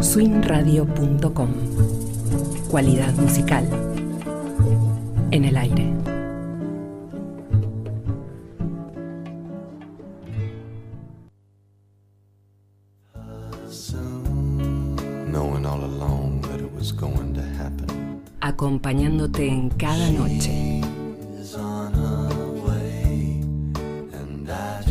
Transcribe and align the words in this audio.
swingradio.com 0.00 1.50
Cualidad 2.70 3.14
musical 3.14 3.66
en 5.30 5.44
el 5.44 5.56
aire. 5.56 5.92
Acompañándote 18.40 19.46
en 19.46 19.68
cada 19.70 20.10
noche. 20.10 20.80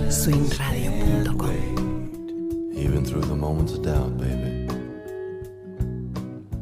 Swingradio.com 0.10 1.77
through 3.08 3.22
the 3.22 3.36
moments 3.36 3.72
of 3.74 3.84
doubt, 3.84 4.18
baby. 4.18 4.68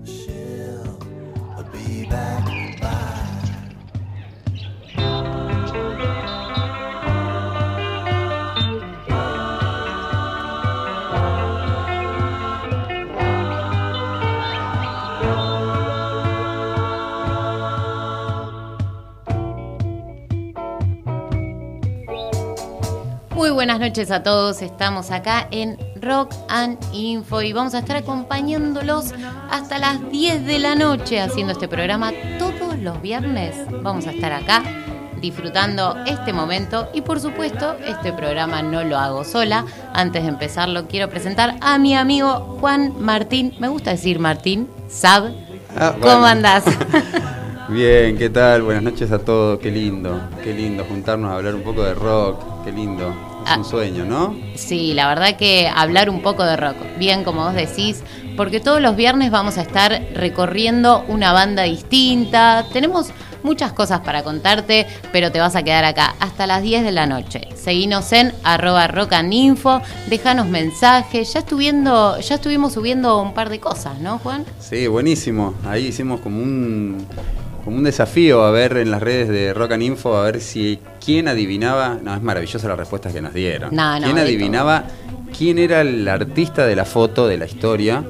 She'll 0.05 1.63
be 1.73 2.05
back 2.07 2.45
by. 2.79 3.15
Muy 23.33 23.49
buenas 23.49 23.79
noches 23.79 24.11
a 24.11 24.21
todos, 24.21 24.61
estamos 24.61 25.09
acá 25.11 25.47
en 25.51 25.77
Rock 26.05 26.33
and 26.49 26.77
Info 26.93 27.41
y 27.41 27.51
vamos 27.51 27.73
a 27.73 27.79
estar 27.79 27.97
acompañándolos 27.97 29.13
hasta 29.49 29.79
las 29.79 30.09
10 30.11 30.45
de 30.45 30.59
la 30.59 30.75
noche 30.75 31.19
haciendo 31.19 31.53
este 31.53 31.67
programa 31.67 32.11
todos 32.37 32.77
los 32.79 33.01
viernes. 33.01 33.55
Vamos 33.81 34.05
a 34.05 34.11
estar 34.11 34.31
acá 34.31 34.61
disfrutando 35.19 35.97
este 36.05 36.31
momento 36.31 36.89
y 36.93 37.01
por 37.01 37.19
supuesto 37.19 37.75
este 37.87 38.13
programa 38.13 38.61
no 38.61 38.83
lo 38.83 38.99
hago 38.99 39.23
sola. 39.23 39.65
Antes 39.93 40.21
de 40.23 40.29
empezarlo 40.29 40.87
quiero 40.87 41.09
presentar 41.09 41.55
a 41.59 41.79
mi 41.79 41.95
amigo 41.95 42.57
Juan 42.59 42.93
Martín, 42.99 43.55
me 43.59 43.67
gusta 43.67 43.91
decir 43.91 44.19
Martín, 44.19 44.67
Sab. 44.87 45.31
Ah, 45.75 45.93
¿Cómo 45.93 46.19
bueno. 46.19 46.25
andás? 46.27 46.65
Bien, 47.69 48.15
¿qué 48.15 48.29
tal? 48.29 48.61
Buenas 48.61 48.83
noches 48.83 49.11
a 49.11 49.17
todos, 49.17 49.59
qué 49.59 49.71
lindo, 49.71 50.21
qué 50.43 50.53
lindo 50.53 50.85
juntarnos 50.85 51.31
a 51.31 51.37
hablar 51.37 51.55
un 51.55 51.63
poco 51.63 51.83
de 51.83 51.95
rock, 51.95 52.63
qué 52.63 52.71
lindo. 52.71 53.34
Es 53.45 53.57
un 53.57 53.65
sueño, 53.65 54.05
¿no? 54.05 54.35
Sí, 54.55 54.93
la 54.93 55.07
verdad 55.07 55.37
que 55.37 55.71
hablar 55.73 56.09
un 56.09 56.21
poco 56.21 56.43
de 56.43 56.57
rock, 56.57 56.75
bien 56.97 57.23
como 57.23 57.43
vos 57.45 57.53
decís, 57.53 58.03
porque 58.35 58.59
todos 58.59 58.81
los 58.81 58.95
viernes 58.95 59.31
vamos 59.31 59.57
a 59.57 59.61
estar 59.61 60.01
recorriendo 60.13 61.05
una 61.07 61.31
banda 61.31 61.63
distinta. 61.63 62.65
Tenemos 62.73 63.11
muchas 63.43 63.71
cosas 63.71 64.01
para 64.01 64.23
contarte, 64.23 64.87
pero 65.11 65.31
te 65.31 65.39
vas 65.39 65.55
a 65.55 65.63
quedar 65.63 65.85
acá 65.85 66.15
hasta 66.19 66.47
las 66.47 66.61
10 66.63 66.83
de 66.83 66.91
la 66.91 67.05
noche. 67.05 67.47
Seguinos 67.55 68.11
en 68.11 68.33
arroba 68.43 68.87
rockandinfo, 68.87 69.81
déjanos 70.07 70.47
mensajes. 70.47 71.31
Ya, 71.33 71.39
estuviendo, 71.39 72.19
ya 72.19 72.35
estuvimos 72.35 72.73
subiendo 72.73 73.21
un 73.21 73.33
par 73.33 73.49
de 73.49 73.59
cosas, 73.59 73.99
¿no, 73.99 74.17
Juan? 74.17 74.43
Sí, 74.59 74.87
buenísimo. 74.87 75.53
Ahí 75.65 75.87
hicimos 75.87 76.19
como 76.19 76.41
un, 76.41 77.07
como 77.65 77.77
un 77.77 77.83
desafío 77.83 78.43
a 78.43 78.51
ver 78.51 78.77
en 78.77 78.91
las 78.91 79.01
redes 79.01 79.27
de 79.27 79.51
Rock 79.53 79.71
and 79.71 79.83
Info, 79.83 80.15
a 80.15 80.23
ver 80.23 80.39
si 80.39 80.79
quién 81.03 81.27
adivinaba. 81.27 81.97
No, 82.01 82.13
es 82.13 82.21
maravillosa 82.21 82.67
las 82.67 82.77
respuestas 82.77 83.11
que 83.11 83.21
nos 83.21 83.33
dieron. 83.33 83.75
No, 83.75 83.99
no, 83.99 84.05
¿Quién 84.05 84.19
adivinaba 84.19 84.83
quién 85.35 85.57
era 85.57 85.81
el 85.81 86.07
artista 86.07 86.65
de 86.67 86.75
la 86.75 86.85
foto, 86.85 87.27
de 87.27 87.37
la 87.37 87.45
historia? 87.45 88.03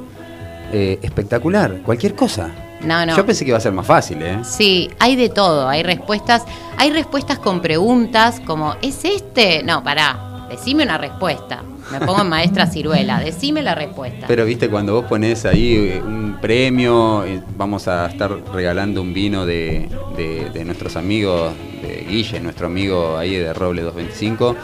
Eh, 0.73 0.99
espectacular, 1.01 1.77
cualquier 1.83 2.15
cosa. 2.15 2.51
No, 2.81 3.05
no. 3.05 3.15
Yo 3.15 3.25
pensé 3.25 3.45
que 3.45 3.51
iba 3.51 3.57
a 3.57 3.61
ser 3.61 3.71
más 3.71 3.87
fácil, 3.87 4.21
¿eh? 4.21 4.39
Sí, 4.43 4.91
hay 4.99 5.15
de 5.15 5.29
todo, 5.29 5.69
hay 5.69 5.83
respuestas, 5.83 6.43
hay 6.77 6.91
respuestas 6.91 7.39
con 7.39 7.61
preguntas 7.61 8.41
como 8.45 8.75
¿es 8.81 9.05
este? 9.05 9.63
No, 9.63 9.83
pará, 9.83 10.34
decime 10.49 10.83
una 10.83 10.97
respuesta. 10.97 11.63
Me 11.91 11.99
pongo 11.99 12.21
en 12.21 12.29
maestra 12.29 12.65
ciruela, 12.67 13.19
decime 13.19 13.61
la 13.61 13.75
respuesta. 13.75 14.25
Pero 14.27 14.43
viste, 14.45 14.69
cuando 14.69 14.93
vos 14.93 15.05
pones 15.05 15.45
ahí 15.45 15.75
eh, 15.75 16.01
un 16.03 16.37
premio, 16.41 17.23
eh, 17.25 17.41
vamos 17.57 17.87
a 17.87 18.07
estar 18.07 18.31
regalando 18.53 19.01
un 19.01 19.13
vino 19.13 19.45
de, 19.45 19.89
de- 20.17 20.49
de 20.51 20.65
nuestros 20.65 20.95
amigos, 20.95 21.53
de 21.81 22.05
Guille, 22.09 22.39
nuestro 22.39 22.67
amigo 22.67 23.17
ahí 23.17 23.35
de 23.35 23.53
Roble 23.53 23.83
225, 23.83 24.55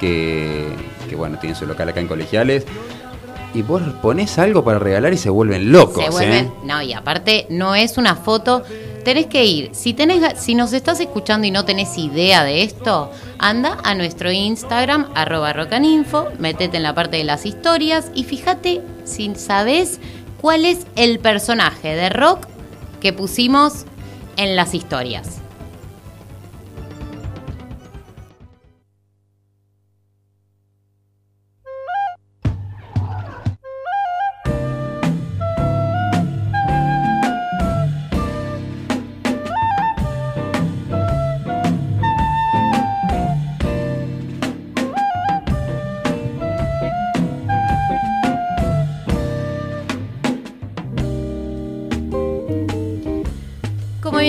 que, 0.00 0.66
que 1.08 1.16
bueno, 1.16 1.38
tiene 1.38 1.54
su 1.54 1.66
local 1.66 1.88
acá 1.88 2.00
en 2.00 2.08
Colegiales. 2.08 2.66
Y 3.54 3.60
vos 3.60 3.82
pones 4.00 4.38
algo 4.38 4.64
para 4.64 4.78
regalar 4.78 5.12
y 5.12 5.18
se 5.18 5.28
vuelven 5.28 5.72
locos, 5.72 6.02
Se 6.02 6.10
vuelven, 6.10 6.46
¿eh? 6.46 6.50
no, 6.64 6.80
y 6.80 6.94
aparte 6.94 7.46
no 7.50 7.74
es 7.74 7.98
una 7.98 8.16
foto, 8.16 8.62
tenés 9.02 9.26
que 9.26 9.44
ir, 9.44 9.70
si 9.74 9.96
si 10.36 10.54
nos 10.54 10.72
estás 10.72 11.00
escuchando 11.00 11.46
y 11.46 11.50
no 11.50 11.64
tenés 11.64 11.98
idea 11.98 12.44
de 12.44 12.62
esto, 12.62 13.10
anda 13.38 13.78
a 13.84 13.94
nuestro 13.94 14.32
Instagram, 14.32 15.10
arroba 15.14 15.52
rockaninfo, 15.52 16.28
metete 16.38 16.76
en 16.78 16.82
la 16.82 16.94
parte 16.94 17.18
de 17.18 17.24
las 17.24 17.44
historias 17.44 18.10
y 18.14 18.24
fíjate 18.24 18.80
si 19.04 19.34
sabés 19.34 20.00
cuál 20.40 20.64
es 20.64 20.86
el 20.96 21.18
personaje 21.18 21.94
de 21.94 22.08
rock 22.08 22.46
que 23.00 23.12
pusimos 23.12 23.84
en 24.36 24.56
las 24.56 24.74
historias. 24.74 25.41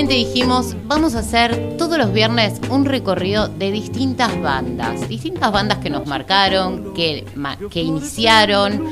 Dijimos, 0.07 0.75
vamos 0.85 1.15
a 1.15 1.19
hacer 1.19 1.75
todos 1.77 1.97
los 1.97 2.11
viernes 2.13 2.59
un 2.69 2.85
recorrido 2.85 3.47
de 3.47 3.71
distintas 3.71 4.39
bandas, 4.41 5.07
distintas 5.07 5.51
bandas 5.51 5.77
que 5.79 5.89
nos 5.89 6.05
marcaron, 6.07 6.93
que, 6.93 7.25
iniciaron, 7.73 8.83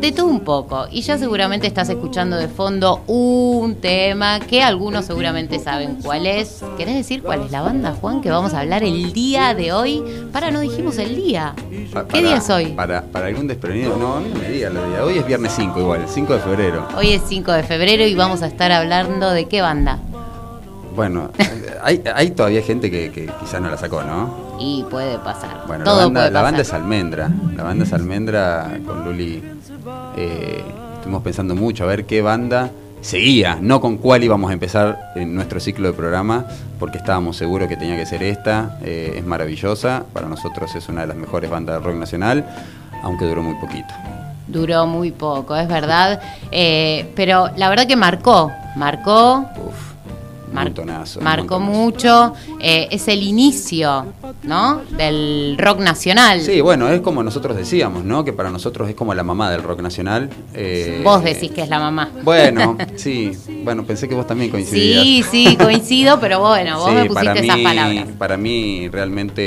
de 0.00 0.12
todo 0.12 0.26
un 0.26 0.40
poco. 0.40 0.86
Y 0.90 1.00
ya 1.02 1.18
seguramente 1.18 1.66
estás 1.66 1.88
escuchando 1.88 2.36
de 2.36 2.48
fondo 2.48 3.02
un 3.06 3.76
tema 3.76 4.40
que 4.40 4.62
algunos 4.62 5.06
seguramente 5.06 5.58
saben 5.58 5.96
cuál 6.02 6.26
es. 6.26 6.62
¿Querés 6.76 6.94
decir 6.94 7.22
cuál 7.22 7.42
es 7.42 7.50
la 7.50 7.62
banda, 7.62 7.94
Juan, 8.00 8.20
que 8.20 8.30
vamos 8.30 8.54
a 8.54 8.60
hablar 8.60 8.82
el 8.84 9.12
día 9.12 9.54
de 9.54 9.72
hoy? 9.72 10.02
Para, 10.32 10.50
no 10.50 10.60
dijimos 10.60 10.98
el 10.98 11.16
día. 11.16 11.54
Pa- 11.92 12.06
¿Qué 12.06 12.22
día 12.22 12.36
es 12.36 12.48
hoy? 12.50 12.66
Para, 12.66 13.02
para 13.02 13.26
algún 13.26 13.46
desprevenido. 13.48 13.96
No, 13.96 14.14
a 14.16 14.20
mí 14.20 14.30
no 14.32 14.40
me 14.40 14.48
digas 14.48 14.72
la 14.72 14.84
día. 14.86 15.04
Hoy 15.04 15.18
es 15.18 15.26
viernes 15.26 15.52
5 15.56 15.80
igual, 15.80 16.04
5 16.06 16.32
de 16.34 16.38
febrero. 16.40 16.88
Hoy 16.96 17.08
es 17.10 17.22
5 17.28 17.52
de 17.52 17.62
febrero 17.64 18.06
y 18.06 18.14
vamos 18.14 18.42
a 18.42 18.46
estar 18.46 18.70
hablando 18.70 19.30
de 19.30 19.46
qué 19.46 19.60
banda. 19.62 19.98
Bueno, 20.98 21.30
hay, 21.84 22.02
hay 22.12 22.32
todavía 22.32 22.60
gente 22.60 22.90
que, 22.90 23.12
que 23.12 23.30
quizás 23.38 23.60
no 23.60 23.70
la 23.70 23.76
sacó, 23.76 24.02
¿no? 24.02 24.56
Y 24.58 24.82
puede 24.90 25.16
pasar. 25.18 25.62
Bueno, 25.68 25.84
Todo 25.84 25.96
la, 25.98 26.04
banda, 26.06 26.20
puede 26.22 26.30
la 26.32 26.42
banda 26.42 26.62
es. 26.62 26.72
Almendra. 26.72 27.30
La 27.54 27.62
banda 27.62 27.84
es 27.84 27.92
Almendra 27.92 28.80
con 28.84 29.04
Luli. 29.04 29.40
eh, 30.16 30.64
estuvimos 30.94 31.22
pensando 31.22 31.54
mucho 31.54 31.84
a 31.84 31.86
ver 31.86 32.04
qué 32.04 32.20
banda 32.20 32.70
seguía, 33.00 33.58
no 33.60 33.80
con 33.80 33.98
cuál 33.98 34.24
íbamos 34.24 34.50
a 34.50 34.52
empezar 34.54 35.12
en 35.14 35.36
nuestro 35.36 35.60
ciclo 35.60 35.86
de 35.86 35.94
programa, 35.94 36.46
porque 36.80 36.98
estábamos 36.98 37.36
seguros 37.36 37.68
que 37.68 37.76
tenía 37.76 37.96
que 37.96 38.04
ser 38.04 38.24
esta. 38.24 38.76
eh, 38.82 39.14
es 39.18 39.24
maravillosa, 39.24 40.02
para 40.12 40.26
nosotros 40.26 40.74
es 40.74 40.88
una 40.88 41.02
de 41.02 41.06
las 41.06 41.16
mejores 41.16 41.48
bandas 41.48 41.78
de 41.80 41.86
rock 41.86 41.94
nacional, 41.96 42.44
aunque 43.04 43.24
duró 43.24 43.40
muy 43.44 43.54
poquito. 43.54 43.94
Duró 44.48 44.84
muy 44.86 45.12
poco, 45.12 45.54
es 45.54 45.68
verdad. 45.68 46.20
Eh, 46.50 47.12
pero 47.14 47.50
la 47.56 47.68
verdad 47.68 47.86
que 47.86 47.94
marcó, 47.94 48.50
marcó, 48.74 49.44
Uf, 49.64 49.87
mar- 50.52 50.64
montonazo, 50.64 51.20
marcó 51.20 51.58
montonazo. 51.60 51.82
mucho. 51.82 52.32
eh, 52.60 52.88
es 52.90 53.08
el 53.08 53.22
inicio, 53.22 54.06
¿no? 54.42 54.80
Del 54.96 55.56
rock 55.58 55.80
nacional. 55.80 56.40
Sí, 56.40 56.60
bueno, 56.60 56.88
es 56.88 57.00
como 57.00 57.22
nosotros 57.22 57.56
decíamos, 57.56 58.04
¿no? 58.04 58.24
Que 58.24 58.32
para 58.32 58.50
nosotros 58.50 58.88
es 58.88 58.94
como 58.94 59.14
la 59.14 59.22
mamá 59.22 59.50
del 59.50 59.62
rock 59.62 59.80
nacional. 59.80 60.28
eh, 60.54 61.00
Vos 61.04 61.22
decís 61.22 61.50
que 61.52 61.62
es 61.62 61.68
la 61.68 61.78
mamá. 61.78 62.10
Bueno, 62.22 62.76
sí. 62.96 63.32
Bueno, 63.64 63.84
pensé 63.84 64.08
que 64.08 64.14
vos 64.14 64.26
también 64.26 64.50
coincidías. 64.50 65.02
Sí, 65.02 65.24
sí, 65.30 65.56
coincido, 65.56 66.18
pero 66.20 66.40
bueno, 66.40 66.78
vos 66.78 66.88
Sí, 66.88 66.94
me 66.94 67.04
pusiste 67.06 67.24
para 67.26 67.40
esas 67.40 67.58
palabras. 67.58 68.06
Para 68.18 68.36
mí 68.36 68.88
realmente 68.88 69.42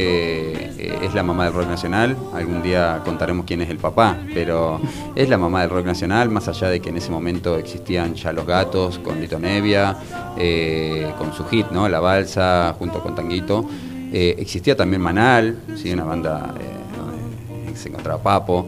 eh, 0.77 1.00
es 1.04 1.13
la 1.13 1.24
mamá 1.24 1.45
del 1.45 1.54
rock 1.54 1.68
nacional. 1.68 2.15
Algún 2.33 2.62
día 2.62 3.01
contaremos 3.04 3.45
quién 3.45 3.62
es 3.62 3.69
el 3.69 3.77
papá, 3.77 4.18
pero 4.33 4.80
es 5.15 5.30
la 5.30 5.38
mamá 5.38 5.62
del 5.62 5.69
rock 5.69 5.86
nacional, 5.86 6.30
más 6.30 6.47
allá 6.47 6.69
de 6.69 6.80
que 6.80 6.89
en 6.89 6.97
ese 6.97 7.09
momento 7.12 7.57
existían 7.57 8.15
ya 8.15 8.31
los 8.31 8.45
gatos 8.45 9.00
con 9.00 9.19
Lito 9.19 9.39
Nevia, 9.39 9.95
eh, 10.38 10.91
con 11.18 11.34
su 11.34 11.46
hit, 11.46 11.68
¿no? 11.72 11.88
La 11.90 12.00
balsa, 12.00 12.76
junto 12.78 13.02
con 13.02 13.16
Tanguito. 13.16 13.66
Eh, 14.14 14.36
existía 14.40 14.76
también 14.76 15.02
Manal, 15.02 15.58
¿sí? 15.76 15.92
una 15.92 16.04
banda 16.04 16.54
eh, 16.60 16.98
donde 16.98 17.78
se 17.78 17.90
encontraba 17.90 18.22
Papo. 18.22 18.68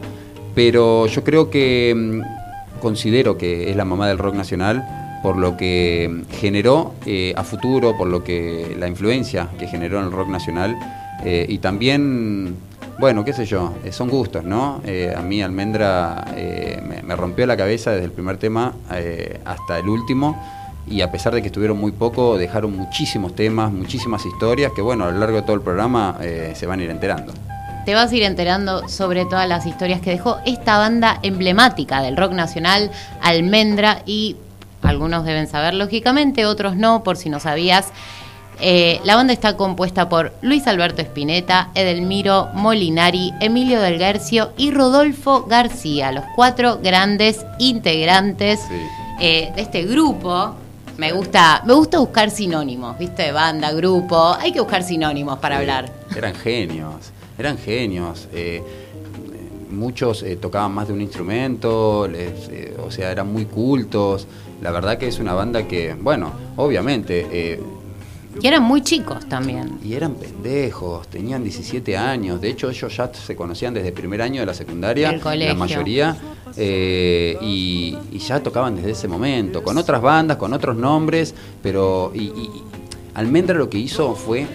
pero 0.54 1.06
yo 1.06 1.22
creo 1.22 1.50
que 1.50 1.94
mm, 1.94 2.80
considero 2.80 3.36
que 3.36 3.70
es 3.70 3.76
la 3.76 3.84
mamá 3.84 4.08
del 4.08 4.18
rock 4.18 4.34
nacional 4.34 4.82
por 5.24 5.38
lo 5.38 5.56
que 5.56 6.22
generó 6.32 6.92
eh, 7.06 7.32
a 7.34 7.44
futuro, 7.44 7.96
por 7.96 8.08
lo 8.08 8.22
que 8.22 8.76
la 8.78 8.88
influencia 8.88 9.48
que 9.58 9.66
generó 9.66 9.98
en 9.98 10.04
el 10.04 10.12
rock 10.12 10.28
nacional 10.28 10.76
eh, 11.24 11.46
y 11.48 11.58
también, 11.58 12.56
bueno, 12.98 13.24
qué 13.24 13.32
sé 13.32 13.46
yo, 13.46 13.72
eh, 13.84 13.90
son 13.90 14.10
gustos, 14.10 14.44
¿no? 14.44 14.82
Eh, 14.84 15.14
a 15.16 15.22
mí 15.22 15.42
Almendra 15.42 16.26
eh, 16.36 16.78
me, 17.02 17.16
rompió 17.16 17.46
la 17.46 17.56
cabeza 17.56 17.92
desde 17.92 18.04
el 18.04 18.12
primer 18.12 18.36
tema 18.36 18.74
eh, 18.92 19.40
hasta 19.46 19.78
el 19.78 19.88
último 19.88 20.36
y 20.86 21.00
a 21.00 21.10
pesar 21.10 21.34
de 21.34 21.40
que 21.40 21.48
estuvieron 21.48 21.78
muy 21.78 21.92
poco, 21.92 22.36
dejaron 22.36 22.76
muchísimos 22.76 23.34
temas, 23.34 23.72
muchísimas 23.72 24.24
historias 24.26 24.72
que, 24.74 24.82
bueno, 24.82 25.04
a 25.04 25.10
lo 25.10 25.18
largo 25.18 25.36
de 25.36 25.42
todo 25.42 25.54
el 25.56 25.62
programa 25.62 26.16
eh, 26.20 26.52
se 26.54 26.66
van 26.66 26.80
a 26.80 26.82
ir 26.84 26.90
enterando. 26.90 27.32
Te 27.86 27.94
vas 27.94 28.10
a 28.12 28.14
ir 28.14 28.22
enterando 28.22 28.88
sobre 28.88 29.24
todas 29.26 29.46
las 29.48 29.66
historias 29.66 30.00
que 30.00 30.10
dejó 30.10 30.38
esta 30.46 30.78
banda 30.78 31.18
emblemática 31.22 32.00
del 32.02 32.16
rock 32.16 32.32
nacional, 32.32 32.90
Almendra, 33.20 34.02
y 34.06 34.36
algunos 34.82 35.24
deben 35.24 35.46
saber 35.48 35.74
lógicamente, 35.74 36.46
otros 36.46 36.76
no, 36.76 37.02
por 37.02 37.16
si 37.16 37.28
no 37.28 37.40
sabías. 37.40 37.88
Eh, 38.60 39.00
la 39.04 39.16
banda 39.16 39.32
está 39.32 39.56
compuesta 39.56 40.08
por 40.08 40.32
Luis 40.40 40.66
Alberto 40.68 41.02
Spinetta, 41.02 41.70
Edelmiro 41.74 42.48
Molinari, 42.54 43.32
Emilio 43.40 43.80
Del 43.80 43.98
Guercio 43.98 44.52
y 44.56 44.70
Rodolfo 44.70 45.42
García, 45.42 46.12
los 46.12 46.24
cuatro 46.36 46.78
grandes 46.82 47.44
integrantes 47.58 48.60
Sí. 48.60 48.74
eh, 49.20 49.52
de 49.56 49.62
este 49.62 49.82
grupo. 49.84 50.54
Me 50.96 51.12
gusta, 51.12 51.62
me 51.66 51.74
gusta 51.74 51.98
buscar 51.98 52.30
sinónimos, 52.30 52.96
¿viste? 52.98 53.32
Banda, 53.32 53.72
grupo, 53.72 54.34
hay 54.38 54.52
que 54.52 54.60
buscar 54.60 54.82
sinónimos 54.82 55.38
para 55.38 55.58
hablar. 55.58 55.90
Eran 56.16 56.34
genios, 56.34 57.12
eran 57.36 57.58
genios. 57.58 58.28
eh, 58.32 58.62
muchos 59.74 60.22
eh, 60.22 60.36
tocaban 60.36 60.72
más 60.72 60.88
de 60.88 60.94
un 60.94 61.00
instrumento, 61.00 62.08
les, 62.08 62.48
eh, 62.48 62.76
o 62.82 62.90
sea, 62.90 63.10
eran 63.10 63.32
muy 63.32 63.44
cultos. 63.44 64.26
La 64.62 64.70
verdad 64.70 64.96
que 64.96 65.08
es 65.08 65.18
una 65.18 65.34
banda 65.34 65.66
que, 65.68 65.94
bueno, 65.94 66.32
obviamente, 66.56 67.26
eh, 67.30 67.60
Y 68.40 68.46
eran 68.46 68.62
muy 68.62 68.82
chicos 68.82 69.26
también. 69.28 69.78
y 69.82 69.94
eran 69.94 70.14
pendejos, 70.14 71.06
tenían 71.08 71.42
17 71.42 71.96
años. 71.96 72.40
De 72.40 72.48
hecho, 72.50 72.68
ellos 72.68 72.96
ya 72.96 73.10
se 73.14 73.36
conocían 73.36 73.72
desde 73.74 73.88
el 73.88 73.94
primer 73.94 74.20
año 74.22 74.40
de 74.40 74.46
la 74.46 74.54
secundaria, 74.54 75.12
la 75.48 75.54
mayoría, 75.54 76.16
eh, 76.56 77.38
y, 77.40 77.96
y 78.12 78.18
ya 78.18 78.40
tocaban 78.42 78.76
desde 78.76 78.90
ese 78.90 79.08
momento, 79.08 79.62
con 79.62 79.78
otras 79.78 80.02
bandas, 80.02 80.36
con 80.36 80.52
otros 80.52 80.76
nombres, 80.76 81.34
pero 81.62 82.10
y, 82.14 82.22
y- 82.24 82.50
Almendra 83.14 83.56
lo 83.56 83.70
que 83.70 83.78
hizo 83.78 84.14
fue 84.16 84.46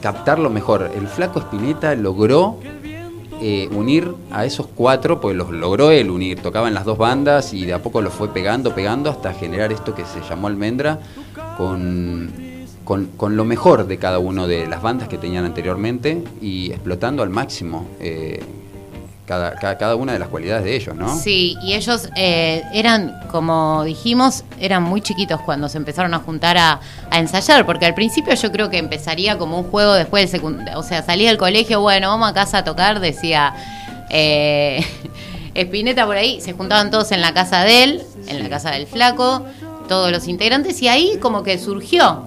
captar 0.00 0.38
lo 0.38 0.48
mejor. 0.50 0.90
El 0.96 1.08
flaco 1.08 1.40
Spinetta 1.40 1.94
logró 1.96 2.58
eh, 3.40 3.68
unir 3.72 4.14
a 4.30 4.44
esos 4.44 4.68
cuatro, 4.68 5.20
pues 5.20 5.34
los 5.36 5.50
logró 5.50 5.90
él 5.90 6.10
unir, 6.10 6.40
tocaban 6.40 6.72
las 6.74 6.84
dos 6.84 6.96
bandas 6.98 7.52
y 7.52 7.66
de 7.66 7.72
a 7.72 7.82
poco 7.82 8.00
los 8.00 8.12
fue 8.14 8.32
pegando, 8.32 8.72
pegando 8.74 9.10
hasta 9.10 9.32
generar 9.32 9.72
esto 9.72 9.92
que 9.94 10.04
se 10.04 10.20
llamó 10.28 10.46
Almendra 10.46 11.00
con, 11.56 12.30
con, 12.84 13.06
con 13.16 13.36
lo 13.36 13.44
mejor 13.44 13.86
de 13.86 13.98
cada 13.98 14.18
uno 14.18 14.46
de 14.46 14.66
las 14.66 14.82
bandas 14.82 15.08
que 15.08 15.18
tenían 15.18 15.44
anteriormente 15.44 16.22
y 16.40 16.70
explotando 16.70 17.22
al 17.22 17.30
máximo 17.30 17.86
eh, 17.98 18.42
cada, 19.26 19.54
cada, 19.54 19.78
cada 19.78 19.96
una 19.96 20.12
de 20.12 20.18
las 20.18 20.28
cualidades 20.28 20.64
de 20.64 20.76
ellos, 20.76 20.94
¿no? 20.94 21.18
Sí, 21.18 21.56
y 21.62 21.72
ellos 21.72 22.10
eh, 22.14 22.62
eran, 22.74 23.20
como 23.30 23.82
dijimos, 23.84 24.44
eran 24.60 24.82
muy 24.82 25.00
chiquitos 25.00 25.40
cuando 25.40 25.68
se 25.68 25.78
empezaron 25.78 26.12
a 26.12 26.18
juntar 26.18 26.58
a, 26.58 26.80
a 27.10 27.18
ensayar, 27.18 27.64
porque 27.64 27.86
al 27.86 27.94
principio 27.94 28.34
yo 28.34 28.52
creo 28.52 28.68
que 28.68 28.76
empezaría 28.76 29.38
como 29.38 29.58
un 29.58 29.64
juego 29.64 29.94
después 29.94 30.22
del 30.24 30.30
secundario, 30.30 30.78
o 30.78 30.82
sea, 30.82 31.02
salía 31.02 31.30
del 31.30 31.38
colegio, 31.38 31.80
bueno, 31.80 32.08
vamos 32.08 32.28
a 32.28 32.34
casa 32.34 32.58
a 32.58 32.64
tocar, 32.64 33.00
decía 33.00 33.54
eh, 34.10 34.84
Espineta 35.54 36.04
por 36.04 36.16
ahí, 36.16 36.40
se 36.40 36.52
juntaban 36.52 36.90
todos 36.90 37.12
en 37.12 37.20
la 37.20 37.32
casa 37.32 37.62
de 37.62 37.84
él, 37.84 38.02
en 38.26 38.42
la 38.42 38.48
casa 38.50 38.72
del 38.72 38.86
flaco, 38.86 39.46
todos 39.88 40.10
los 40.10 40.28
integrantes, 40.28 40.82
y 40.82 40.88
ahí 40.88 41.18
como 41.20 41.42
que 41.44 41.58
surgió, 41.58 42.26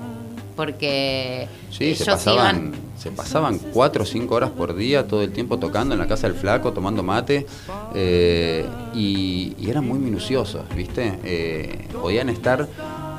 porque 0.58 1.48
Sí, 1.70 1.96
se 1.96 2.06
pasaban, 2.06 2.56
iban... 2.58 2.74
se 2.98 3.12
pasaban 3.12 3.60
cuatro 3.60 4.04
o 4.04 4.06
cinco 4.06 4.36
horas 4.36 4.50
por 4.52 4.76
día 4.76 5.08
todo 5.08 5.22
el 5.22 5.32
tiempo 5.32 5.58
tocando 5.60 5.94
en 5.94 6.00
la 6.00 6.08
casa 6.08 6.28
del 6.28 6.36
flaco, 6.36 6.74
tomando 6.74 7.04
mate, 7.04 7.46
eh, 7.94 8.66
y, 8.94 9.54
y 9.60 9.70
eran 9.70 9.86
muy 9.88 10.00
minuciosos, 10.00 10.64
¿viste? 10.76 11.20
Eh, 11.24 11.88
podían 12.02 12.30
estar, 12.30 12.68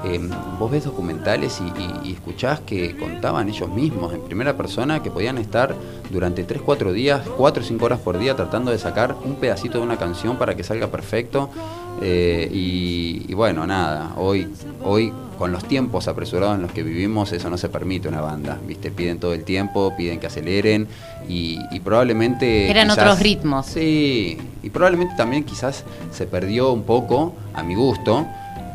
eh, 0.05 0.21
vos 0.59 0.71
ves 0.71 0.85
documentales 0.85 1.61
y, 1.61 1.65
y- 1.65 2.11
y 2.11 2.13
escuchás 2.15 2.61
que 2.61 2.97
contaban 2.97 3.49
ellos 3.49 3.69
mismos 3.71 4.13
en 4.15 4.23
primera 4.23 4.57
persona 4.57 5.03
que 5.03 5.11
podían 5.11 5.39
estar 5.39 5.75
durante 6.11 6.45
tres, 6.45 6.61
cuatro 6.63 6.93
días, 6.93 7.23
cuatro 7.37 7.63
o 7.63 7.67
cinco 7.67 7.87
horas 7.87 8.01
por 8.01 8.19
día 8.19 8.35
tratando 8.35 8.71
de 8.71 8.79
sacar 8.79 9.17
un 9.25 9.37
pedacito 9.37 9.79
de 9.79 9.85
una 9.85 9.97
canción 9.97 10.37
para 10.37 10.55
que 10.57 10.65
salga 10.65 10.89
perfecto. 10.89 11.51
Eh, 12.01 12.49
y, 12.53 13.25
y 13.29 13.35
bueno, 13.35 13.67
nada, 13.67 14.13
hoy, 14.17 14.49
hoy 14.85 15.13
con 15.39 15.53
los 15.53 15.65
tiempos 15.65 16.09
apresurados 16.09 16.57
en 16.57 16.63
los 16.63 16.73
que 16.73 16.83
vivimos, 16.83 17.33
eso 17.33 17.49
no 17.49 17.57
se 17.57 17.69
permite 17.69 18.09
una 18.09 18.21
banda, 18.21 18.59
¿viste? 18.67 18.91
Piden 18.91 19.19
todo 19.19 19.35
el 19.35 19.45
tiempo, 19.45 19.95
piden 19.97 20.19
que 20.19 20.27
aceleren 20.27 20.89
y, 21.29 21.59
y 21.71 21.81
probablemente... 21.81 22.69
Eran 22.69 22.91
otros 22.91 23.21
ritmos. 23.21 23.67
Sí, 23.67 24.39
y 24.63 24.71
probablemente 24.71 25.15
también 25.17 25.45
quizás 25.45 25.85
se 26.13 26.27
perdió 26.27 26.73
un 26.73 26.83
poco, 26.83 27.35
a 27.55 27.63
mi 27.63 27.75
gusto, 27.77 28.27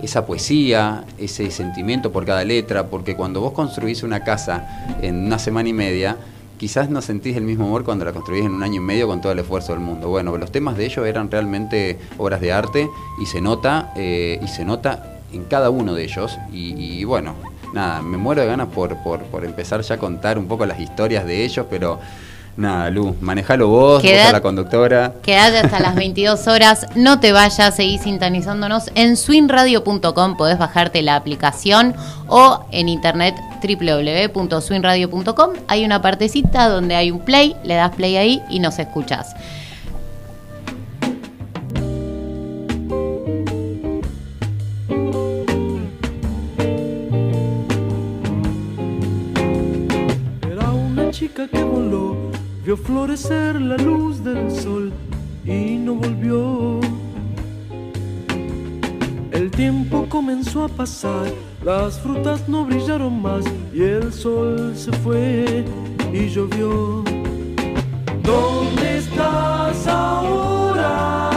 esa 0.02 0.26
poesía, 0.26 1.04
ese 1.18 1.52
sentimiento 1.52 2.12
por 2.12 2.26
cada 2.26 2.44
letra, 2.44 2.88
porque 2.88 3.16
cuando 3.16 3.42
vos 3.42 3.54
construís 3.54 4.04
una 4.04 4.24
casa 4.24 4.98
en 5.02 5.26
una 5.26 5.40
semana 5.40 5.70
y 5.70 5.74
media, 5.74 6.18
quizás 6.58 6.90
no 6.90 7.02
sentís 7.02 7.38
el 7.38 7.44
mismo 7.44 7.66
amor 7.66 7.84
cuando 7.84 8.06
la 8.06 8.14
construís 8.14 8.46
en 8.46 8.54
un 8.54 8.64
año 8.64 8.76
y 8.76 8.84
medio 8.84 9.08
con 9.08 9.22
todo 9.22 9.32
el 9.32 9.40
esfuerzo 9.40 9.74
del 9.74 9.82
mundo. 9.82 10.10
Bueno, 10.10 10.38
los 10.38 10.52
temas 10.52 10.78
de 10.78 10.86
ellos 10.86 11.06
eran 11.06 11.30
realmente 11.30 12.00
obras 12.18 12.42
de 12.42 12.52
arte 12.52 12.90
y 13.22 13.26
se 13.26 13.42
nota, 13.42 13.92
eh, 13.96 14.40
y 14.42 14.48
se 14.48 14.66
nota 14.66 15.20
en 15.32 15.44
cada 15.46 15.70
uno 15.70 15.94
de 15.94 16.04
ellos. 16.04 16.38
Y, 16.52 16.74
y 16.76 17.04
bueno, 17.04 17.36
nada, 17.74 18.02
me 18.02 18.18
muero 18.18 18.42
de 18.42 18.48
ganas 18.48 18.68
por, 18.68 18.96
por, 19.04 19.24
por 19.24 19.44
empezar 19.44 19.82
ya 19.82 19.96
a 19.96 19.98
contar 19.98 20.38
un 20.38 20.48
poco 20.48 20.66
las 20.66 20.80
historias 20.80 21.26
de 21.26 21.44
ellos, 21.44 21.66
pero 21.70 22.00
nada, 22.56 22.90
Lu, 22.90 23.16
manejalo 23.20 23.68
vos, 23.68 24.02
sos 24.02 24.32
la 24.32 24.42
conductora. 24.42 25.14
Quédate 25.22 25.58
hasta 25.58 25.80
las 25.80 25.96
22 25.96 26.48
horas, 26.48 26.88
no 26.96 27.20
te 27.20 27.32
vayas, 27.32 27.76
seguí 27.76 27.98
sintonizándonos 27.98 28.92
en 28.96 29.18
swinradio.com, 29.18 30.38
podés 30.38 30.58
bajarte 30.58 31.02
la 31.02 31.16
aplicación 31.16 31.96
o 32.28 32.66
en 32.72 32.90
internet 32.90 33.36
www.swinradio.com. 33.64 35.54
Hay 35.68 35.86
una 35.86 36.02
partecita 36.02 36.68
donde 36.68 36.96
hay 36.96 37.12
un 37.12 37.20
play, 37.20 37.56
le 37.64 37.76
das 37.76 37.96
play 37.96 38.18
ahí 38.18 38.42
y 38.50 38.60
nos 38.60 38.78
escuchás. 38.80 39.34
Era 50.52 50.72
una 50.72 51.10
chica 51.12 51.48
que 51.48 51.64
voló, 51.64 52.32
vio 52.66 52.76
florecer 52.76 53.62
la 53.62 53.78
luz 53.78 54.24
del 54.24 54.52
sol 54.52 54.92
y 55.46 55.78
no 55.78 55.96
volvió. 55.96 56.80
El 59.32 59.50
tiempo 59.52 60.06
comenzó 60.10 60.64
a 60.64 60.68
pasar, 60.68 61.26
las 61.64 62.00
frutas 62.00 62.48
no 62.50 62.66
brillaron 62.66 63.22
más 63.22 63.46
y 63.74 63.84
el 63.84 64.12
sol 64.12 64.74
se 64.76 64.92
fue 64.92 65.66
y 66.12 66.28
llovió. 66.28 67.04
¿Dónde 68.22 68.98
estás 68.98 69.88
ahora? 69.88 71.30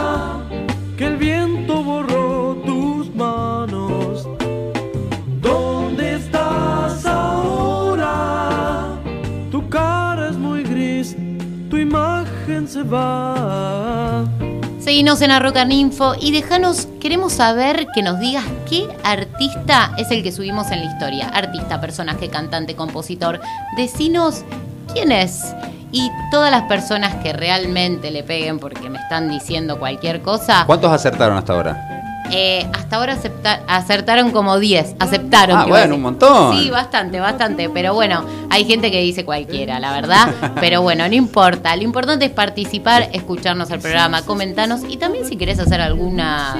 Que 0.97 1.05
el 1.05 1.17
viento 1.17 1.81
borró 1.83 2.55
tus 2.65 3.13
manos. 3.15 4.27
¿Dónde 5.41 6.15
estás 6.15 7.05
ahora? 7.05 8.99
Tu 9.51 9.67
cara 9.69 10.29
es 10.29 10.37
muy 10.37 10.63
gris, 10.63 11.15
tu 11.69 11.77
imagen 11.77 12.67
se 12.67 12.83
va. 12.83 14.36
Seguinos 14.87 15.21
en 15.21 15.31
Arrocan 15.31 15.69
Info 15.73 16.15
y 16.17 16.31
déjanos, 16.31 16.87
queremos 17.01 17.33
saber 17.33 17.87
que 17.93 18.01
nos 18.01 18.21
digas 18.21 18.45
qué 18.69 18.87
artista 19.03 19.91
es 19.97 20.09
el 20.11 20.23
que 20.23 20.31
subimos 20.31 20.71
en 20.71 20.79
la 20.79 20.85
historia. 20.85 21.27
Artista, 21.27 21.81
personaje, 21.81 22.29
cantante, 22.29 22.73
compositor. 22.73 23.41
Decinos 23.75 24.45
quién 24.93 25.11
es. 25.11 25.53
Y 25.91 26.09
todas 26.31 26.51
las 26.51 26.63
personas 26.69 27.15
que 27.15 27.33
realmente 27.33 28.11
le 28.11 28.23
peguen 28.23 28.59
porque 28.59 28.89
me 28.89 28.97
están 28.97 29.27
diciendo 29.27 29.77
cualquier 29.77 30.21
cosa, 30.21 30.63
¿Cuántos 30.65 30.89
acertaron 30.89 31.37
hasta 31.37 31.51
ahora? 31.51 31.96
Eh, 32.31 32.67
hasta 32.73 32.97
ahora 32.97 33.13
acepta- 33.13 33.61
acertaron 33.67 34.31
como 34.31 34.57
10. 34.59 34.95
Aceptaron. 34.99 35.57
Ah, 35.57 35.65
bueno, 35.65 35.95
un 35.95 36.01
montón. 36.01 36.57
Sí, 36.57 36.69
bastante, 36.69 37.19
bastante. 37.19 37.69
Pero 37.69 37.93
bueno, 37.93 38.23
hay 38.49 38.65
gente 38.65 38.91
que 38.91 39.01
dice 39.01 39.25
cualquiera, 39.25 39.79
la 39.79 39.91
verdad. 39.93 40.33
Pero 40.59 40.81
bueno, 40.81 41.07
no 41.07 41.15
importa. 41.15 41.75
Lo 41.75 41.83
importante 41.83 42.25
es 42.25 42.31
participar, 42.31 43.09
escucharnos 43.13 43.71
al 43.71 43.79
programa, 43.79 44.21
comentarnos 44.23 44.81
y 44.89 44.97
también 44.97 45.25
si 45.25 45.35
querés 45.37 45.59
hacer 45.59 45.81
alguna 45.81 46.55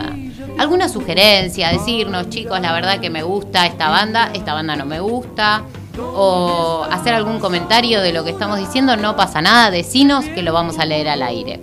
alguna 0.57 0.89
sugerencia, 0.89 1.69
decirnos, 1.71 2.29
chicos, 2.29 2.59
la 2.59 2.73
verdad 2.73 2.99
que 2.99 3.11
me 3.11 3.21
gusta 3.21 3.67
esta 3.67 3.89
banda, 3.89 4.31
esta 4.33 4.53
banda 4.55 4.75
no 4.75 4.85
me 4.85 4.99
gusta. 4.99 5.63
O 5.99 6.85
hacer 6.91 7.13
algún 7.15 7.39
comentario 7.39 8.01
de 8.01 8.13
lo 8.13 8.23
que 8.23 8.29
estamos 8.31 8.59
diciendo, 8.59 8.95
no 8.97 9.15
pasa 9.15 9.41
nada, 9.41 9.71
decinos 9.71 10.25
que 10.25 10.43
lo 10.43 10.53
vamos 10.53 10.77
a 10.79 10.85
leer 10.85 11.09
al 11.09 11.23
aire. 11.23 11.59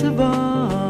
Imagen 0.00 0.81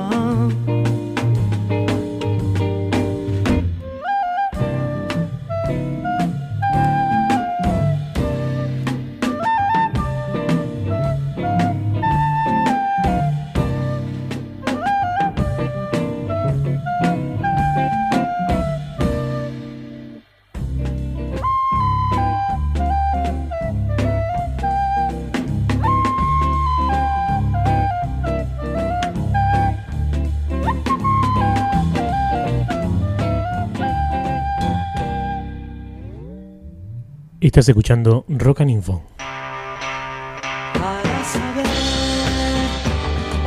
Estás 37.52 37.68
escuchando 37.68 38.24
Rock 38.28 38.62
and 38.62 38.70
Info. 38.70 39.02
Para 39.18 41.02
saber 41.22 41.66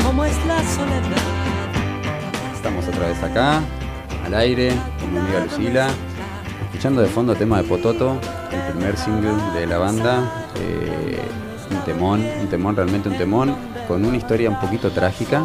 cómo 0.06 0.24
es 0.24 0.46
la 0.46 0.64
soledad. 0.64 1.02
Estamos 2.54 2.88
otra 2.88 3.08
vez 3.08 3.24
acá, 3.24 3.64
al 4.24 4.34
aire, 4.36 4.74
con 5.00 5.12
mi 5.12 5.18
amiga 5.18 5.46
Lucila, 5.46 5.88
escuchando 6.66 7.02
de 7.02 7.08
fondo 7.08 7.34
tema 7.34 7.58
de 7.58 7.64
Pototo, 7.68 8.20
el 8.52 8.74
primer 8.74 8.96
single 8.96 9.34
de 9.56 9.66
la 9.66 9.80
banda. 9.80 10.46
eh, 10.60 11.18
un 11.72 11.84
temón, 11.84 12.24
un 12.42 12.48
temón, 12.48 12.76
realmente 12.76 13.10
un 13.10 13.18
temón, 13.18 13.56
con 13.88 14.06
una 14.06 14.18
historia 14.18 14.52
un 14.52 14.60
poquito 14.60 14.92
trágica. 14.92 15.44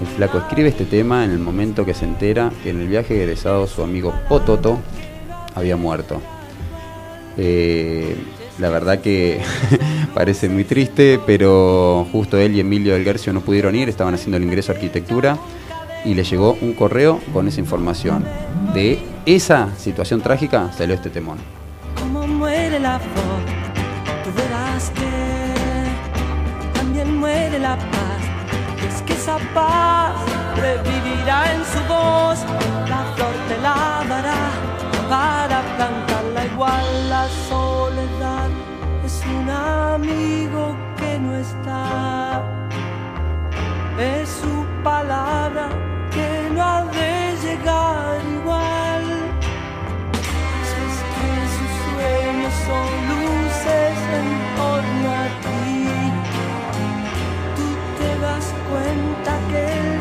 El 0.00 0.06
flaco 0.06 0.38
escribe 0.38 0.70
este 0.70 0.86
tema 0.86 1.26
en 1.26 1.32
el 1.32 1.38
momento 1.38 1.84
que 1.84 1.92
se 1.92 2.06
entera 2.06 2.50
que 2.62 2.70
en 2.70 2.80
el 2.80 2.88
viaje 2.88 3.22
egresado 3.22 3.66
su 3.66 3.82
amigo 3.82 4.14
Pototo 4.30 4.78
había 5.54 5.76
muerto. 5.76 6.22
Eh, 7.42 8.16
la 8.58 8.68
verdad 8.68 9.00
que 9.00 9.40
parece 10.14 10.50
muy 10.50 10.64
triste, 10.64 11.18
pero 11.24 12.06
justo 12.12 12.36
él 12.36 12.54
y 12.54 12.60
Emilio 12.60 12.92
del 12.92 13.02
Guercio 13.02 13.32
no 13.32 13.40
pudieron 13.40 13.74
ir, 13.74 13.88
estaban 13.88 14.12
haciendo 14.12 14.36
el 14.36 14.44
ingreso 14.44 14.72
a 14.72 14.74
arquitectura 14.74 15.38
y 16.04 16.12
le 16.12 16.22
llegó 16.22 16.58
un 16.60 16.74
correo 16.74 17.18
con 17.32 17.48
esa 17.48 17.60
información. 17.60 18.26
De 18.74 18.98
esa 19.24 19.74
situación 19.78 20.20
trágica 20.20 20.70
salió 20.76 20.94
este 20.94 21.08
temón. 21.08 21.38
Cómo 21.98 22.26
muere 22.26 22.78
la 22.78 22.98
tú 22.98 24.30
verás 24.36 24.90
que 24.90 26.78
también 26.78 27.16
muere 27.16 27.58
la 27.58 27.76
paz. 27.76 28.20
Es 28.86 29.00
que 29.02 29.14
esa 29.14 29.38
paz 29.54 30.14
revivirá 30.56 31.54
en 31.54 31.64
su 31.64 31.78
voz, 31.88 32.38
la 32.86 33.12
flor 33.16 33.34
te 33.48 33.56
lavará 33.62 34.50
para 35.08 35.62
plantarla 36.40 36.46
igual. 36.46 37.08
La 37.08 37.28
soledad 37.48 38.50
es 39.04 39.22
un 39.26 39.50
amigo 39.50 40.76
que 40.96 41.18
no 41.18 41.34
está, 41.36 42.42
es 43.98 44.28
su 44.28 44.64
palabra 44.82 45.68
que 46.10 46.50
no 46.54 46.62
ha 46.62 46.84
de 46.84 47.36
llegar 47.42 48.20
igual. 48.32 49.04
Es 50.62 50.96
que 51.14 51.30
sus 51.56 51.72
sueños 51.86 52.54
son 52.66 52.88
luces 53.10 53.96
en 54.18 54.28
torno 54.56 55.08
a 55.10 55.26
ti. 55.44 55.68
Tú 57.56 57.66
te 57.98 58.18
das 58.20 58.46
cuenta 58.70 59.38
que 59.50 59.99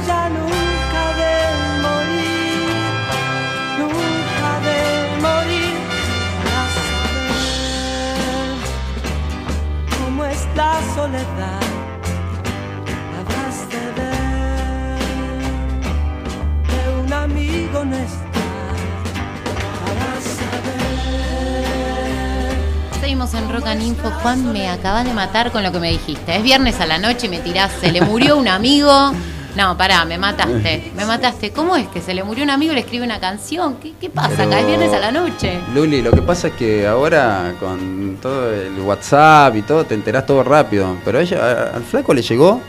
Info. 23.90 24.12
Juan, 24.22 24.54
me 24.54 24.70
acabas 24.70 25.04
de 25.04 25.14
matar 25.14 25.52
con 25.52 25.64
lo 25.64 25.72
que 25.72 25.80
me 25.80 25.90
dijiste. 25.90 26.36
Es 26.36 26.44
viernes 26.44 26.80
a 26.80 26.86
la 26.86 27.00
noche 27.00 27.26
y 27.26 27.30
me 27.30 27.40
tirás, 27.40 27.72
se 27.82 27.92
le 27.92 28.02
murió 28.02 28.38
un 28.38 28.48
amigo. 28.48 29.12
No, 29.56 29.76
pará, 29.76 30.06
me 30.06 30.20
mataste, 30.20 30.92
me 30.96 31.06
mataste. 31.06 31.52
¿Cómo 31.52 31.76
es 31.76 31.88
que 31.88 32.00
se 32.00 32.14
le 32.14 32.24
murió 32.24 32.44
un 32.44 32.52
amigo 32.52 32.72
y 32.72 32.76
le 32.76 32.82
escribe 32.82 33.04
una 33.04 33.20
canción? 33.20 33.78
¿Qué, 33.82 33.94
qué 34.00 34.12
pasa 34.12 34.44
acá? 34.44 34.60
Es 34.60 34.68
viernes 34.68 34.94
a 34.94 35.00
la 35.00 35.12
noche. 35.12 35.60
Luli, 35.74 36.04
lo 36.04 36.12
que 36.12 36.22
pasa 36.22 36.50
es 36.50 36.54
que 36.54 36.88
ahora 36.88 37.56
con 37.60 38.18
todo 38.22 38.54
el 38.54 38.80
WhatsApp 38.80 39.56
y 39.56 39.64
todo 39.64 39.86
te 39.86 39.96
enterás 39.96 40.28
todo 40.28 40.44
rápido. 40.44 40.96
Pero 41.04 41.20
ella, 41.20 41.72
al 41.74 41.84
flaco 41.84 42.14
le 42.14 42.22
llegó, 42.22 42.62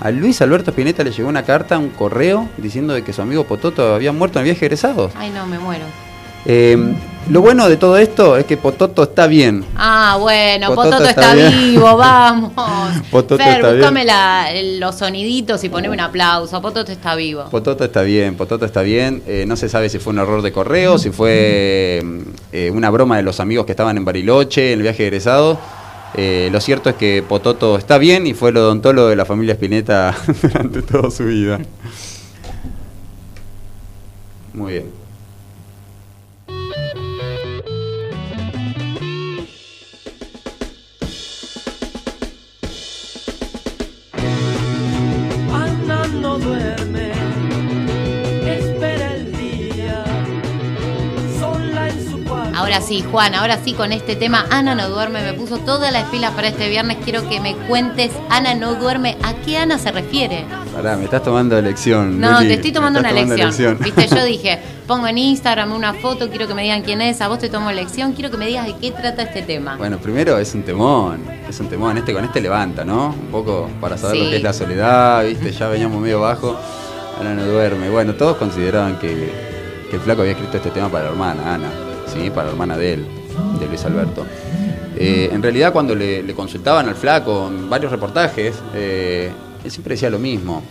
a 0.00 0.10
Luis 0.12 0.40
Alberto 0.42 0.70
Spinetta 0.70 1.02
le 1.02 1.10
llegó 1.10 1.28
una 1.28 1.42
carta, 1.42 1.76
un 1.76 1.90
correo, 1.90 2.48
diciendo 2.56 2.94
de 2.94 3.02
que 3.02 3.12
su 3.12 3.20
amigo 3.20 3.44
Pototo 3.44 3.96
había 3.96 4.12
muerto 4.12 4.38
en 4.38 4.46
el 4.46 4.52
viaje 4.52 4.66
egresado. 4.66 5.10
Ay, 5.16 5.30
no, 5.30 5.44
me 5.44 5.58
muero. 5.58 5.84
Eh, 6.46 6.94
lo 7.30 7.40
bueno 7.40 7.68
de 7.68 7.76
todo 7.76 7.96
esto 7.98 8.36
es 8.36 8.44
que 8.46 8.56
Pototo 8.56 9.04
está 9.04 9.26
bien. 9.26 9.64
Ah, 9.76 10.16
bueno, 10.20 10.68
Pototo 10.68 10.90
Pototo, 10.90 11.08
está 11.08 11.32
está, 11.32 11.34
bien. 11.34 11.58
vivo, 11.72 11.96
vamos. 11.96 12.52
Pototo 13.10 13.36
Fer, 13.42 13.54
está 13.56 13.68
bien. 13.68 13.78
búscame 13.78 14.04
la- 14.04 14.48
los 14.78 14.96
soniditos 14.96 15.62
y 15.64 15.68
poneme 15.68 15.94
un 15.94 16.00
aplauso. 16.00 16.60
Pototo 16.60 16.90
está 16.92 17.14
vivo. 17.14 17.44
Pototo 17.50 17.84
está 17.84 18.02
bien, 18.02 18.34
Pototo 18.36 18.64
está 18.66 18.82
bien. 18.82 19.22
Eh, 19.26 19.44
no 19.46 19.56
se 19.56 19.68
sabe 19.68 19.88
si 19.88 19.98
fue 19.98 20.12
un 20.12 20.18
error 20.18 20.42
de 20.42 20.52
correo, 20.52 20.98
si 20.98 21.10
fue 21.10 22.02
mm, 22.04 22.18
eh, 22.52 22.70
una 22.74 22.90
broma 22.90 23.16
de 23.16 23.22
los 23.22 23.38
amigos 23.40 23.66
que 23.66 23.72
estaban 23.72 23.96
en 23.96 24.04
Bariloche 24.04 24.72
en 24.72 24.78
el 24.80 24.82
viaje 24.82 25.04
egresado. 25.06 25.58
Eh, 26.14 26.50
lo 26.52 26.60
cierto 26.60 26.90
es 26.90 26.96
que 26.96 27.22
Pototo 27.26 27.78
está 27.78 27.96
bien 27.98 28.26
y 28.26 28.34
fue 28.34 28.50
el 28.50 28.56
odontólogo 28.58 29.08
de 29.08 29.16
la 29.16 29.24
familia 29.24 29.54
Spinetta 29.54 30.14
durante 30.42 30.82
toda 30.82 31.10
su 31.10 31.24
vida. 31.24 31.58
Muy 34.52 34.72
bien. 34.72 35.01
Sí, 52.82 53.02
Juan, 53.10 53.34
ahora 53.34 53.58
sí 53.64 53.72
con 53.72 53.92
este 53.92 54.16
tema, 54.16 54.44
Ana 54.50 54.74
no 54.74 54.88
duerme, 54.88 55.22
me 55.22 55.32
puso 55.32 55.58
todas 55.58 55.92
las 55.92 56.04
pilas 56.10 56.32
para 56.32 56.48
este 56.48 56.68
viernes. 56.68 56.98
Quiero 57.04 57.28
que 57.28 57.40
me 57.40 57.54
cuentes, 57.56 58.10
Ana 58.28 58.54
no 58.54 58.74
duerme, 58.74 59.16
¿a 59.22 59.34
qué 59.34 59.56
Ana 59.58 59.78
se 59.78 59.90
refiere? 59.92 60.44
Pará, 60.74 60.96
me 60.96 61.04
estás 61.04 61.22
tomando 61.22 61.60
lección. 61.60 62.20
No, 62.20 62.32
Luli, 62.32 62.48
te 62.48 62.54
estoy 62.54 62.72
tomando 62.72 63.00
una 63.00 63.12
lección. 63.12 63.78
Viste, 63.80 64.06
yo 64.08 64.24
dije, 64.26 64.58
pongo 64.86 65.06
en 65.06 65.18
Instagram 65.18 65.72
una 65.72 65.94
foto, 65.94 66.28
quiero 66.28 66.46
que 66.48 66.54
me 66.54 66.62
digan 66.62 66.82
quién 66.82 67.00
es, 67.00 67.20
a 67.20 67.28
vos 67.28 67.38
te 67.38 67.48
tomo 67.48 67.70
lección, 67.72 68.12
quiero 68.12 68.30
que 68.30 68.36
me 68.36 68.46
digas 68.46 68.66
de 68.66 68.76
qué 68.76 68.90
trata 68.90 69.22
este 69.22 69.42
tema. 69.42 69.76
Bueno, 69.76 69.98
primero 69.98 70.38
es 70.38 70.54
un 70.54 70.62
temón, 70.62 71.22
es 71.48 71.58
un 71.60 71.68
temón, 71.68 71.96
este 71.98 72.12
con 72.12 72.24
este 72.24 72.40
levanta, 72.40 72.84
¿no? 72.84 73.08
Un 73.08 73.28
poco 73.30 73.70
para 73.80 73.96
saber 73.96 74.16
Sí. 74.16 74.24
lo 74.24 74.30
que 74.30 74.36
es 74.36 74.42
la 74.42 74.52
soledad, 74.52 75.24
¿viste? 75.24 75.52
Ya 75.52 75.68
veníamos 75.68 76.00
medio 76.00 76.20
bajo, 76.20 76.56
Ana 77.20 77.34
no 77.34 77.44
duerme. 77.46 77.88
Bueno, 77.90 78.14
todos 78.14 78.36
consideraban 78.36 78.98
que, 78.98 79.30
que 79.90 79.96
el 79.96 80.02
flaco 80.02 80.22
había 80.22 80.32
escrito 80.32 80.56
este 80.56 80.70
tema 80.70 80.88
para 80.88 81.04
la 81.04 81.10
hermana, 81.10 81.54
Ana, 81.54 81.68
¿sí? 82.12 82.30
Para 82.30 82.46
la 82.46 82.52
hermana 82.52 82.76
de 82.76 82.94
él, 82.94 83.06
de 83.60 83.66
Luis 83.66 83.84
Alberto. 83.84 84.26
Eh, 84.96 85.30
en 85.32 85.42
realidad 85.42 85.72
cuando 85.72 85.94
le, 85.94 86.32
consultaban 86.34 86.88
al 86.88 86.94
flaco 86.94 87.48
en 87.48 87.68
varios 87.68 87.90
reportajes, 87.90 88.54
eh, 88.74 89.30
él 89.64 89.70
siempre 89.70 89.94
decía 89.94 90.10
lo 90.10 90.18
mismo. 90.18 90.62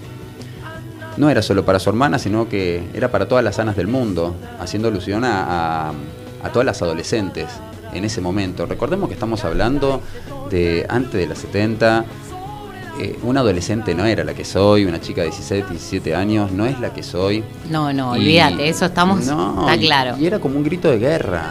No 1.17 1.29
era 1.29 1.41
solo 1.41 1.65
para 1.65 1.79
su 1.79 1.89
hermana, 1.89 2.17
sino 2.19 2.48
que 2.48 2.83
era 2.93 3.12
para 3.12 3.27
todas 3.27 3.43
las 3.43 3.60
Anas 3.60 3.75
del 3.75 3.88
mundo, 3.88 4.36
haciendo 4.60 4.88
alusión 4.88 5.25
a, 5.25 5.89
a- 5.89 5.93
todas 6.53 6.65
las 6.65 6.81
adolescentes 6.81 7.48
en 7.93 8.05
ese 8.05 8.21
momento. 8.21 8.65
Recordemos 8.65 9.10
que 9.10 9.13
estamos 9.15 9.43
hablando 9.43 10.01
de 10.50 10.86
antes 10.89 11.13
de 11.13 11.27
los 11.27 11.38
70. 11.38 12.05
Eh, 13.01 13.20
una 13.24 13.39
adolescente 13.41 13.96
no 13.96 14.05
era 14.05 14.24
la 14.24 14.34
que 14.34 14.46
soy, 14.46 14.86
una 14.86 15.01
chica 15.01 15.22
de 15.22 15.27
16, 15.29 15.70
17 15.70 16.15
años 16.15 16.51
no 16.51 16.65
es 16.65 16.79
la 16.79 16.93
que 16.93 17.01
soy. 17.03 17.43
No, 17.70 17.91
no, 17.93 18.15
Y- 18.15 18.20
olvídate, 18.20 18.70
eso 18.70 18.86
estamos, 18.86 19.25
No, 19.25 19.62
está 19.62 19.75
y- 19.75 19.86
claro. 19.88 20.17
Y 20.20 20.25
era 20.27 20.39
como 20.39 20.58
un 20.58 20.63
grito 20.63 20.89
de 20.91 21.00
guerra, 21.00 21.43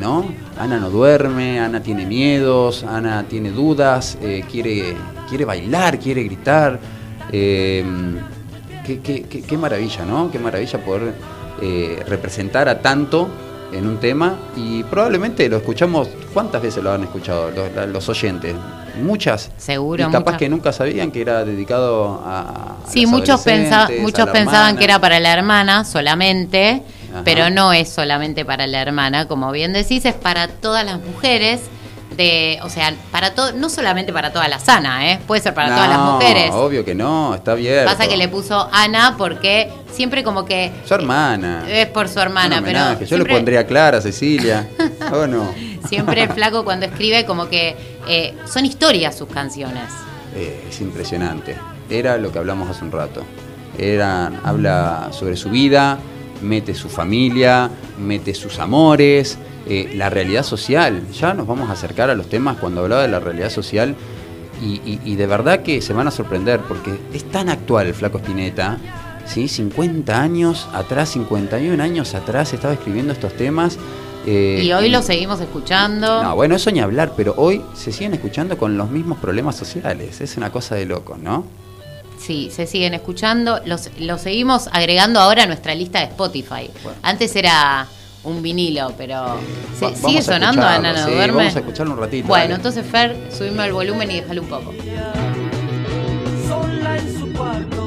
¿no? 0.00 0.24
Ana 0.58 0.78
no 0.78 0.90
duerme, 0.90 1.60
Ana 1.60 1.80
tiene 1.82 2.06
miedos, 2.06 2.82
Ana 2.84 3.24
tiene 3.28 3.50
dudas, 3.50 4.18
eh, 4.20 4.44
quiere, 4.50 4.96
quiere 5.28 5.44
bailar, 5.44 5.98
quiere 5.98 6.22
gritar. 6.24 6.78
eh, 7.32 7.84
qué, 8.84 8.98
qué- 9.00 9.22
qué- 9.22 9.42
qué 9.42 9.56
maravilla, 9.56 10.04
¿no? 10.04 10.30
Qué 10.32 10.38
maravilla 10.40 10.84
poder 10.84 11.14
eh, 11.62 12.02
representar 12.08 12.68
a 12.68 12.80
tanto 12.80 13.28
en 13.72 13.86
un 13.86 13.98
tema 13.98 14.34
y 14.56 14.82
probablemente 14.84 15.48
lo 15.48 15.56
escuchamos, 15.58 16.08
¿cuántas 16.34 16.60
veces 16.62 16.82
lo 16.82 16.92
han 16.92 17.02
escuchado 17.04 17.50
los, 17.50 17.88
los 17.88 18.08
oyentes? 18.08 18.54
Muchas. 19.02 19.50
Seguro, 19.56 20.02
Y 20.02 20.06
capaz 20.10 20.32
muchas. 20.32 20.38
que 20.38 20.48
nunca 20.48 20.72
sabían 20.72 21.10
que 21.12 21.20
era 21.22 21.44
dedicado 21.44 22.20
a... 22.26 22.40
a 22.40 22.90
Sí, 22.90 23.06
muchos, 23.06 23.40
pensa- 23.42 23.88
muchos 24.00 24.26
pensaban 24.30 24.60
hermana. 24.70 24.78
que 24.78 24.84
era 24.84 24.98
para 25.00 25.20
la 25.20 25.32
hermana 25.32 25.84
solamente, 25.84 26.82
Ajá. 27.12 27.22
pero 27.24 27.50
no 27.50 27.72
es 27.72 27.88
solamente 27.88 28.44
para 28.44 28.66
la 28.66 28.82
hermana, 28.82 29.28
como 29.28 29.52
bien 29.52 29.72
decís, 29.72 30.04
es 30.04 30.14
para 30.14 30.48
todas 30.48 30.84
las 30.84 31.00
mujeres. 31.00 31.60
De, 32.16 32.58
o 32.62 32.68
sea, 32.68 32.92
para 33.12 33.34
todo, 33.34 33.52
no 33.52 33.70
solamente 33.70 34.12
para 34.12 34.32
toda 34.32 34.48
la 34.48 34.58
sana, 34.58 35.10
¿eh? 35.12 35.20
puede 35.26 35.40
ser 35.40 35.54
para 35.54 35.68
todas 35.68 35.88
las 35.88 35.98
mujeres. 35.98 36.50
obvio 36.52 36.84
que 36.84 36.94
no, 36.94 37.34
está 37.34 37.54
bien. 37.54 37.84
Pasa 37.84 38.08
que 38.08 38.16
le 38.16 38.28
puso 38.28 38.68
Ana 38.72 39.14
porque 39.16 39.70
siempre 39.92 40.24
como 40.24 40.44
que 40.44 40.72
Su 40.84 40.94
hermana. 40.94 41.64
es 41.68 41.86
por 41.86 42.08
su 42.08 42.18
hermana, 42.18 42.60
pero. 42.64 42.78
Yo 43.00 43.06
siempre- 43.06 43.18
le 43.32 43.38
pondría 43.38 43.66
Clara, 43.66 44.00
Cecilia. 44.00 44.68
¿O 45.12 45.26
no? 45.26 45.54
Siempre 45.88 46.24
el 46.24 46.30
flaco 46.30 46.64
cuando 46.64 46.86
escribe 46.86 47.24
como 47.24 47.48
que 47.48 47.76
eh, 48.08 48.34
son 48.44 48.66
historias 48.66 49.16
sus 49.16 49.28
canciones. 49.28 49.84
Eh, 50.34 50.66
es 50.68 50.80
impresionante. 50.80 51.56
Era 51.88 52.16
lo 52.16 52.30
que 52.32 52.38
hablamos 52.38 52.68
hace 52.68 52.84
un 52.84 52.92
rato. 52.92 53.24
Era, 53.78 54.30
habla 54.44 55.08
sobre 55.12 55.36
su 55.36 55.48
vida, 55.48 55.98
mete 56.42 56.74
su 56.74 56.88
familia, 56.88 57.70
mete 57.98 58.34
sus 58.34 58.58
amores, 58.58 59.38
eh, 59.70 59.92
la 59.94 60.10
realidad 60.10 60.42
social. 60.42 61.02
Ya 61.12 61.32
nos 61.32 61.46
vamos 61.46 61.70
a 61.70 61.72
acercar 61.72 62.10
a 62.10 62.14
los 62.14 62.28
temas 62.28 62.58
cuando 62.58 62.82
hablaba 62.82 63.02
de 63.02 63.08
la 63.08 63.20
realidad 63.20 63.48
social 63.50 63.94
y, 64.62 64.74
y- 64.84 65.00
y 65.04 65.16
de 65.16 65.26
verdad 65.26 65.60
que 65.62 65.80
se 65.80 65.92
van 65.94 66.06
a 66.08 66.10
sorprender 66.10 66.60
porque 66.60 66.98
es 67.14 67.24
tan 67.30 67.48
actual 67.48 67.86
el 67.86 67.94
Flaco 67.94 68.18
Spinetta. 68.18 68.76
¿sí? 69.26 69.48
50 69.48 70.20
años 70.20 70.66
atrás, 70.74 71.10
51 71.10 71.80
años 71.82 72.14
atrás 72.14 72.52
estaba 72.52 72.74
escribiendo 72.74 73.12
estos 73.12 73.32
temas. 73.34 73.78
eh, 74.26 74.60
y 74.64 74.72
hoy 74.72 74.88
lo 74.90 75.00
seguimos 75.02 75.40
escuchando. 75.40 76.22
no, 76.22 76.34
bueno, 76.34 76.56
eso 76.56 76.70
ni 76.72 76.80
hablar, 76.80 77.12
pero 77.16 77.34
hoy 77.38 77.62
se 77.74 77.92
siguen 77.92 78.12
escuchando 78.14 78.58
con 78.58 78.76
los 78.76 78.90
mismos 78.90 79.18
problemas 79.18 79.54
sociales. 79.56 80.20
Es 80.20 80.36
una 80.36 80.50
cosa 80.50 80.74
de 80.74 80.84
locos, 80.84 81.18
¿no? 81.18 81.44
Sí, 82.18 82.50
se 82.54 82.66
siguen 82.66 82.92
escuchando. 82.92 83.60
Los, 83.64 83.88
los 83.98 84.20
seguimos 84.20 84.68
agregando 84.72 85.20
ahora 85.20 85.44
a 85.44 85.46
nuestra 85.46 85.74
lista 85.74 86.00
de 86.00 86.06
Spotify. 86.06 86.68
Bueno. 86.82 86.98
Antes 87.02 87.34
era 87.36 87.86
un 88.24 88.42
vinilo, 88.42 88.92
pero 88.98 89.36
¿se- 89.78 89.86
Va- 89.86 89.94
¿sigue 89.96 90.22
sonando 90.22 90.62
Ana 90.62 90.92
no 90.92 91.04
sí, 91.06 91.10
duerme? 91.12 91.38
Vamos 91.38 91.56
a 91.56 91.58
escucharlo 91.60 91.94
un 91.94 92.00
ratito. 92.00 92.28
Bueno, 92.28 92.42
dale. 92.44 92.54
entonces 92.56 92.84
Fer, 92.86 93.16
subime 93.30 93.64
el 93.66 93.72
volumen 93.72 94.10
y 94.10 94.20
déjalo 94.20 94.42
un 94.42 94.48
poco. 94.48 94.74
sola 96.48 96.96
en 96.98 97.18
su 97.18 97.32
cuarto. 97.32 97.79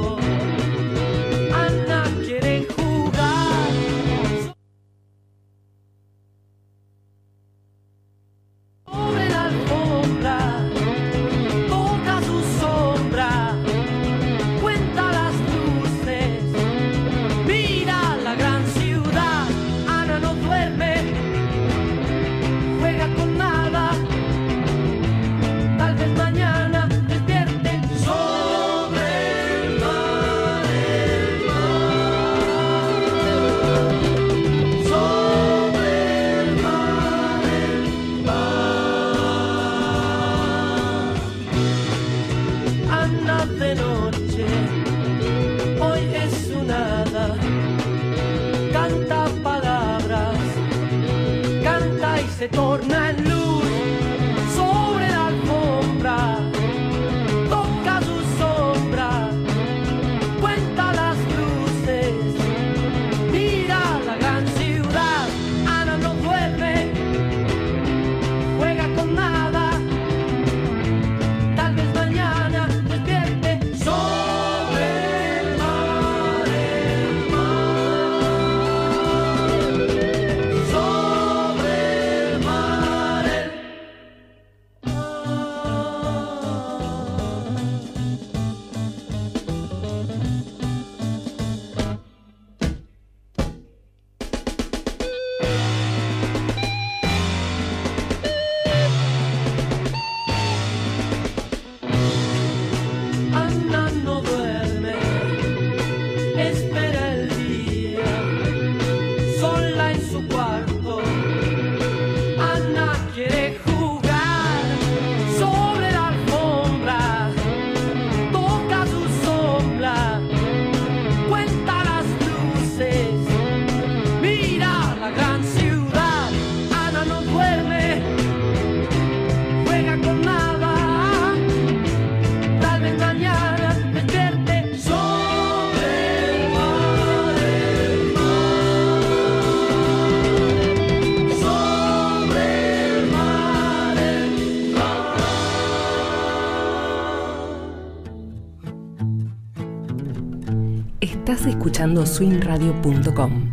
Escuchando 151.74 152.06
swingradio.com. 152.06 153.50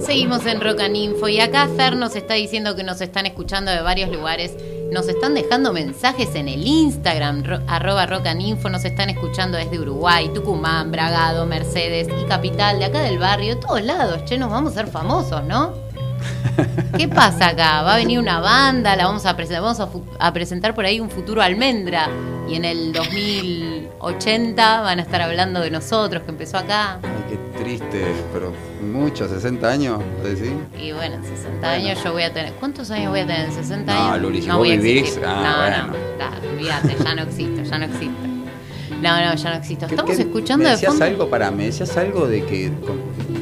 Seguimos 0.00 0.44
en 0.46 0.60
Rock 0.60 0.80
and 0.80 0.96
Info 0.96 1.28
y 1.28 1.40
acá 1.40 1.68
Fer 1.76 1.96
nos 1.96 2.16
está 2.16 2.34
diciendo 2.34 2.74
que 2.74 2.82
nos 2.82 3.00
están 3.00 3.24
escuchando 3.24 3.70
de 3.70 3.80
varios 3.82 4.10
lugares. 4.10 4.54
Nos 4.90 5.08
están 5.08 5.32
dejando 5.34 5.72
mensajes 5.72 6.34
en 6.34 6.48
el 6.48 6.66
Instagram, 6.66 7.44
ro- 7.44 7.60
arroba 7.66 8.04
Rock 8.06 8.26
and 8.26 8.42
Info. 8.42 8.68
Nos 8.68 8.84
están 8.84 9.08
escuchando 9.10 9.56
desde 9.56 9.78
Uruguay, 9.78 10.28
Tucumán, 10.34 10.90
Bragado, 10.90 11.46
Mercedes 11.46 12.08
y 12.20 12.24
Capital, 12.26 12.78
de 12.80 12.86
acá 12.86 13.00
del 13.02 13.18
barrio, 13.18 13.58
todos 13.58 13.82
lados. 13.82 14.24
Che, 14.24 14.36
nos 14.36 14.50
vamos 14.50 14.72
a 14.72 14.74
ser 14.82 14.88
famosos, 14.88 15.44
¿no? 15.44 15.72
¿Qué 16.96 17.08
pasa 17.08 17.48
acá? 17.48 17.82
Va 17.82 17.94
a 17.94 17.96
venir 17.96 18.18
una 18.18 18.38
banda, 18.40 18.94
la 18.96 19.06
vamos 19.06 19.24
a 19.26 19.34
presentar, 19.36 19.62
vamos 19.62 19.80
a, 19.80 19.88
a 20.26 20.32
presentar 20.32 20.74
por 20.74 20.84
ahí 20.84 21.00
un 21.00 21.10
futuro 21.10 21.40
almendra. 21.42 22.08
Y 22.48 22.54
en 22.56 22.64
el 22.64 22.92
2080 22.92 24.80
van 24.82 24.98
a 24.98 25.02
estar 25.02 25.22
hablando 25.22 25.60
de 25.60 25.70
nosotros, 25.70 26.22
que 26.24 26.30
empezó 26.30 26.58
acá. 26.58 26.98
Ay, 27.02 27.10
qué 27.30 27.62
triste, 27.62 28.04
pero 28.32 28.52
mucho, 28.82 29.28
60 29.28 29.68
años, 29.68 30.00
¿decís? 30.22 30.52
Y 30.78 30.92
bueno, 30.92 31.14
en 31.16 31.24
60 31.24 31.70
años 31.70 32.02
yo 32.04 32.12
voy 32.12 32.24
a 32.24 32.32
tener. 32.32 32.52
¿Cuántos 32.54 32.90
años 32.90 33.10
voy 33.10 33.20
a 33.20 33.26
tener? 33.26 33.46
¿En 33.46 33.52
60 33.54 33.94
No, 33.94 34.00
años? 34.08 34.22
Luli, 34.22 34.42
si 34.42 34.48
vos 34.48 34.58
voy 34.58 34.72
a 34.72 34.76
vivís, 34.76 35.18
ah, 35.24 35.34
no, 35.34 35.56
bueno. 35.62 35.86
no, 35.86 36.16
claro, 36.16 36.50
olvídate, 36.52 36.96
ya 37.04 37.14
no 37.14 37.22
existo, 37.22 37.62
ya 37.62 37.78
no 37.78 37.84
existo. 37.86 38.26
No, 39.00 39.20
no, 39.24 39.34
ya 39.34 39.50
no 39.50 39.56
existo. 39.56 39.86
¿Qué- 39.86 39.94
Estamos 39.94 40.16
qué- 40.16 40.22
escuchando 40.22 40.62
me 40.64 40.68
de 40.70 40.70
decías 40.72 40.90
fondo. 40.92 41.04
algo 41.06 41.30
para, 41.30 41.50
me 41.50 41.64
decías 41.66 41.96
algo 41.96 42.26
de 42.26 42.44
que 42.44 42.70
con- 42.86 43.00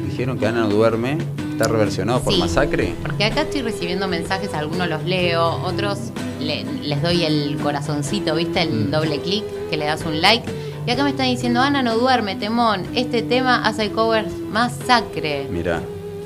dijeron 0.09 0.37
que 0.39 0.47
Ana 0.47 0.61
no 0.61 0.69
duerme, 0.69 1.17
está 1.61 1.71
reversionado 1.71 2.21
por 2.21 2.33
Sí, 2.33 2.39
masacre. 2.39 2.95
Porque 3.01 3.23
acá 3.25 3.41
estoy 3.41 3.61
recibiendo 3.61 4.07
mensajes, 4.07 4.53
algunos 4.53 4.87
los 4.89 5.03
leo, 5.03 5.61
otros 5.63 5.99
le- 6.39 6.63
les 6.63 7.01
doy 7.01 7.23
el 7.23 7.57
corazoncito, 7.61 8.35
¿viste? 8.35 8.63
El 8.63 8.87
Mm. 8.87 8.91
doble 8.91 9.19
clic, 9.19 9.43
que 9.69 9.77
le 9.77 9.85
das 9.85 10.03
un 10.05 10.21
like. 10.21 10.49
Y 10.87 10.91
acá 10.91 11.03
me 11.03 11.11
están 11.11 11.27
diciendo, 11.27 11.61
Ana, 11.61 11.83
no 11.83 11.95
duerme, 11.97 12.35
temón. 12.35 12.83
Este 12.95 13.21
tema 13.21 13.63
hace 13.65 13.83
el 13.83 13.91
cover 13.91 14.25
más 14.51 14.73
sacre. 14.87 15.47
Mira, 15.51 15.81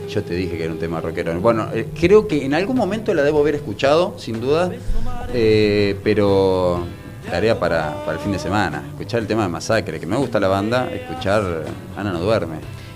yo 0.10 0.24
te 0.24 0.34
dije 0.36 0.56
que 0.58 0.64
era 0.64 0.72
un 0.74 0.80
tema 0.80 1.02
rockero. 1.02 1.38
Bueno, 1.42 1.68
eh, 1.74 1.88
creo 2.00 2.28
que 2.28 2.46
en 2.46 2.54
algún 2.54 2.78
momento 2.78 3.14
la 3.14 3.22
debo 3.24 3.40
haber 3.42 3.56
escuchado, 3.56 4.16
sin 4.18 4.40
duda, 4.40 4.72
eh, 5.34 5.98
pero 6.04 6.86
tarea 7.30 7.60
para, 7.60 7.94
para 8.06 8.14
el 8.18 8.24
fin 8.24 8.32
de 8.32 8.40
semana. 8.40 8.84
Escuchar 8.92 9.20
el 9.20 9.28
tema 9.28 9.44
de 9.44 9.50
Masacre, 9.50 10.00
que 10.00 10.06
me 10.06 10.16
gusta 10.16 10.40
la 10.40 10.48
banda, 10.48 10.90
escuchar 10.94 11.64
Ana 11.98 12.14
no 12.14 12.20
duerme. 12.22 12.56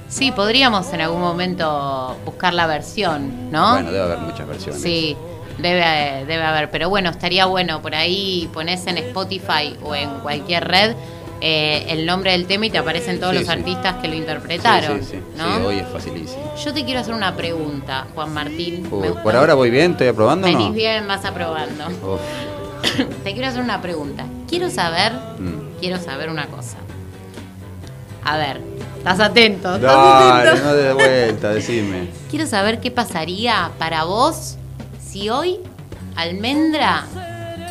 Sí, 0.10 0.32
podríamos 0.32 0.92
en 0.92 1.02
algún 1.02 1.22
momento 1.22 2.18
buscar 2.26 2.54
la 2.54 2.66
versión, 2.68 3.52
¿no? 3.52 3.74
Bueno, 3.74 3.92
debe 3.92 4.04
haber 4.06 4.18
muchas 4.20 4.48
versiones. 4.48 4.82
Sí, 4.82 5.16
debe, 5.60 6.26
debe 6.26 6.44
haber. 6.44 6.72
Pero 6.72 6.90
bueno, 6.90 7.12
estaría 7.12 7.46
bueno 7.46 7.82
por 7.82 7.94
ahí 7.96 8.50
pones 8.54 8.86
en 8.88 8.98
Spotify 8.98 9.78
o 9.84 9.94
en 9.94 10.10
cualquier 10.22 10.68
red 10.68 10.96
eh, 11.42 11.86
el 11.90 12.06
nombre 12.06 12.32
del 12.32 12.48
tema 12.48 12.66
y 12.66 12.70
te 12.70 12.80
aparecen 12.80 13.20
todos 13.20 13.32
Sí, 13.34 13.40
los 13.40 13.48
sí. 13.48 13.54
artistas 13.54 13.96
que 14.02 14.08
lo 14.10 14.16
interpretaron. 14.16 15.00
sí, 15.04 15.10
sí. 15.12 15.20
¿no? 15.38 15.58
Sí, 15.58 15.64
hoy 15.64 15.78
es 15.78 15.88
facilísimo. 15.88 16.54
Yo 16.62 16.74
te 16.74 16.84
quiero 16.84 17.00
hacer 17.02 17.14
una 17.14 17.36
pregunta, 17.36 18.08
Juan 18.16 18.34
Martín. 18.34 18.88
Uy, 18.92 19.10
por 19.24 19.36
ahora 19.36 19.54
voy 19.54 19.70
bien, 19.70 19.92
estoy 19.92 20.08
aprobando 20.08 20.48
Venís 20.48 20.68
no. 20.68 20.74
bien, 20.74 21.08
vas 21.08 21.24
aprobando. 21.24 21.86
Uf, 21.88 22.20
te 23.24 23.34
quiero 23.34 23.48
hacer 23.48 23.62
una 23.62 23.80
pregunta. 23.82 24.26
Quiero 24.50 24.70
saber, 24.72 25.14
mm. 25.14 25.80
quiero 25.80 25.98
saber 26.00 26.30
una 26.30 26.48
cosa. 26.48 26.78
A 28.26 28.38
ver, 28.38 28.60
estás 29.00 29.20
atento, 29.20 29.80
Dale, 29.80 30.50
atento. 30.50 30.66
no 30.66 30.74
des 30.76 30.94
vuelta, 30.94 31.50
decime. 31.50 32.10
Quiero 32.30 32.46
saber 32.46 32.80
qué 32.80 32.92
pasaría 32.92 33.72
para 33.80 34.04
vos 34.04 34.58
si 35.04 35.30
hoy 35.30 35.60
Almendra 36.16 37.06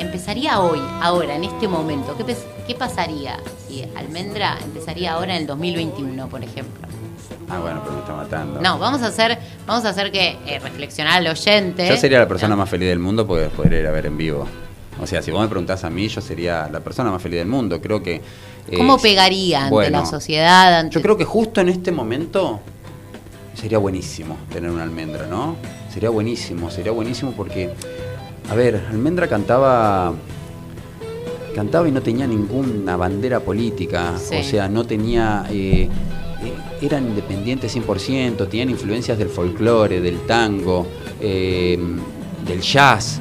empezaría 0.01 0.61
hoy, 0.61 0.81
ahora, 1.03 1.37
en 1.37 1.45
este 1.45 1.69
momento. 1.69 2.17
¿Qué, 2.17 2.37
qué 2.67 2.75
pasaría 2.75 3.37
si 3.67 3.85
Almendra 3.97 4.57
empezaría 4.65 5.13
ahora 5.13 5.35
en 5.35 5.43
el 5.43 5.47
2021, 5.47 6.29
por 6.29 6.43
ejemplo? 6.43 6.89
Ah, 7.51 7.59
bueno, 7.59 7.81
pero 7.83 7.95
me 7.95 8.01
está 8.01 8.15
matando. 8.15 8.61
No, 8.61 8.79
vamos 8.79 9.03
a 9.03 9.07
hacer, 9.07 9.39
vamos 9.67 9.85
a 9.85 9.91
hacer 9.91 10.11
que 10.13 10.37
eh, 10.47 10.59
reflexionar 10.61 11.19
al 11.19 11.27
oyente. 11.27 11.89
Yo 11.89 11.97
sería 11.97 12.19
la 12.19 12.29
persona 12.29 12.57
más 12.57 12.69
feliz 12.69 12.89
del 12.89 12.99
mundo 12.99 13.27
porque 13.27 13.49
podría 13.49 13.81
ir 13.81 13.87
a 13.87 13.91
ver 13.91 14.07
en 14.07 14.17
vivo. 14.17 14.47
O 15.01 15.07
sea, 15.07 15.23
si 15.23 15.31
vos 15.31 15.41
me 15.41 15.49
preguntás 15.49 15.85
a 15.85 15.91
mí, 15.91 16.09
yo 16.09 16.21
sería 16.21 16.69
la 16.71 16.81
persona 16.81 17.11
más 17.11 17.23
feliz 17.23 17.39
del 17.39 17.49
mundo. 17.49 17.81
Creo 17.81 18.03
que. 18.03 18.17
eh, 18.17 18.77
¿Cómo 18.77 18.99
pegaría 18.99 19.61
ante 19.65 19.71
bueno, 19.71 20.01
la 20.01 20.07
sociedad? 20.07 20.79
Ante... 20.81 20.95
Yo 20.95 21.03
creo 21.03 21.17
que 21.17 21.25
justo 21.25 21.61
en 21.61 21.69
este 21.69 21.93
momento 21.93 22.61
sería 23.55 23.79
buenísimo 23.79 24.37
tener 24.53 24.71
una 24.71 24.83
almendra, 24.83 25.27
¿no? 25.27 25.57
Sería 25.93 26.11
buenísimo, 26.11 26.71
sería 26.71 26.93
buenísimo 26.93 27.33
porque, 27.33 27.71
a 28.51 28.55
ver, 28.55 28.85
almendra 28.91 29.27
cantaba 29.29 30.15
cantaba 31.55 31.89
y 31.89 31.93
no 31.93 32.01
tenía 32.03 32.25
ninguna 32.27 32.97
bandera 32.97 33.41
política, 33.41 34.15
Sí. 34.17 34.37
o 34.37 34.45
sea, 34.45 34.69
no 34.69 34.85
tenía, 34.85 35.45
eh, 35.51 35.89
eh, 36.45 36.53
eran 36.83 37.09
independientes 37.09 37.73
100%, 37.73 38.47
tenían 38.49 38.71
influencias 38.71 39.19
del 39.19 39.29
folclore, 39.29 40.01
del 40.01 40.21
tango, 40.21 40.87
eh, 41.21 41.77
del 42.47 42.61
jazz. 42.61 43.21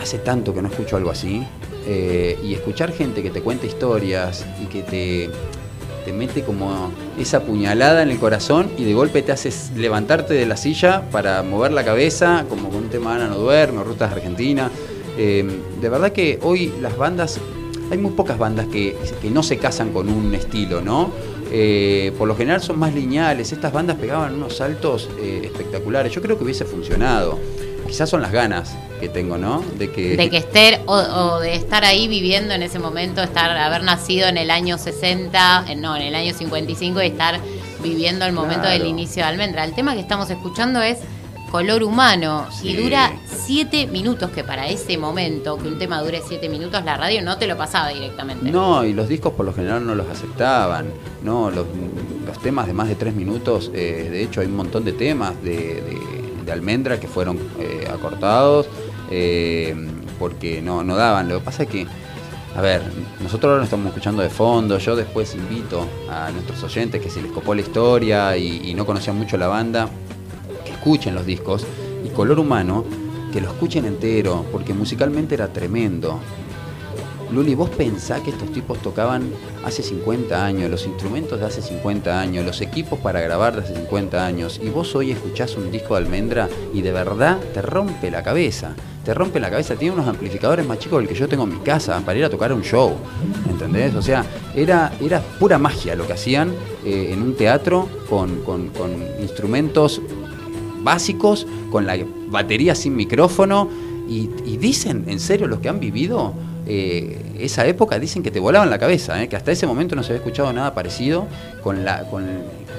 Hace 0.00 0.18
tanto 0.18 0.54
que 0.54 0.62
no 0.62 0.68
escucho 0.68 0.96
algo 0.96 1.10
así. 1.10 1.44
eh, 1.86 2.38
y 2.44 2.54
escuchar 2.54 2.92
gente 2.92 3.22
que 3.22 3.30
te 3.30 3.40
cuenta 3.40 3.66
historias 3.66 4.44
y 4.62 4.66
que 4.66 4.82
te, 4.82 5.30
te 6.04 6.12
mete 6.12 6.42
como 6.42 6.92
esa 7.18 7.40
puñalada 7.42 8.02
en 8.02 8.10
el 8.10 8.18
corazón 8.18 8.70
y 8.78 8.84
de 8.84 8.94
golpe 8.94 9.22
te 9.22 9.32
haces 9.32 9.72
levantarte 9.76 10.34
de 10.34 10.46
la 10.46 10.56
silla 10.56 11.02
para 11.10 11.42
mover 11.42 11.72
la 11.72 11.84
cabeza, 11.84 12.44
como 12.48 12.68
con 12.68 12.84
un 12.84 12.88
tema 12.90 13.14
Ana 13.16 13.28
no 13.28 13.38
duerme, 13.38 13.82
Rutas 13.82 14.10
de 14.10 14.16
Argentina. 14.16 14.70
Eh, 15.16 15.44
de 15.80 15.88
verdad 15.88 16.12
que 16.12 16.38
hoy 16.42 16.72
las 16.80 16.96
bandas, 16.96 17.40
hay 17.90 17.98
muy 17.98 18.12
pocas 18.12 18.38
bandas 18.38 18.66
que, 18.66 18.96
que 19.20 19.30
no 19.30 19.42
se 19.42 19.56
casan 19.56 19.92
con 19.92 20.08
un 20.08 20.34
estilo, 20.34 20.80
¿no? 20.82 21.10
Eh, 21.52 22.12
por 22.16 22.28
lo 22.28 22.36
general 22.36 22.60
son 22.60 22.78
más 22.78 22.94
lineales, 22.94 23.50
estas 23.50 23.72
bandas 23.72 23.96
pegaban 23.96 24.34
unos 24.34 24.56
saltos 24.56 25.08
espectaculares, 25.20 26.12
yo 26.12 26.22
creo 26.22 26.38
que 26.38 26.44
hubiese 26.44 26.64
funcionado. 26.64 27.38
Quizás 27.86 28.08
son 28.08 28.22
las 28.22 28.32
ganas 28.32 28.74
que 29.00 29.08
tengo, 29.08 29.36
¿no? 29.38 29.62
De 29.78 29.90
que, 29.90 30.16
de 30.16 30.30
que 30.30 30.36
estar 30.36 30.80
o, 30.86 30.94
o 30.94 31.40
de 31.40 31.54
estar 31.54 31.84
ahí 31.84 32.06
viviendo 32.06 32.54
en 32.54 32.62
ese 32.62 32.78
momento, 32.78 33.22
estar 33.22 33.50
haber 33.56 33.82
nacido 33.82 34.28
en 34.28 34.36
el 34.36 34.50
año 34.50 34.78
60, 34.78 35.64
eh, 35.68 35.76
no, 35.76 35.96
en 35.96 36.02
el 36.02 36.14
año 36.14 36.34
55 36.34 37.02
y 37.02 37.06
estar 37.06 37.40
viviendo 37.82 38.24
el 38.26 38.32
momento 38.32 38.62
Claro. 38.62 38.78
del 38.78 38.86
inicio 38.88 39.22
de 39.22 39.28
Almendra. 39.28 39.64
El 39.64 39.74
tema 39.74 39.94
que 39.94 40.00
estamos 40.00 40.28
escuchando 40.30 40.82
es 40.82 40.98
Color 41.50 41.82
Humano 41.82 42.46
Sí. 42.52 42.68
y 42.68 42.76
dura 42.76 43.10
7 43.46 43.86
minutos, 43.88 44.30
que 44.30 44.44
para 44.44 44.68
ese 44.68 44.96
momento, 44.98 45.56
que 45.58 45.66
un 45.66 45.78
tema 45.78 46.00
dure 46.02 46.22
7 46.26 46.48
minutos, 46.48 46.84
la 46.84 46.96
radio 46.96 47.22
no 47.22 47.38
te 47.38 47.46
lo 47.48 47.56
pasaba 47.56 47.88
directamente. 47.88 48.50
No, 48.52 48.84
y 48.84 48.92
los 48.92 49.08
discos 49.08 49.32
por 49.32 49.46
lo 49.46 49.52
general 49.52 49.84
no 49.84 49.94
los 49.96 50.06
aceptaban. 50.08 50.86
No, 51.24 51.50
los, 51.50 51.66
los 52.26 52.38
temas 52.40 52.66
de 52.68 52.72
más 52.74 52.86
de 52.86 52.94
tres 52.94 53.14
minutos, 53.14 53.70
eh, 53.74 54.08
de 54.10 54.22
hecho 54.22 54.40
hay 54.42 54.46
un 54.46 54.56
montón 54.56 54.84
de 54.84 54.92
temas 54.92 55.42
de, 55.42 55.56
de- 55.56 56.00
de 56.44 56.52
almendra 56.52 56.98
que 56.98 57.08
fueron 57.08 57.38
eh, 57.58 57.88
acortados 57.92 58.68
eh, 59.10 59.74
porque 60.18 60.62
no, 60.62 60.82
no 60.84 60.96
daban. 60.96 61.28
Lo 61.28 61.38
que 61.38 61.44
pasa 61.44 61.62
es 61.64 61.68
que, 61.68 61.86
a 62.54 62.60
ver, 62.60 62.82
nosotros 63.20 63.50
ahora 63.50 63.58
lo 63.58 63.64
estamos 63.64 63.86
escuchando 63.86 64.22
de 64.22 64.30
fondo. 64.30 64.78
Yo 64.78 64.96
después 64.96 65.34
invito 65.34 65.86
a 66.10 66.30
nuestros 66.30 66.62
oyentes 66.62 67.00
que 67.00 67.10
si 67.10 67.20
les 67.20 67.32
copó 67.32 67.54
la 67.54 67.62
historia 67.62 68.36
y, 68.36 68.70
y 68.70 68.74
no 68.74 68.86
conocían 68.86 69.16
mucho 69.16 69.36
la 69.36 69.48
banda, 69.48 69.88
que 70.64 70.72
escuchen 70.72 71.14
los 71.14 71.26
discos. 71.26 71.66
Y 72.04 72.10
Color 72.10 72.38
Humano, 72.38 72.84
que 73.32 73.40
lo 73.40 73.48
escuchen 73.48 73.84
entero, 73.84 74.44
porque 74.52 74.74
musicalmente 74.74 75.34
era 75.34 75.52
tremendo. 75.52 76.20
Luli, 77.32 77.54
vos 77.54 77.70
pensás 77.70 78.20
que 78.22 78.30
estos 78.30 78.50
tipos 78.50 78.78
tocaban 78.82 79.22
hace 79.64 79.82
50 79.84 80.44
años, 80.44 80.68
los 80.68 80.84
instrumentos 80.86 81.38
de 81.38 81.46
hace 81.46 81.62
50 81.62 82.20
años, 82.20 82.44
los 82.44 82.60
equipos 82.60 82.98
para 82.98 83.20
grabar 83.20 83.54
de 83.54 83.62
hace 83.62 83.74
50 83.76 84.26
años, 84.26 84.60
y 84.62 84.68
vos 84.68 84.94
hoy 84.96 85.12
escuchás 85.12 85.56
un 85.56 85.70
disco 85.70 85.94
de 85.94 86.02
almendra 86.04 86.48
y 86.74 86.82
de 86.82 86.90
verdad 86.90 87.38
te 87.54 87.62
rompe 87.62 88.10
la 88.10 88.22
cabeza. 88.24 88.74
Te 89.04 89.14
rompe 89.14 89.38
la 89.40 89.48
cabeza, 89.48 89.76
tiene 89.76 89.94
unos 89.94 90.08
amplificadores 90.08 90.66
más 90.66 90.78
chicos 90.80 90.98
del 90.98 91.08
que 91.08 91.14
yo 91.14 91.26
tengo 91.28 91.44
en 91.44 91.50
mi 91.54 91.60
casa 91.60 92.00
para 92.04 92.18
ir 92.18 92.24
a 92.24 92.30
tocar 92.30 92.52
un 92.52 92.62
show. 92.62 92.94
¿Entendés? 93.48 93.94
O 93.94 94.02
sea, 94.02 94.24
era, 94.54 94.92
era 95.00 95.20
pura 95.38 95.56
magia 95.58 95.94
lo 95.94 96.06
que 96.06 96.12
hacían 96.14 96.50
eh, 96.84 97.10
en 97.12 97.22
un 97.22 97.34
teatro 97.34 97.88
con, 98.10 98.40
con- 98.40 98.70
instrumentos 99.22 100.02
básicos, 100.82 101.46
con 101.70 101.86
la 101.86 101.96
batería 102.28 102.74
sin 102.74 102.94
micrófono, 102.96 103.68
y, 104.08 104.28
y 104.44 104.56
dicen, 104.56 105.04
en 105.06 105.20
serio, 105.20 105.46
los 105.46 105.60
que 105.60 105.68
han 105.68 105.78
vivido 105.80 106.34
eh, 106.66 107.18
esa 107.38 107.66
época, 107.66 107.98
dicen 107.98 108.22
que 108.22 108.30
te 108.30 108.40
volaban 108.40 108.70
la 108.70 108.78
cabeza, 108.78 109.22
eh, 109.22 109.28
que 109.28 109.36
hasta 109.36 109.52
ese 109.52 109.66
momento 109.66 109.96
no 109.96 110.02
se 110.02 110.12
había 110.12 110.18
escuchado 110.18 110.52
nada 110.52 110.74
parecido 110.74 111.26
con, 111.62 111.84
la, 111.84 112.04
con, 112.10 112.26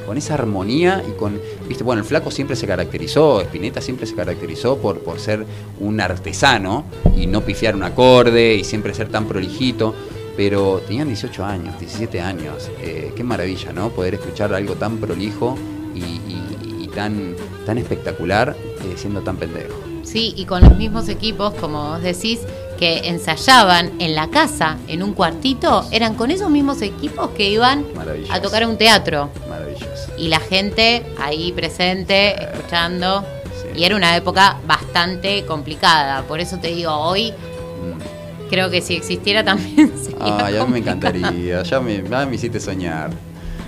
con 0.05 0.17
esa 0.17 0.35
armonía 0.35 1.03
y 1.07 1.11
con, 1.17 1.39
viste, 1.67 1.83
bueno, 1.83 2.01
el 2.01 2.07
flaco 2.07 2.31
siempre 2.31 2.55
se 2.55 2.67
caracterizó, 2.67 3.41
Spinetta 3.41 3.81
siempre 3.81 4.05
se 4.05 4.15
caracterizó 4.15 4.77
por, 4.77 4.99
por 4.99 5.19
ser 5.19 5.45
un 5.79 5.99
artesano 5.99 6.85
y 7.15 7.27
no 7.27 7.41
pifiar 7.41 7.75
un 7.75 7.83
acorde 7.83 8.55
y 8.55 8.63
siempre 8.63 8.93
ser 8.93 9.09
tan 9.09 9.25
prolijito. 9.25 9.93
Pero 10.37 10.81
tenían 10.87 11.07
18 11.07 11.43
años, 11.43 11.77
17 11.77 12.21
años. 12.21 12.71
eh, 12.81 13.11
qué 13.15 13.23
maravilla, 13.23 13.73
¿no? 13.73 13.89
Poder 13.89 14.13
escuchar 14.13 14.53
algo 14.53 14.75
tan 14.75 14.97
prolijo 14.97 15.57
y, 15.93 16.87
tan, 16.95 17.35
tan 17.65 17.77
espectacular 17.77 18.55
siendo 18.97 19.21
tan 19.21 19.37
pendejo. 19.37 19.73
Sí, 20.03 20.33
y 20.35 20.45
con 20.45 20.61
los 20.61 20.77
mismos 20.77 21.07
equipos, 21.09 21.53
como 21.53 21.91
vos 21.91 22.01
decís, 22.01 22.39
que 22.81 23.07
ensayaban 23.09 23.91
en 23.99 24.15
la 24.15 24.27
casa, 24.31 24.75
en 24.87 25.03
un 25.03 25.13
cuartito, 25.13 25.85
eran 25.91 26.15
con 26.15 26.31
esos 26.31 26.49
mismos 26.49 26.81
equipos 26.81 27.29
que 27.37 27.47
iban 27.47 27.85
a 28.31 28.41
tocar 28.41 28.63
a 28.63 28.67
un 28.67 28.75
teatro. 28.75 29.29
Maravilloso. 29.47 30.11
Y 30.17 30.29
la 30.29 30.39
gente 30.39 31.03
ahí 31.21 31.51
presente, 31.51 32.43
escuchando. 32.43 33.23
sí. 33.61 33.79
Y 33.79 33.83
era 33.83 33.95
una 33.95 34.15
época 34.17 34.57
bastante 34.65 35.45
complicada. 35.45 36.23
Por 36.23 36.39
eso 36.39 36.57
te 36.57 36.69
digo, 36.69 36.91
hoy 36.91 37.31
Mm. 37.31 38.49
creo 38.49 38.71
que 38.71 38.81
si 38.81 38.95
existiera 38.95 39.43
también 39.51 39.91
sería 40.03 40.43
Ay, 40.47 40.57
a 40.57 40.65
mí 40.65 40.71
me 40.73 40.79
encantaría, 40.79 41.61
ya 41.61 41.79
me, 41.79 42.01
ya 42.09 42.25
me 42.25 42.33
hiciste 42.35 42.59
soñar. 42.59 43.11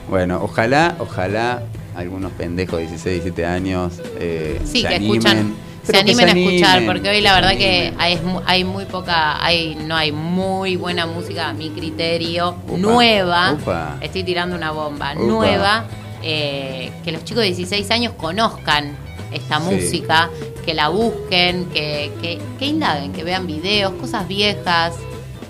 Bueno, 0.10 0.40
ojalá, 0.42 0.96
ojalá 0.98 1.62
algunos 1.96 2.32
pendejos 2.32 2.80
de 2.80 2.88
16, 2.88 3.24
17 3.26 3.46
años 3.46 3.94
eh, 4.20 4.60
Sí, 4.66 4.82
se 4.82 4.88
que 4.88 4.96
animen. 4.96 5.18
escuchan, 5.18 5.54
se 5.84 5.98
animen 5.98 6.30
a 6.30 6.32
escuchar, 6.32 6.86
porque 6.86 7.10
hoy 7.10 7.22
la 7.22 7.34
verdad 7.34 7.52
que 7.58 7.94
hay, 7.98 8.20
hay 8.46 8.64
muy 8.64 8.86
poca, 8.86 9.44
hay 9.44 9.76
no 9.76 9.96
hay 9.96 10.12
muy 10.12 10.76
buena 10.78 11.06
música 11.06 11.50
a 11.50 11.54
mi 11.54 11.70
criterio, 11.72 12.56
Upa, 12.68 12.78
nueva, 12.78 13.54
upa. 13.54 13.98
estoy 14.02 14.24
tirando 14.24 14.56
una 14.56 14.72
bomba, 14.72 15.12
Upa. 15.14 15.24
nueva, 15.24 15.86
eh, 16.22 16.92
que 17.04 17.12
los 17.12 17.24
chicos 17.26 17.42
de 17.42 17.48
16 17.48 17.92
años 17.92 18.14
conozcan 18.18 18.96
esta 19.32 19.60
Sí. 19.60 19.64
música, 19.76 20.30
que 20.66 20.74
la 20.74 20.88
busquen, 20.90 21.66
que, 21.66 22.12
que, 22.22 22.40
que 22.60 22.66
indaguen, 22.66 23.12
que 23.12 23.24
vean 23.24 23.46
videos, 23.48 23.92
cosas 23.94 24.28
viejas, 24.28 24.94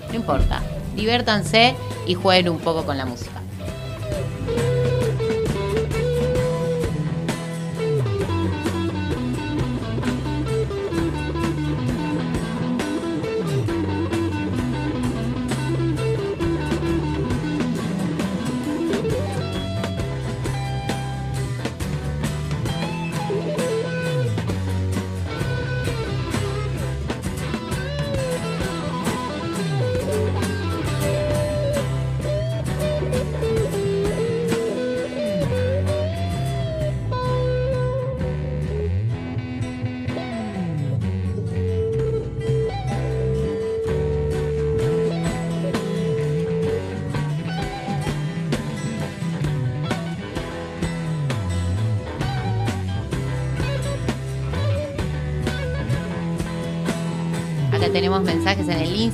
no 0.08 0.14
importa, 0.16 0.62
diviértanse 0.96 1.74
y 2.06 2.14
jueguen 2.14 2.48
un 2.48 2.58
poco 2.58 2.84
con 2.84 2.96
la 2.98 3.04
música. 3.04 3.33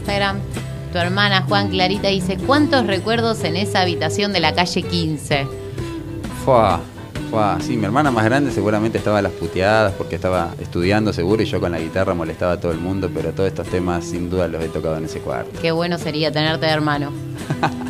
Instagram. 0.00 0.38
Tu 0.92 0.98
hermana 0.98 1.42
Juan 1.42 1.68
Clarita 1.68 2.08
dice, 2.08 2.36
¿cuántos 2.36 2.86
recuerdos 2.86 3.44
en 3.44 3.56
esa 3.56 3.82
habitación 3.82 4.32
de 4.32 4.40
la 4.40 4.54
calle 4.54 4.82
15? 4.82 5.46
Fua, 6.44 6.80
fua. 7.30 7.58
Sí, 7.60 7.76
mi 7.76 7.84
hermana 7.84 8.10
más 8.10 8.24
grande 8.24 8.50
seguramente 8.50 8.98
estaba 8.98 9.18
a 9.18 9.22
las 9.22 9.32
puteadas 9.32 9.92
porque 9.92 10.16
estaba 10.16 10.54
estudiando 10.58 11.12
seguro 11.12 11.42
y 11.42 11.46
yo 11.46 11.60
con 11.60 11.72
la 11.72 11.78
guitarra 11.78 12.14
molestaba 12.14 12.52
a 12.52 12.60
todo 12.60 12.72
el 12.72 12.78
mundo, 12.78 13.10
pero 13.14 13.30
todos 13.32 13.48
estos 13.48 13.68
temas 13.68 14.04
sin 14.04 14.30
duda 14.30 14.48
los 14.48 14.64
he 14.64 14.68
tocado 14.68 14.96
en 14.96 15.04
ese 15.04 15.20
cuarto. 15.20 15.60
Qué 15.60 15.70
bueno 15.70 15.96
sería 15.98 16.32
tenerte 16.32 16.66
de 16.66 16.72
hermano. 16.72 17.12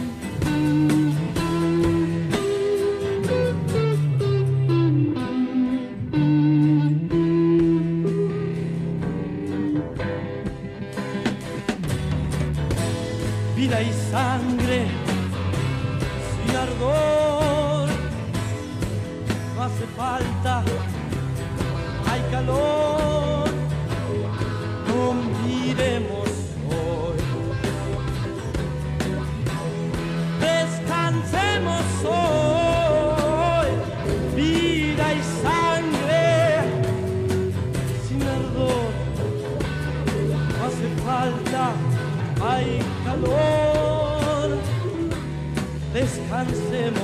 cansemos. 46.45 47.00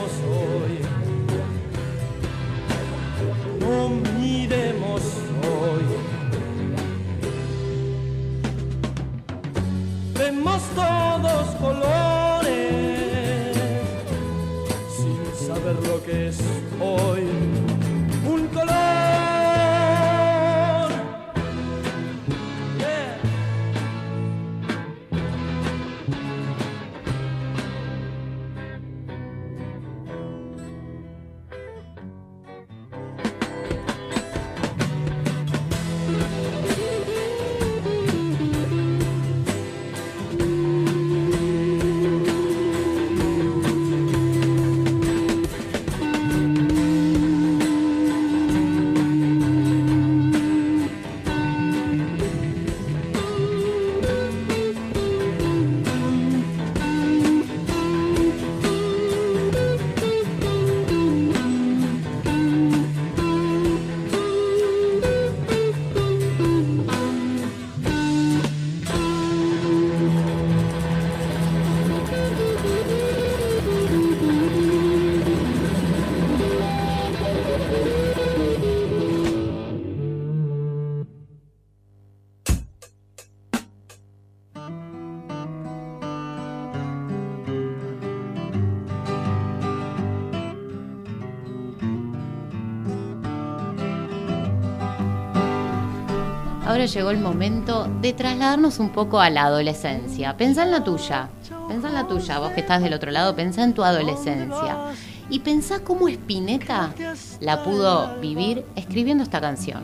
Llegó 96.87 97.11
el 97.11 97.18
momento 97.18 97.88
de 98.01 98.12
trasladarnos 98.12 98.79
un 98.79 98.90
poco 98.90 99.20
a 99.20 99.31
la 99.31 99.44
adolescencia. 99.44 100.37
Pensá 100.37 100.62
en 100.62 100.70
la 100.70 100.85
tuya, 100.85 101.29
pensá 101.68 101.88
en 101.88 101.94
la 101.94 102.07
tuya, 102.07 102.38
vos 102.38 102.53
que 102.53 102.61
estás 102.61 102.83
del 102.83 102.94
otro 102.94 103.11
lado, 103.11 103.35
pensá 103.35 103.64
en 103.64 103.75
tu 103.75 103.85
adolescencia. 103.85 104.92
Y 105.29 105.40
pensá 105.40 105.81
cómo 105.81 106.09
Spinetta 106.09 106.94
la 107.40 107.62
pudo 107.64 108.16
vivir 108.20 108.64
escribiendo 108.77 109.25
esta 109.25 109.40
canción. 109.40 109.83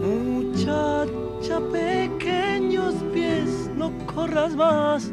Muchacha, 0.00 1.60
pequeños 1.72 2.94
pies, 3.14 3.70
no 3.74 3.90
corras 4.06 4.54
más. 4.54 5.10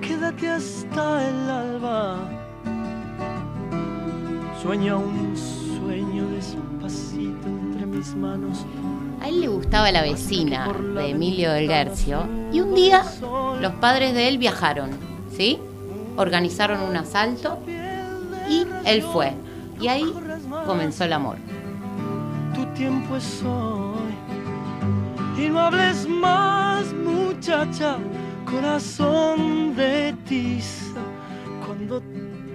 Quédate 0.00 0.48
hasta 0.48 1.28
el 1.28 1.50
alba. 1.50 2.18
Sueña 4.62 4.96
un 4.96 5.36
sueño 5.36 6.28
despacito 6.28 7.48
entre 7.48 7.86
mis 7.86 8.14
manos. 8.14 8.64
A 9.20 9.28
él 9.28 9.40
le 9.40 9.48
gustaba 9.48 9.92
la 9.92 10.02
vecina 10.02 10.72
de 10.72 11.10
Emilio 11.10 11.52
del 11.52 11.68
Guercio 11.68 12.26
y 12.52 12.60
un 12.60 12.74
día 12.74 13.04
los 13.60 13.72
padres 13.74 14.14
de 14.14 14.28
él 14.28 14.38
viajaron, 14.38 14.90
¿sí? 15.36 15.58
Organizaron 16.16 16.80
un 16.80 16.96
asalto 16.96 17.58
y 18.48 18.66
él 18.84 19.02
fue. 19.02 19.34
Y 19.80 19.88
ahí 19.88 20.12
comenzó 20.66 21.04
el 21.04 21.12
amor. 21.12 21.36
Tu 22.54 22.64
tiempo 22.74 23.16
es 23.16 23.42
hoy. 23.42 24.14
Y 25.38 25.48
no 25.48 25.60
hables 25.60 26.06
más, 26.08 26.92
muchacha, 26.92 27.96
corazón 28.50 29.74
de 29.76 30.14
tiza. 30.26 31.00
Cuando 31.66 32.02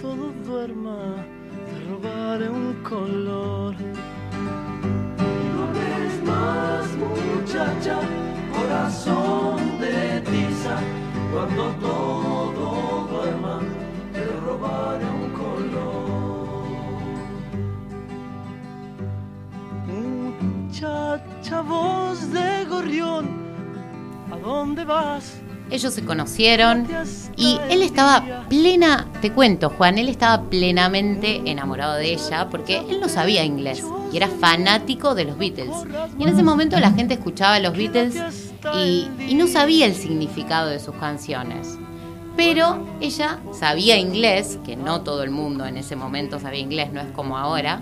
todo 0.01 0.31
duerma, 0.45 1.15
te 1.65 1.89
robaré 1.89 2.49
un 2.49 2.73
color. 2.83 3.75
Más, 6.35 6.87
muchacha, 6.97 7.99
corazón 8.53 9.79
de 9.79 10.21
tiza. 10.21 10.75
Cuando 11.31 11.63
todo 11.79 13.07
duerma, 13.09 13.61
te 14.13 14.25
robaré 14.45 15.05
un 15.05 15.29
color. 15.41 16.55
Muchacha, 19.87 21.61
voz 21.61 22.31
de 22.31 22.65
gorrión, 22.65 23.29
¿a 24.31 24.37
dónde 24.37 24.83
vas? 24.83 25.39
Ellos 25.71 25.93
se 25.93 26.05
conocieron 26.05 26.87
y 27.35 27.59
él 27.69 27.81
estaba 27.81 28.45
plena, 28.49 29.07
te 29.21 29.31
cuento 29.31 29.69
Juan, 29.71 29.97
él 29.97 30.09
estaba 30.09 30.43
plenamente 30.43 31.41
enamorado 31.45 31.95
de 31.95 32.13
ella 32.13 32.49
porque 32.51 32.77
él 32.77 32.99
no 33.01 33.09
sabía 33.09 33.43
inglés 33.43 33.83
era 34.17 34.27
fanático 34.27 35.15
de 35.15 35.25
los 35.25 35.37
Beatles. 35.37 35.75
Y 36.17 36.23
en 36.23 36.29
ese 36.29 36.43
momento 36.43 36.79
la 36.79 36.91
gente 36.91 37.15
escuchaba 37.15 37.55
a 37.55 37.59
los 37.59 37.75
Beatles 37.75 38.15
y, 38.75 39.07
y 39.27 39.35
no 39.35 39.47
sabía 39.47 39.85
el 39.85 39.95
significado 39.95 40.69
de 40.69 40.79
sus 40.79 40.95
canciones. 40.95 41.77
Pero 42.37 42.85
ella 42.99 43.39
sabía 43.57 43.97
inglés, 43.97 44.59
que 44.65 44.75
no 44.75 45.01
todo 45.01 45.23
el 45.23 45.31
mundo 45.31 45.65
en 45.65 45.77
ese 45.77 45.95
momento 45.95 46.39
sabía 46.39 46.59
inglés, 46.59 46.91
no 46.91 46.99
es 46.99 47.11
como 47.11 47.37
ahora, 47.37 47.81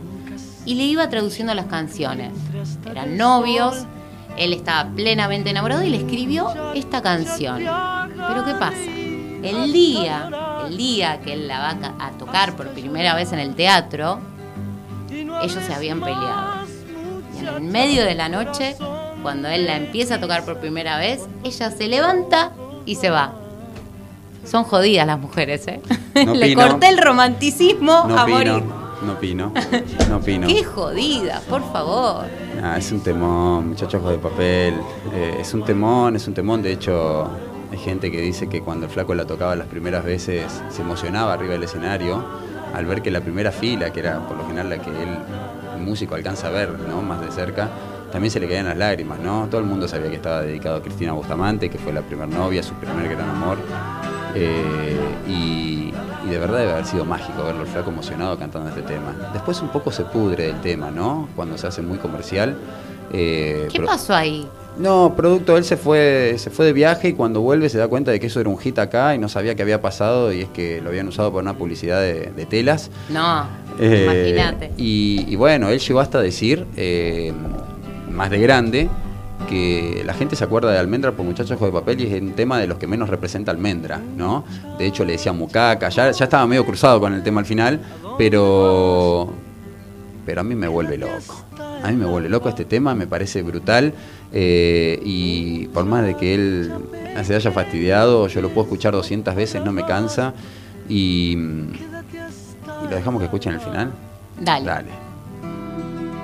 y 0.65 0.75
le 0.75 0.83
iba 0.83 1.09
traduciendo 1.09 1.53
las 1.53 1.65
canciones. 1.65 2.31
Eran 2.89 3.17
novios, 3.17 3.85
él 4.37 4.53
estaba 4.53 4.89
plenamente 4.91 5.49
enamorado 5.49 5.83
y 5.83 5.89
le 5.89 5.97
escribió 5.97 6.53
esta 6.73 7.01
canción. 7.01 7.57
Pero 7.57 8.45
¿qué 8.45 8.53
pasa? 8.53 8.91
El 9.43 9.73
día, 9.73 10.29
el 10.67 10.77
día 10.77 11.19
que 11.21 11.33
él 11.33 11.47
la 11.47 11.59
va 11.59 11.77
a 11.99 12.11
tocar 12.11 12.55
por 12.55 12.69
primera 12.69 13.15
vez 13.15 13.33
en 13.33 13.39
el 13.39 13.55
teatro, 13.55 14.19
ellos 15.41 15.63
se 15.65 15.73
habían 15.73 15.99
peleado. 15.99 16.65
Y 17.35 17.39
en 17.39 17.47
el 17.47 17.61
medio 17.61 18.03
de 18.03 18.15
la 18.15 18.29
noche, 18.29 18.75
cuando 19.21 19.47
él 19.47 19.65
la 19.65 19.77
empieza 19.77 20.15
a 20.15 20.19
tocar 20.19 20.43
por 20.45 20.57
primera 20.59 20.97
vez, 20.97 21.21
ella 21.43 21.71
se 21.71 21.87
levanta 21.87 22.51
y 22.85 22.95
se 22.95 23.09
va. 23.09 23.33
Son 24.45 24.63
jodidas 24.65 25.07
las 25.07 25.19
mujeres, 25.19 25.67
¿eh? 25.67 25.79
No 26.25 26.33
Le 26.35 26.45
opino. 26.53 26.67
corté 26.69 26.89
el 26.89 26.97
romanticismo 26.97 28.05
No 28.07 28.17
a 28.17 28.23
opino. 28.23 28.37
morir. 28.37 28.63
no 29.05 29.13
opino. 29.13 29.53
No 30.09 30.17
opino. 30.17 30.47
Qué 30.47 30.63
jodida, 30.63 31.41
por 31.49 31.61
favor. 31.71 32.25
Ah, 32.61 32.77
es 32.77 32.91
un 32.91 33.01
temón, 33.01 33.69
muchachos 33.69 34.03
de 34.09 34.17
papel. 34.17 34.75
Eh, 35.13 35.37
es 35.39 35.53
un 35.53 35.63
temón, 35.63 36.15
es 36.17 36.27
un 36.27 36.33
temón. 36.33 36.61
De 36.61 36.73
hecho, 36.73 37.29
hay 37.71 37.77
gente 37.77 38.11
que 38.11 38.19
dice 38.21 38.47
que 38.49 38.61
cuando 38.61 38.85
el 38.85 38.91
flaco 38.91 39.15
la 39.15 39.25
tocaba 39.25 39.55
las 39.55 39.67
primeras 39.67 40.03
veces 40.03 40.43
se 40.69 40.81
emocionaba 40.81 41.33
arriba 41.33 41.53
del 41.53 41.63
escenario 41.63 42.23
al 42.73 42.85
ver 42.85 43.01
que 43.01 43.11
la 43.11 43.21
primera 43.21 43.51
fila, 43.51 43.91
que 43.91 43.99
era 43.99 44.19
por 44.27 44.37
lo 44.37 44.45
general 44.45 44.69
la 44.69 44.77
que 44.79 44.89
él, 44.89 45.17
el 45.75 45.81
músico, 45.81 46.15
alcanza 46.15 46.47
a 46.47 46.51
ver 46.51 46.79
¿no? 46.79 47.01
más 47.01 47.21
de 47.21 47.31
cerca, 47.31 47.69
también 48.11 48.31
se 48.31 48.39
le 48.39 48.47
caían 48.47 48.65
las 48.65 48.77
lágrimas, 48.77 49.19
¿no? 49.19 49.47
Todo 49.49 49.59
el 49.59 49.65
mundo 49.65 49.87
sabía 49.87 50.09
que 50.09 50.17
estaba 50.17 50.41
dedicado 50.41 50.77
a 50.77 50.81
Cristina 50.83 51.13
Bustamante, 51.13 51.69
que 51.69 51.79
fue 51.79 51.91
la 51.91 52.01
primera 52.01 52.27
novia, 52.27 52.61
su 52.61 52.75
primer 52.75 53.09
gran 53.09 53.27
amor. 53.27 53.57
Eh, 54.35 54.99
y, 55.27 55.91
de 56.29 56.37
verdad 56.39 56.59
debe 56.59 56.71
haber 56.71 56.85
sido 56.85 57.05
mágico 57.05 57.43
verlo 57.43 57.65
flaco 57.65 57.89
emocionado 57.89 58.37
cantando 58.37 58.69
este 58.69 58.81
tema. 58.81 59.15
Después 59.33 59.61
un 59.61 59.69
poco 59.69 59.91
se 59.91 60.03
pudre 60.05 60.49
el 60.49 60.61
tema, 60.61 60.89
¿no? 60.89 61.27
Cuando 61.35 61.57
se 61.57 61.67
hace 61.67 61.81
muy 61.81 61.97
comercial. 61.97 62.55
Eh, 63.13 63.67
¿Qué 63.71 63.79
pasó 63.81 64.13
ahí? 64.13 64.47
no, 64.77 65.13
producto, 65.15 65.55
él 65.55 65.63
se 65.63 65.77
fue, 65.77 66.33
se 66.37 66.49
fue 66.49 66.65
de 66.65 66.73
viaje 66.73 67.09
y 67.09 67.13
cuando 67.13 67.41
vuelve 67.41 67.69
se 67.69 67.77
da 67.77 67.87
cuenta 67.87 68.09
de 68.09 68.19
que 68.19 68.25
eso 68.27 68.39
era 68.39 68.49
un 68.49 68.57
hit 68.57 68.79
acá 68.79 69.13
y 69.13 69.19
no 69.19 69.29
sabía 69.29 69.53
qué 69.53 69.61
había 69.61 69.81
pasado 69.81 70.33
y 70.33 70.41
es 70.41 70.49
que 70.49 70.81
lo 70.81 70.89
habían 70.89 71.07
usado 71.07 71.31
para 71.31 71.43
una 71.43 71.53
publicidad 71.55 72.01
de, 72.01 72.31
de 72.35 72.45
telas. 72.47 72.89
No, 73.09 73.45
Eh, 73.79 74.03
imagínate. 74.03 74.71
Y, 74.77 75.25
y 75.27 75.35
bueno, 75.35 75.69
él 75.69 75.79
llegó 75.79 75.99
hasta 75.99 76.21
decir, 76.21 76.65
eh, 76.75 77.31
más 78.09 78.31
de 78.31 78.39
grande, 78.39 78.89
que 79.47 80.01
la 80.05 80.13
gente 80.13 80.35
se 80.35 80.43
acuerda 80.43 80.71
de 80.71 80.79
Almendra 80.79 81.11
por 81.11 81.25
Muchachos 81.25 81.59
de 81.59 81.71
Papel 81.71 82.01
y 82.01 82.07
es 82.13 82.21
un 82.21 82.31
tema 82.31 82.59
de 82.59 82.65
los 82.67 82.77
que 82.77 82.87
menos 82.87 83.09
representa 83.09 83.51
Almendra, 83.51 83.99
¿no? 84.17 84.43
De 84.79 84.85
hecho 84.87 85.03
le 85.05 85.13
decía 85.13 85.33
Mucaca, 85.33 85.89
ya, 85.89 86.09
ya 86.11 86.23
estaba 86.23 86.47
medio 86.47 86.65
cruzado 86.65 86.99
con 86.99 87.13
el 87.13 87.21
tema 87.23 87.41
al 87.41 87.45
final, 87.45 87.79
pero, 88.17 89.31
pero 90.25 90.41
a 90.41 90.43
mí 90.43 90.55
me 90.55 90.67
vuelve 90.67 90.97
loco. 90.97 91.43
A 91.83 91.91
mí 91.91 91.97
me 91.97 92.05
vuelve 92.05 92.29
loco 92.29 92.49
este 92.49 92.65
tema, 92.65 92.95
me 92.95 93.07
parece 93.07 93.43
brutal 93.43 93.93
eh, 94.31 94.99
y 95.03 95.67
por 95.67 95.85
más 95.85 96.05
de 96.05 96.15
que 96.15 96.33
él 96.33 96.73
se 97.23 97.35
haya 97.35 97.51
fastidiado, 97.51 98.27
yo 98.27 98.41
lo 98.41 98.49
puedo 98.49 98.63
escuchar 98.63 98.93
200 98.93 99.35
veces, 99.35 99.63
no 99.63 99.71
me 99.71 99.85
cansa 99.85 100.33
y, 100.87 101.33
y 101.33 102.89
lo 102.89 102.95
dejamos 102.95 103.19
que 103.19 103.25
escuchen 103.25 103.53
el 103.53 103.59
final. 103.59 103.91
Dale. 104.39 104.65
Dale. 104.65 104.89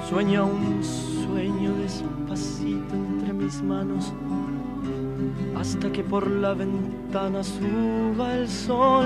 Sueña 0.10 0.43
un 0.43 0.82
sueño 0.84 1.76
despacito 1.76 2.95
entre 2.95 3.34
mis 3.34 3.62
manos 3.62 4.13
hasta 5.60 5.91
que 5.91 6.04
por 6.04 6.26
la 6.30 6.54
ventana 6.54 7.43
suba 7.43 8.34
el 8.34 8.48
sol. 8.48 9.06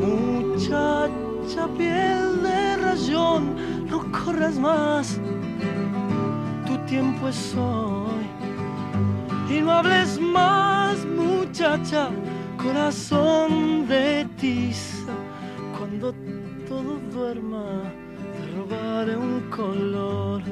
Muchacha 0.00 1.68
piel 1.76 2.42
de 2.42 2.76
rayón, 2.78 3.54
no 3.94 4.24
corras 4.24 4.58
más, 4.58 5.20
tu 6.66 6.76
tiempo 6.78 7.28
es 7.28 7.54
hoy. 7.54 8.26
Y 9.48 9.60
no 9.60 9.70
hables 9.70 10.20
más, 10.20 11.04
muchacha, 11.04 12.08
corazón 12.60 13.86
de 13.86 14.26
tiza, 14.40 15.12
cuando 15.78 16.12
todo 16.68 16.98
duerma 17.12 17.66
te 18.32 18.42
robaré 18.56 19.16
un 19.16 19.40
color. 19.50 20.42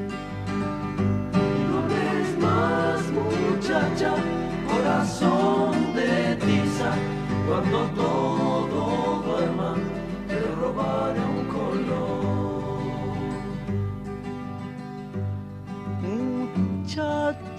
No 1.69 1.79
hables 1.83 2.29
más, 2.47 3.01
muchacha, 3.11 4.15
corazón 4.71 5.95
de 5.97 6.37
tiza. 6.37 6.91
Cuando 7.49 7.79
todo 7.97 9.21
duerma, 9.27 9.52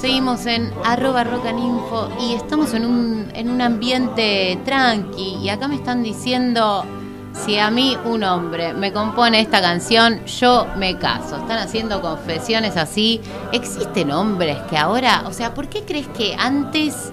Seguimos 0.00 0.46
en 0.46 0.72
arroba 0.84 1.24
rocaninfo 1.24 2.08
y 2.20 2.34
estamos 2.34 2.74
en 2.74 2.84
un, 2.86 3.28
en 3.34 3.50
un 3.50 3.60
ambiente 3.60 4.58
tranqui 4.64 5.36
y 5.42 5.48
acá 5.48 5.68
me 5.68 5.76
están 5.76 6.02
diciendo 6.02 6.84
si 7.44 7.58
a 7.58 7.70
mí 7.70 7.96
un 8.04 8.24
hombre 8.24 8.74
me 8.74 8.92
compone 8.92 9.40
esta 9.40 9.60
canción, 9.62 10.24
yo 10.26 10.66
me 10.76 10.98
caso. 10.98 11.36
Están 11.36 11.58
haciendo 11.58 12.00
confesiones 12.02 12.76
así. 12.76 13.20
¿Existen 13.52 14.10
hombres 14.10 14.58
que 14.68 14.76
ahora, 14.76 15.22
o 15.26 15.32
sea, 15.32 15.54
¿por 15.54 15.68
qué 15.68 15.82
crees 15.82 16.08
que 16.08 16.34
antes 16.38 17.12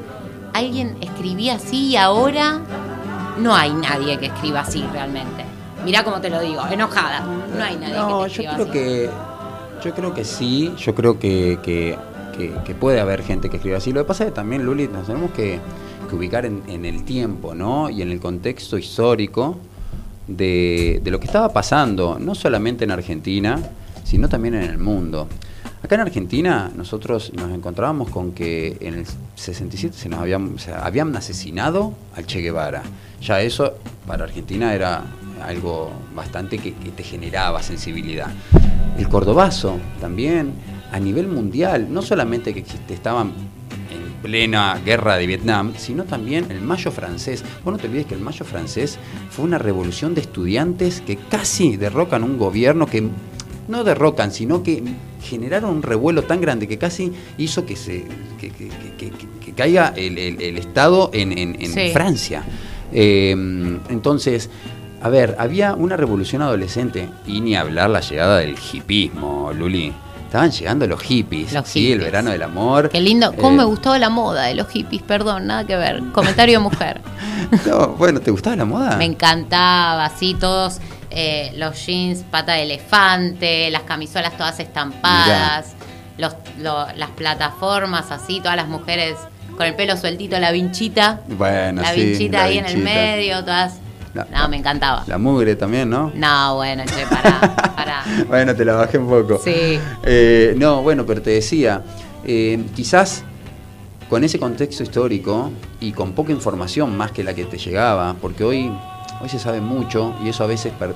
alguien 0.53 0.97
escribía 1.01 1.55
así 1.55 1.89
y 1.89 1.95
ahora 1.95 2.59
no 3.37 3.55
hay 3.55 3.71
nadie 3.71 4.17
que 4.17 4.25
escriba 4.27 4.61
así 4.61 4.83
realmente? 4.91 5.45
Mirá 5.85 6.03
cómo 6.03 6.19
te 6.19 6.29
lo 6.29 6.41
digo, 6.41 6.63
enojada. 6.69 7.21
No 7.55 7.63
hay 7.63 7.77
nadie 7.77 7.93
No, 7.95 8.23
que 8.23 8.29
te 8.29 8.35
yo 8.43 8.51
escriba 8.51 8.53
creo 8.55 8.63
así. 8.65 8.71
que 8.73 9.09
yo 9.83 9.93
creo 9.93 10.13
que 10.13 10.23
sí, 10.25 10.73
yo 10.77 10.93
creo 10.95 11.19
que, 11.19 11.59
que- 11.63 11.97
puede 12.79 13.01
haber 13.01 13.23
gente 13.23 13.49
que 13.49 13.57
escriba 13.57 13.77
así. 13.79 13.91
Lo 13.91 14.01
que 14.01 14.07
pasa 14.07 14.23
es 14.23 14.29
que 14.29 14.35
también, 14.35 14.63
Luli, 14.63 14.87
nos 14.87 15.07
tenemos 15.07 15.31
que, 15.31 15.59
que 16.09 16.15
ubicar 16.15 16.45
en, 16.45 16.61
en 16.67 16.85
el 16.85 17.03
tiempo, 17.03 17.53
¿no? 17.53 17.89
Y 17.89 18.01
en 18.01 18.11
el 18.11 18.19
contexto 18.21 18.77
histórico 18.77 19.57
de, 20.27 21.01
de 21.03 21.11
lo 21.11 21.19
que 21.19 21.25
estaba 21.25 21.51
pasando, 21.51 22.17
no 22.17 22.35
solamente 22.35 22.85
en 22.85 22.91
Argentina, 22.91 23.59
sino 24.05 24.29
también 24.29 24.55
en 24.55 24.63
el 24.63 24.77
mundo. 24.77 25.27
Acá 25.83 25.95
en 25.95 26.01
Argentina 26.01 26.71
nosotros 26.75 27.31
nos 27.33 27.51
encontrábamos 27.51 28.09
con 28.09 28.31
que 28.31 28.77
en 28.79 28.93
el 28.95 29.05
67 29.35 29.95
se 29.97 30.07
nos 30.09 30.19
habían, 30.21 30.53
o 30.55 30.59
sea, 30.59 30.85
habían 30.85 31.13
asesinado 31.15 31.93
al 32.15 32.25
Che 32.25 32.39
Guevara. 32.41 32.83
Ya 33.21 33.41
eso 33.41 33.73
para 34.07 34.23
Argentina 34.23 34.73
era 34.73 35.03
algo 35.41 35.91
bastante 36.15 36.57
que, 36.57 36.73
que 36.73 36.89
te 36.91 37.03
generaba 37.03 37.61
sensibilidad. 37.63 38.27
El 38.97 39.07
cordobazo 39.09 39.77
también, 40.01 40.51
a 40.91 40.99
nivel 40.99 41.27
mundial, 41.27 41.87
no 41.89 42.01
solamente 42.01 42.53
que 42.53 42.63
estaban 42.93 43.27
en 43.91 44.13
plena 44.21 44.79
guerra 44.83 45.15
de 45.17 45.25
Vietnam, 45.27 45.73
sino 45.77 46.03
también 46.03 46.47
el 46.49 46.61
Mayo 46.61 46.91
francés. 46.91 47.43
Vos 47.63 47.71
no 47.73 47.77
te 47.79 47.87
olvides 47.87 48.05
que 48.07 48.15
el 48.15 48.21
Mayo 48.21 48.43
francés 48.45 48.97
fue 49.29 49.45
una 49.45 49.57
revolución 49.57 50.13
de 50.15 50.21
estudiantes 50.21 51.01
que 51.01 51.15
casi 51.17 51.77
derrocan 51.77 52.23
un 52.23 52.37
gobierno 52.37 52.85
que 52.85 53.07
no 53.67 53.83
derrocan, 53.83 54.31
sino 54.31 54.63
que 54.63 54.83
generaron 55.21 55.75
un 55.75 55.83
revuelo 55.83 56.23
tan 56.23 56.41
grande 56.41 56.67
que 56.67 56.77
casi 56.77 57.11
hizo 57.37 57.65
que 57.65 57.75
se 57.75 58.03
que, 58.39 58.49
que- 58.49 58.69
que- 58.97 59.11
que- 59.11 59.27
que 59.45 59.51
caiga 59.53 59.93
el, 59.95 60.17
el- 60.17 60.41
el 60.41 60.57
Estado 60.57 61.11
en, 61.13 61.37
en- 61.37 61.61
en 61.61 61.71
Sí. 61.73 61.91
Francia. 61.93 62.43
Eh, 62.91 63.31
entonces, 63.89 64.49
a 65.01 65.09
ver, 65.09 65.35
había 65.39 65.73
una 65.75 65.95
revolución 65.97 66.41
adolescente 66.41 67.09
y 67.25 67.41
ni 67.41 67.55
hablar 67.55 67.89
la 67.89 68.01
llegada 68.01 68.37
del 68.39 68.55
hipismo, 68.71 69.51
Luli. 69.53 69.93
Estaban 70.25 70.51
llegando 70.51 70.85
los 70.85 71.01
hippies, 71.01 71.53
Los 71.53 71.67
sí, 71.67 71.91
el 71.91 72.01
verano 72.01 72.29
del 72.29 72.43
amor. 72.43 72.89
Qué 72.89 72.99
lindo, 73.01 73.33
cómo 73.33 73.49
Eh, 73.49 73.57
me 73.57 73.63
gustó 73.63 73.97
la 73.97 74.09
moda 74.09 74.43
de 74.43 74.53
los 74.53 74.67
hippies, 74.67 75.01
perdón, 75.01 75.47
nada 75.47 75.63
que 75.65 75.75
ver. 75.75 76.03
Comentario 76.11 76.61
mujer. 76.61 77.01
no, 77.65 77.87
bueno, 77.89 78.19
¿te 78.19 78.29
gustaba 78.29 78.55
la 78.55 78.65
moda? 78.65 78.95
Me 78.97 79.05
encantaba, 79.05 80.05
así 80.05 80.35
todos 80.39 80.79
eh, 81.09 81.51
los 81.55 81.83
jeans, 81.83 82.23
pata 82.29 82.53
de 82.53 82.63
elefante, 82.63 83.71
las 83.71 83.81
camisolas 83.83 84.37
todas 84.37 84.59
estampadas, 84.59 85.73
los, 86.19 86.35
lo- 86.59 86.85
las 86.95 87.09
plataformas 87.11 88.11
así, 88.11 88.39
todas 88.39 88.55
las 88.55 88.67
mujeres 88.67 89.15
con 89.57 89.65
el 89.65 89.75
pelo 89.75 89.97
sueltito, 89.97 90.39
la 90.39 90.51
vinchita, 90.51 91.21
Bueno, 91.27 91.81
la 91.81 91.91
sí, 91.93 92.01
vinchita 92.05 92.37
la 92.37 92.43
ahí 92.43 92.57
en 92.59 92.65
el 92.65 92.77
medio, 92.77 93.39
todas 93.43 93.79
La- 94.29 94.41
No, 94.43 94.49
me 94.49 94.57
encantaba. 94.57 95.03
La 95.07 95.17
mugre 95.17 95.55
también, 95.55 95.89
¿no? 95.89 96.11
No, 96.15 96.55
bueno, 96.55 96.83
che, 96.85 97.05
pará, 97.07 97.39
pará. 97.75 98.03
bueno, 98.27 98.55
te 98.55 98.65
la 98.65 98.73
bajé 98.75 98.97
un 98.97 99.07
poco. 99.09 99.39
Sí. 99.43 99.79
Eh, 100.03 100.55
no, 100.57 100.81
bueno, 100.81 101.05
pero 101.05 101.21
te 101.21 101.31
decía, 101.31 101.83
eh, 102.25 102.63
quizás 102.75 103.23
con 104.09 104.23
ese 104.23 104.39
contexto 104.39 104.83
histórico 104.83 105.51
y 105.79 105.91
con 105.91 106.13
poca 106.13 106.31
información 106.31 106.97
más 106.97 107.11
que 107.11 107.23
la 107.23 107.33
que 107.33 107.45
te 107.45 107.57
llegaba, 107.57 108.15
porque 108.19 108.43
hoy, 108.43 108.71
hoy 109.21 109.29
se 109.29 109.37
sabe 109.39 109.61
mucho 109.61 110.15
y 110.23 110.29
eso 110.29 110.43
a 110.43 110.47
veces 110.47 110.73
per- 110.73 110.95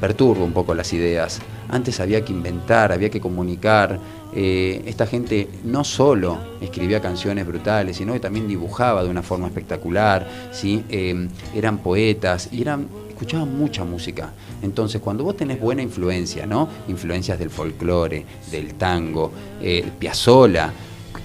perturba 0.00 0.44
un 0.44 0.52
poco 0.52 0.74
las 0.74 0.92
ideas. 0.92 1.40
Antes 1.68 2.00
había 2.00 2.24
que 2.24 2.32
inventar, 2.32 2.92
había 2.92 3.10
que 3.10 3.20
comunicar. 3.20 3.98
eh, 4.36 4.82
esta 4.86 5.06
gente 5.06 5.48
no 5.62 5.84
solo 5.84 6.38
escribía 6.60 7.00
canciones 7.00 7.46
brutales, 7.46 7.96
sino 7.96 8.12
que 8.14 8.20
también 8.20 8.48
dibujaba 8.48 9.04
de 9.04 9.08
una 9.08 9.22
forma 9.22 9.46
espectacular, 9.46 10.26
¿sí? 10.50 10.84
Eh, 10.88 11.28
eran 11.54 11.78
poetas 11.78 12.48
y 12.50 12.62
eran 12.62 12.88
escuchaban 13.14 13.56
mucha 13.56 13.84
música. 13.84 14.32
Entonces, 14.60 15.00
cuando 15.00 15.22
vos 15.22 15.36
tenés 15.36 15.60
buena 15.60 15.82
influencia, 15.82 16.46
¿no? 16.46 16.68
Influencias 16.88 17.38
del 17.38 17.48
folclore, 17.48 18.24
del 18.50 18.74
tango, 18.74 19.30
eh, 19.62 19.88
Piazzolla, 19.98 20.72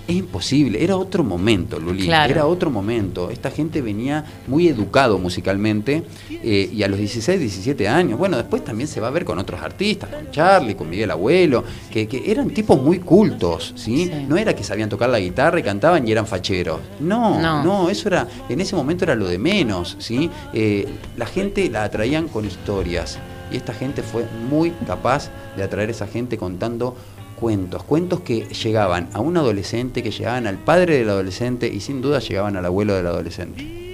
es 0.10 0.16
imposible, 0.18 0.84
era 0.84 0.98
otro 0.98 1.24
momento, 1.24 1.80
Luli, 1.80 2.06
Claro. 2.06 2.32
era 2.32 2.46
otro 2.46 2.70
momento. 2.70 3.30
Esta 3.30 3.52
gente 3.52 3.82
venía 3.82 4.26
muy 4.48 4.68
educado 4.68 5.18
musicalmente 5.20 6.04
eh, 6.32 6.70
y 6.74 6.84
a 6.84 6.88
los 6.88 6.98
16, 7.00 7.40
17 7.40 7.88
años, 7.88 8.18
bueno, 8.18 8.36
después 8.38 8.64
también 8.64 8.88
se 8.88 9.00
va 9.00 9.08
a 9.08 9.12
ver 9.12 9.24
con 9.26 9.38
otros 9.40 9.62
artistas, 9.62 10.10
con 10.10 10.32
Charlie, 10.32 10.76
con 10.76 10.90
Miguel 10.90 11.12
Abuelo, 11.12 11.64
que, 11.92 12.08
que 12.08 12.30
eran 12.32 12.50
tipos 12.50 12.82
muy 12.82 13.00
cultos, 13.00 13.74
¿sí? 13.76 14.06
Sí. 14.06 14.12
No 14.28 14.38
era 14.38 14.56
que 14.56 14.64
sabían 14.64 14.90
tocar 14.90 15.10
la 15.10 15.20
guitarra 15.20 15.60
y 15.60 15.64
cantaban 15.64 16.08
y 16.08 16.12
eran 16.12 16.26
facheros. 16.26 16.80
No, 17.00 17.40
No. 17.40 17.64
no, 17.64 17.90
eso 17.90 18.08
era, 18.10 18.28
en 18.50 18.60
ese 18.62 18.76
momento 18.76 19.04
era 19.06 19.16
lo 19.16 19.28
de 19.28 19.38
menos, 19.38 19.96
¿sí? 20.00 20.30
Eh, 20.54 20.88
la 21.18 21.26
gente 21.26 21.70
la 21.70 21.84
atraían 21.84 22.28
con 22.30 22.46
historias 22.46 23.20
y 23.52 23.58
esta 23.58 23.74
gente 23.74 24.02
fue 24.04 24.26
muy 24.50 24.72
capaz 24.88 25.30
de 25.56 25.64
atraer 25.64 25.90
a 25.90 25.92
esa 25.92 26.08
gente 26.08 26.38
contando 26.38 26.96
cuentos, 27.40 27.84
cuentos 27.84 28.22
que 28.22 28.46
llegaban 28.46 29.10
a 29.14 29.22
un 29.22 29.38
adolescente, 29.38 30.04
que 30.04 30.12
llegaban 30.12 30.46
al 30.48 30.58
padre 30.58 30.98
del 30.98 31.10
adolescente 31.10 31.68
y 31.68 31.80
sin 31.80 32.02
duda 32.02 32.20
llegaban 32.20 32.58
al 32.58 32.66
abuelo 32.66 32.96
del 32.96 33.08
adolescente. 33.08 33.89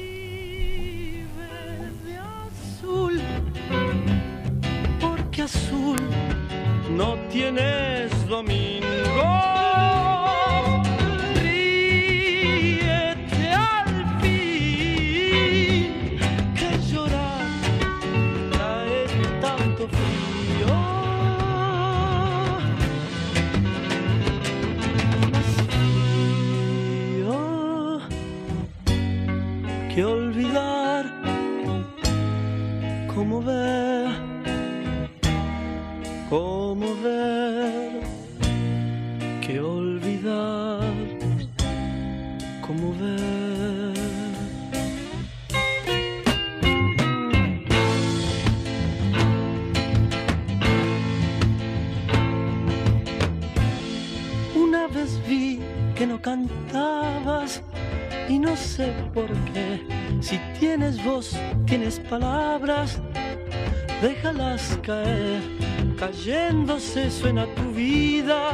Cayéndose 65.97 67.09
suena 67.09 67.47
tu 67.55 67.71
vida, 67.73 68.51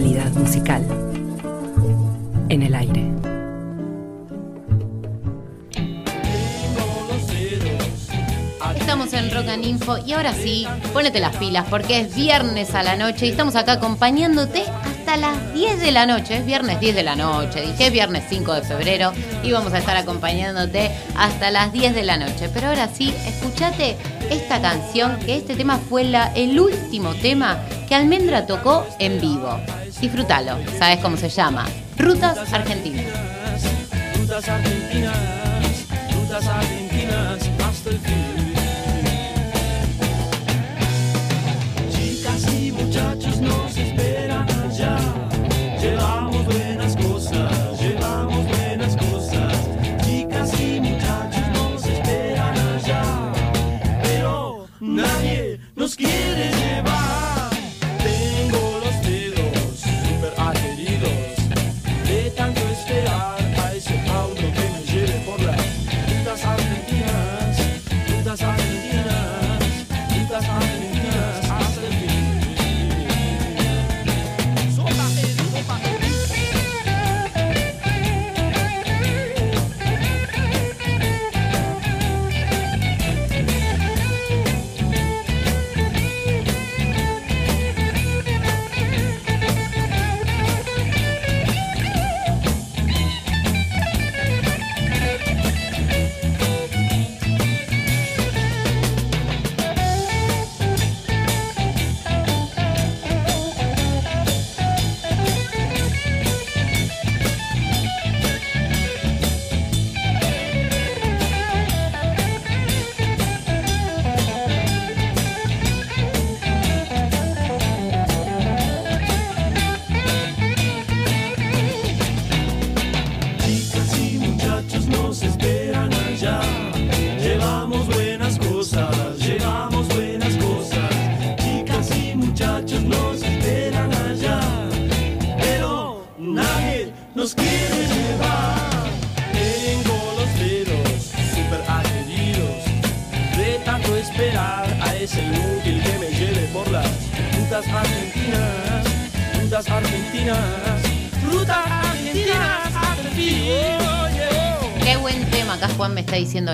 Musical. 0.00 0.86
En 2.48 2.62
el 2.62 2.72
aire. 2.72 3.04
Estamos 8.76 9.12
en 9.12 9.28
Rock 9.32 9.46
Info 9.60 9.98
y 9.98 10.12
ahora 10.12 10.34
sí, 10.34 10.68
ponete 10.92 11.18
las 11.18 11.34
pilas 11.38 11.66
porque 11.68 11.98
es 11.98 12.14
viernes 12.14 12.76
a 12.76 12.84
la 12.84 12.94
noche 12.94 13.26
y 13.26 13.30
estamos 13.30 13.56
acá 13.56 13.72
acompañándote 13.72 14.62
hasta 14.84 15.16
las 15.16 15.52
10 15.52 15.80
de 15.80 15.90
la 15.90 16.06
noche. 16.06 16.36
Es 16.36 16.46
viernes 16.46 16.78
10 16.78 16.94
de 16.94 17.02
la 17.02 17.16
noche, 17.16 17.62
dije 17.62 17.86
es 17.86 17.92
viernes 17.92 18.22
5 18.28 18.54
de 18.54 18.62
febrero 18.62 19.12
y 19.42 19.50
vamos 19.50 19.72
a 19.72 19.78
estar 19.78 19.96
acompañándote 19.96 20.92
hasta 21.16 21.50
las 21.50 21.72
10 21.72 21.96
de 21.96 22.04
la 22.04 22.18
noche. 22.18 22.48
Pero 22.54 22.68
ahora 22.68 22.86
sí, 22.86 23.12
escúchate 23.26 23.96
esta 24.30 24.62
canción, 24.62 25.18
que 25.18 25.36
este 25.36 25.56
tema 25.56 25.78
fue 25.78 26.04
la, 26.04 26.32
el 26.36 26.60
último 26.60 27.14
tema 27.16 27.58
que 27.88 27.96
Almendra 27.96 28.46
tocó 28.46 28.86
en 29.00 29.20
vivo. 29.20 29.58
Disfrútalo, 30.00 30.56
¿sabes 30.78 30.98
cómo 30.98 31.16
se 31.16 31.28
llama? 31.28 31.66
Rutas 31.96 32.52
Argentinas. 32.52 33.04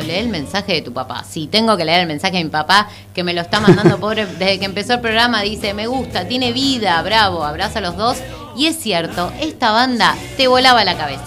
Lee 0.04 0.18
el 0.18 0.28
mensaje 0.28 0.74
de 0.74 0.82
tu 0.82 0.92
papá. 0.92 1.24
Sí, 1.28 1.46
tengo 1.46 1.76
que 1.76 1.84
leer 1.84 2.00
el 2.00 2.06
mensaje 2.06 2.36
de 2.36 2.44
mi 2.44 2.50
papá, 2.50 2.88
que 3.12 3.24
me 3.24 3.32
lo 3.32 3.40
está 3.40 3.60
mandando 3.60 3.98
pobre 3.98 4.26
desde 4.26 4.58
que 4.58 4.64
empezó 4.64 4.94
el 4.94 5.00
programa. 5.00 5.42
Dice, 5.42 5.74
me 5.74 5.86
gusta, 5.86 6.26
tiene 6.28 6.52
vida, 6.52 7.00
bravo, 7.02 7.44
abraza 7.44 7.80
a 7.80 7.82
los 7.82 7.96
dos. 7.96 8.18
Y 8.56 8.66
es 8.66 8.78
cierto, 8.78 9.32
esta 9.40 9.72
banda 9.72 10.14
te 10.36 10.46
volaba 10.46 10.84
la 10.84 10.96
cabeza. 10.96 11.24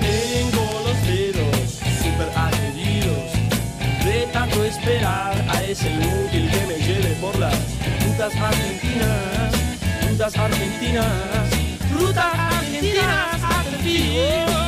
Tengo 0.00 0.62
los 0.84 1.06
dedos 1.06 1.70
super 2.02 2.28
de 4.04 4.26
tanto 4.32 4.64
esperar 4.64 5.44
a 5.48 5.62
ese 5.62 5.90
inútil 5.90 6.50
que 6.50 6.66
me 6.66 6.78
lleve 6.86 7.16
por 7.20 7.38
las 7.38 7.54
rutas 8.04 8.34
argentinas, 8.36 9.52
rutas 10.10 10.36
argentinas, 10.36 11.50
rutas 11.92 12.34
argentinas 12.34 13.42
fin. 13.82 14.61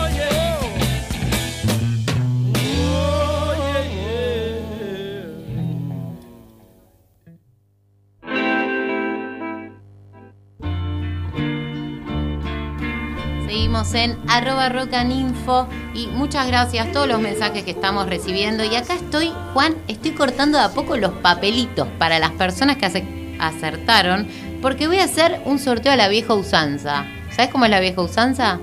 En 13.94 14.18
arroba 14.28 14.68
rocaninfo 14.68 15.68
y 15.94 16.06
muchas 16.08 16.46
gracias 16.48 16.88
a 16.88 16.92
todos 16.92 17.06
los 17.08 17.20
mensajes 17.20 17.62
que 17.62 17.70
estamos 17.70 18.06
recibiendo. 18.08 18.64
Y 18.64 18.74
acá 18.74 18.94
estoy, 18.94 19.32
Juan, 19.52 19.74
estoy 19.88 20.10
cortando 20.12 20.58
de 20.58 20.64
a 20.64 20.68
poco 20.70 20.96
los 20.96 21.12
papelitos 21.12 21.86
para 21.98 22.18
las 22.18 22.32
personas 22.32 22.76
que 22.76 22.86
ace- 22.86 23.36
acertaron, 23.38 24.26
porque 24.60 24.86
voy 24.88 24.98
a 24.98 25.04
hacer 25.04 25.40
un 25.44 25.58
sorteo 25.58 25.92
a 25.92 25.96
la 25.96 26.08
vieja 26.08 26.34
usanza. 26.34 27.04
¿Sabes 27.30 27.50
cómo 27.50 27.64
es 27.64 27.70
la 27.70 27.80
vieja 27.80 28.00
usanza? 28.00 28.58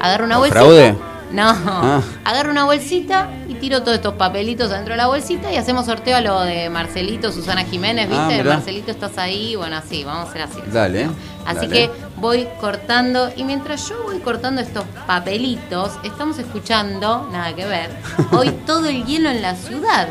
Agarro 0.00 0.24
una 0.24 0.34
¿Con 0.36 0.42
bolsita. 0.42 0.60
fraude? 0.60 0.94
No, 1.34 1.48
Ah. 1.48 2.00
agarro 2.24 2.50
una 2.52 2.64
bolsita 2.64 3.28
y 3.48 3.54
tiro 3.54 3.80
todos 3.82 3.96
estos 3.96 4.14
papelitos 4.14 4.70
dentro 4.70 4.92
de 4.94 4.98
la 4.98 5.06
bolsita 5.08 5.52
y 5.52 5.56
hacemos 5.56 5.86
sorteo 5.86 6.16
a 6.16 6.20
lo 6.20 6.40
de 6.42 6.70
Marcelito, 6.70 7.32
Susana 7.32 7.64
Jiménez, 7.64 8.08
Ah, 8.12 8.28
¿viste? 8.28 8.44
Marcelito, 8.44 8.90
estás 8.92 9.18
ahí, 9.18 9.56
bueno, 9.56 9.76
así, 9.76 10.04
vamos 10.04 10.26
a 10.26 10.30
hacer 10.30 10.42
así. 10.42 10.60
Dale. 10.72 11.08
Así 11.44 11.66
dale. 11.66 11.68
que 11.70 11.90
voy 12.16 12.46
cortando 12.60 13.30
y 13.36 13.42
mientras 13.44 13.88
yo 13.88 14.02
voy 14.04 14.20
cortando 14.20 14.60
estos 14.60 14.84
papelitos, 15.06 15.90
estamos 16.04 16.38
escuchando, 16.38 17.28
nada 17.32 17.52
que 17.54 17.66
ver, 17.66 17.90
hoy 18.32 18.50
todo 18.66 18.86
el 18.88 19.04
hielo 19.04 19.28
en 19.30 19.42
la 19.42 19.54
ciudad. 19.56 20.08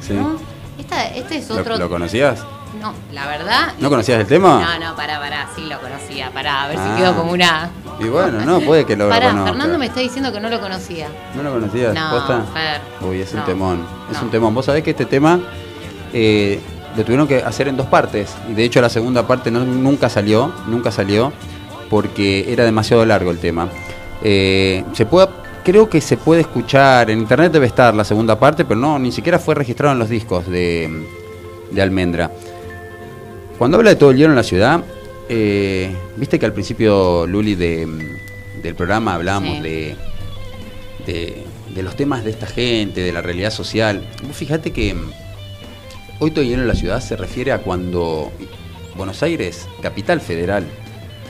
Sí. 0.00 0.12
¿no? 0.12 0.36
Esta- 0.78 1.06
este 1.08 1.38
es 1.38 1.48
¿Lo, 1.48 1.56
otro... 1.56 1.76
lo 1.78 1.88
conocías? 1.88 2.40
No, 2.80 2.94
la 3.12 3.26
verdad... 3.26 3.74
¿No 3.78 3.90
conocías 3.90 4.20
el 4.20 4.26
tema? 4.26 4.60
No, 4.78 4.86
no, 4.90 4.96
pará, 4.96 5.18
pará, 5.20 5.46
sí 5.54 5.62
lo 5.66 5.78
conocía, 5.80 6.30
pará, 6.32 6.62
a 6.64 6.68
ver 6.68 6.76
Ah. 6.78 6.94
si 6.96 7.02
quedo 7.02 7.14
como 7.14 7.32
una... 7.32 7.70
Y 8.00 8.04
bueno, 8.04 8.40
no, 8.46 8.60
puede 8.60 8.86
que 8.86 8.96
lo 8.96 9.08
Pará, 9.10 9.28
conozca. 9.30 9.50
Fernando 9.50 9.78
me 9.78 9.86
está 9.86 10.00
diciendo 10.00 10.32
que 10.32 10.40
no 10.40 10.48
lo 10.48 10.58
conocía. 10.60 11.08
¿No 11.36 11.42
lo 11.42 11.52
conocías? 11.52 11.94
No, 11.94 12.10
¿Posta? 12.10 12.42
Fer, 12.54 12.80
Uy, 13.06 13.20
es 13.20 13.34
un 13.34 13.44
temón. 13.44 13.86
Es 14.10 14.16
no. 14.16 14.22
un 14.24 14.30
temón. 14.30 14.54
Vos 14.54 14.64
sabés 14.64 14.82
que 14.82 14.92
este 14.92 15.04
tema 15.04 15.38
eh, 16.14 16.58
lo 16.96 17.04
tuvieron 17.04 17.28
que 17.28 17.42
hacer 17.42 17.68
en 17.68 17.76
dos 17.76 17.86
partes. 17.88 18.34
Y 18.48 18.54
de 18.54 18.64
hecho 18.64 18.80
la 18.80 18.88
segunda 18.88 19.26
parte 19.26 19.50
no- 19.50 19.64
nunca 19.66 20.08
salió. 20.08 20.50
Nunca 20.66 20.90
salió. 20.90 21.30
Porque 21.90 22.50
era 22.50 22.64
demasiado 22.64 23.04
largo 23.04 23.30
el 23.30 23.38
tema. 23.38 23.68
Eh, 24.22 24.82
se 24.94 25.04
puede, 25.04 25.28
creo 25.62 25.90
que 25.90 26.00
se 26.00 26.16
puede 26.16 26.40
escuchar. 26.40 27.10
En 27.10 27.18
internet 27.18 27.52
debe 27.52 27.66
estar 27.66 27.92
la 27.94 28.04
segunda 28.04 28.38
parte, 28.38 28.64
pero 28.64 28.80
no, 28.80 28.98
ni 28.98 29.12
siquiera 29.12 29.38
fue 29.38 29.54
registrado 29.54 29.92
en 29.92 29.98
los 29.98 30.08
discos 30.08 30.46
de, 30.46 31.06
de 31.70 31.82
Almendra. 31.82 32.30
Cuando 33.60 33.76
habla 33.76 33.90
de 33.90 33.96
todo 33.96 34.10
el 34.12 34.16
hielo 34.16 34.30
en 34.30 34.36
la 34.36 34.42
ciudad, 34.42 34.82
eh, 35.28 35.94
viste 36.16 36.38
que 36.38 36.46
al 36.46 36.54
principio, 36.54 37.26
Luli, 37.26 37.56
de, 37.56 37.86
del 38.62 38.74
programa 38.74 39.12
hablábamos 39.16 39.58
Sí. 39.58 39.62
de, 39.62 39.96
de, 41.04 41.44
de 41.74 41.82
los 41.82 41.94
temas 41.94 42.24
de 42.24 42.30
esta 42.30 42.46
gente, 42.46 43.02
de 43.02 43.12
la 43.12 43.20
realidad 43.20 43.50
social. 43.50 44.02
Vos 44.26 44.34
fíjate 44.34 44.70
que 44.70 44.94
mm, 44.94 45.10
hoy 46.20 46.30
todo 46.30 46.40
el 46.40 46.48
hielo 46.48 46.62
en 46.62 46.68
la 46.68 46.74
ciudad 46.74 47.02
se 47.02 47.16
refiere 47.16 47.52
a 47.52 47.58
cuando 47.58 48.32
Buenos 48.96 49.22
Aires, 49.22 49.68
capital 49.82 50.22
federal, 50.22 50.64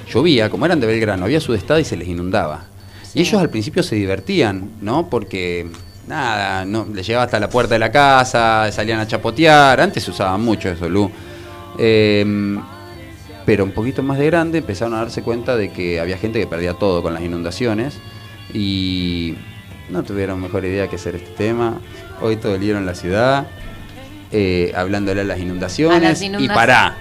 llovía, 0.09 0.51
como 0.51 0.67
eran 0.67 0.79
de 0.79 0.87
Belgrano, 0.87 1.25
había 1.25 1.41
sudestada 1.41 1.81
y 1.81 1.85
se 1.85 1.97
les 1.97 2.07
inundaba. 2.07 2.67
Sí. 3.03 3.19
Y 3.19 3.23
ellos 3.23 3.41
al 3.41 3.51
principio 3.51 3.83
se 3.83 3.97
divertían, 3.97 4.71
¿no? 4.81 5.11
Porque 5.11 5.67
nada, 6.07 6.65
no, 6.65 6.87
les 6.95 7.05
llegaba 7.05 7.25
hasta 7.25 7.41
la 7.41 7.51
puerta 7.51 7.75
de 7.75 7.81
la 7.81 7.91
casa, 7.91 8.71
salían 8.71 9.01
a 9.01 9.09
chapotear, 9.09 9.81
antes 9.81 10.05
se 10.05 10.13
usaba 10.13 10.39
mucho 10.39 10.69
eso, 10.69 10.89
Lu. 10.89 11.11
Eh, 11.81 12.59
pero 13.47 13.65
un 13.65 13.73
poquito 13.73 14.03
más 14.03 14.19
de 14.19 14.27
grande 14.27 14.59
empezaron 14.59 14.95
a 14.95 14.99
darse 14.99 15.23
cuenta 15.23 15.57
de 15.57 15.73
que 15.73 15.99
había 15.99 16.19
gente 16.19 16.39
que 16.39 16.47
perdía 16.47 16.75
todo 16.75 17.03
con 17.03 17.15
las 17.15 17.23
inundaciones 17.23 17.99
y 18.53 19.35
no 19.89 20.03
tuvieron 20.03 20.41
mejor 20.41 20.65
idea 20.65 20.89
que 20.89 20.97
hacer 20.97 21.17
este 21.17 21.31
tema. 21.33 21.81
Hoy 22.21 22.37
todo 22.37 22.55
el 22.55 22.63
en 22.71 22.87
la 22.87 22.95
ciudad, 22.95 23.47
eh, 24.31 24.73
hablándole 24.77 25.23
a 25.23 25.25
las 25.25 25.39
inundaciones, 25.41 26.23
A 26.23 26.29
las 26.29 26.43
y 26.43 26.49
pará. 26.49 26.97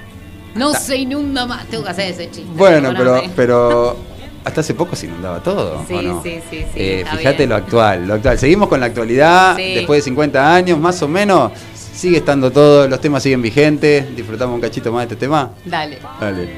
No 0.55 0.73
se 0.73 0.97
inunda 0.97 1.45
más. 1.45 1.65
Tengo 1.67 1.83
que 1.83 1.89
hacer 1.89 2.11
ese 2.11 2.31
chiste. 2.31 2.49
Bueno, 2.55 2.93
pero, 2.97 3.21
pero 3.35 3.97
hasta 4.43 4.61
hace 4.61 4.73
poco 4.73 4.95
se 4.95 5.05
inundaba 5.05 5.43
todo. 5.43 5.85
Sí, 5.87 5.93
¿o 5.93 6.01
no? 6.01 6.23
sí, 6.23 6.39
sí, 6.49 6.57
sí, 6.59 6.65
Eh, 6.75 7.05
fíjate 7.17 7.37
bien. 7.37 7.49
lo 7.49 7.55
actual, 7.57 8.07
lo 8.07 8.13
actual. 8.15 8.39
Seguimos 8.39 8.69
con 8.69 8.79
la 8.79 8.87
actualidad, 8.87 9.55
Sí. 9.55 9.75
después 9.75 9.99
de 9.99 10.03
50 10.05 10.55
años, 10.55 10.79
más 10.79 11.01
o 11.03 11.07
menos, 11.07 11.51
sigue 11.99 12.17
estando 12.17 12.49
todo, 12.49 12.87
los 12.87 13.01
temas 13.01 13.21
siguen 13.21 13.41
vigentes. 13.41 14.15
Disfrutamos 14.15 14.55
un 14.55 14.61
cachito 14.61 14.91
más 14.91 15.01
de 15.01 15.13
este 15.13 15.25
tema. 15.25 15.51
Dale. 15.65 15.99
Dale. 16.19 16.49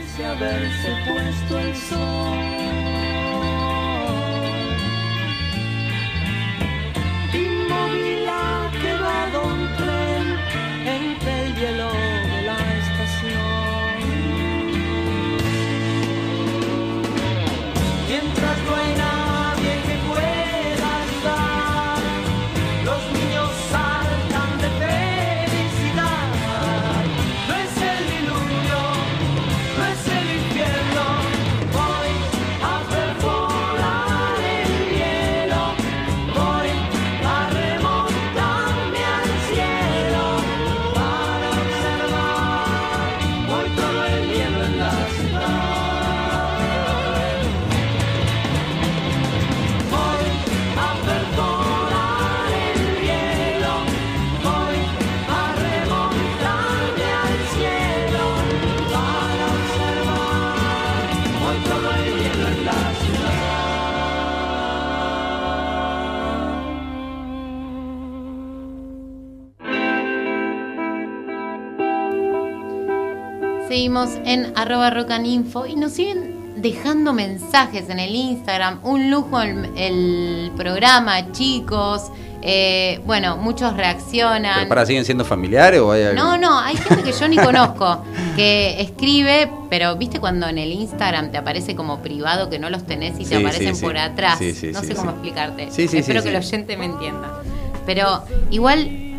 En 74.26 74.54
arroba 74.56 74.90
rocaninfo 74.90 75.66
y 75.66 75.76
nos 75.76 75.92
siguen 75.92 76.56
dejando 76.56 77.12
mensajes 77.12 77.90
en 77.90 78.00
el 78.00 78.16
Instagram. 78.16 78.80
Un 78.84 79.12
lujo 79.12 79.42
el, 79.42 79.70
el 79.76 80.52
programa, 80.56 81.32
chicos. 81.34 82.10
Eh, 82.42 83.02
bueno, 83.06 83.36
muchos 83.36 83.76
reaccionan. 83.76 84.56
¿Pero 84.60 84.70
para, 84.70 84.86
siguen 84.86 85.04
siendo 85.04 85.26
familiares 85.26 85.82
o 85.82 85.92
hay 85.92 86.04
algo? 86.04 86.24
No, 86.24 86.38
no, 86.38 86.58
hay 86.58 86.78
gente 86.78 87.04
que 87.04 87.12
yo 87.12 87.28
ni 87.28 87.36
conozco 87.36 88.04
que 88.38 88.82
escribe, 88.82 89.52
pero 89.70 89.98
viste 89.98 90.22
cuando 90.22 90.48
en 90.48 90.58
el 90.58 90.72
Instagram 90.72 91.32
te 91.32 91.38
aparece 91.38 91.76
como 91.76 92.00
privado 92.02 92.50
que 92.50 92.60
no 92.60 92.70
los 92.70 92.86
tenés 92.86 93.20
y 93.20 93.26
Sí, 93.26 93.32
te 93.32 93.36
aparecen 93.36 93.76
sí, 93.76 93.84
por 93.84 93.98
atrás. 93.98 94.40
Sí, 94.40 94.72
no 94.74 94.82
sé 94.82 94.96
cómo 94.96 95.12
explicarte. 95.12 95.68
Espero 95.68 96.24
que 96.24 96.30
el 96.30 96.38
oyente 96.38 96.78
me 96.78 96.86
entienda. 96.86 97.42
Pero 97.86 98.24
igual, 98.52 99.11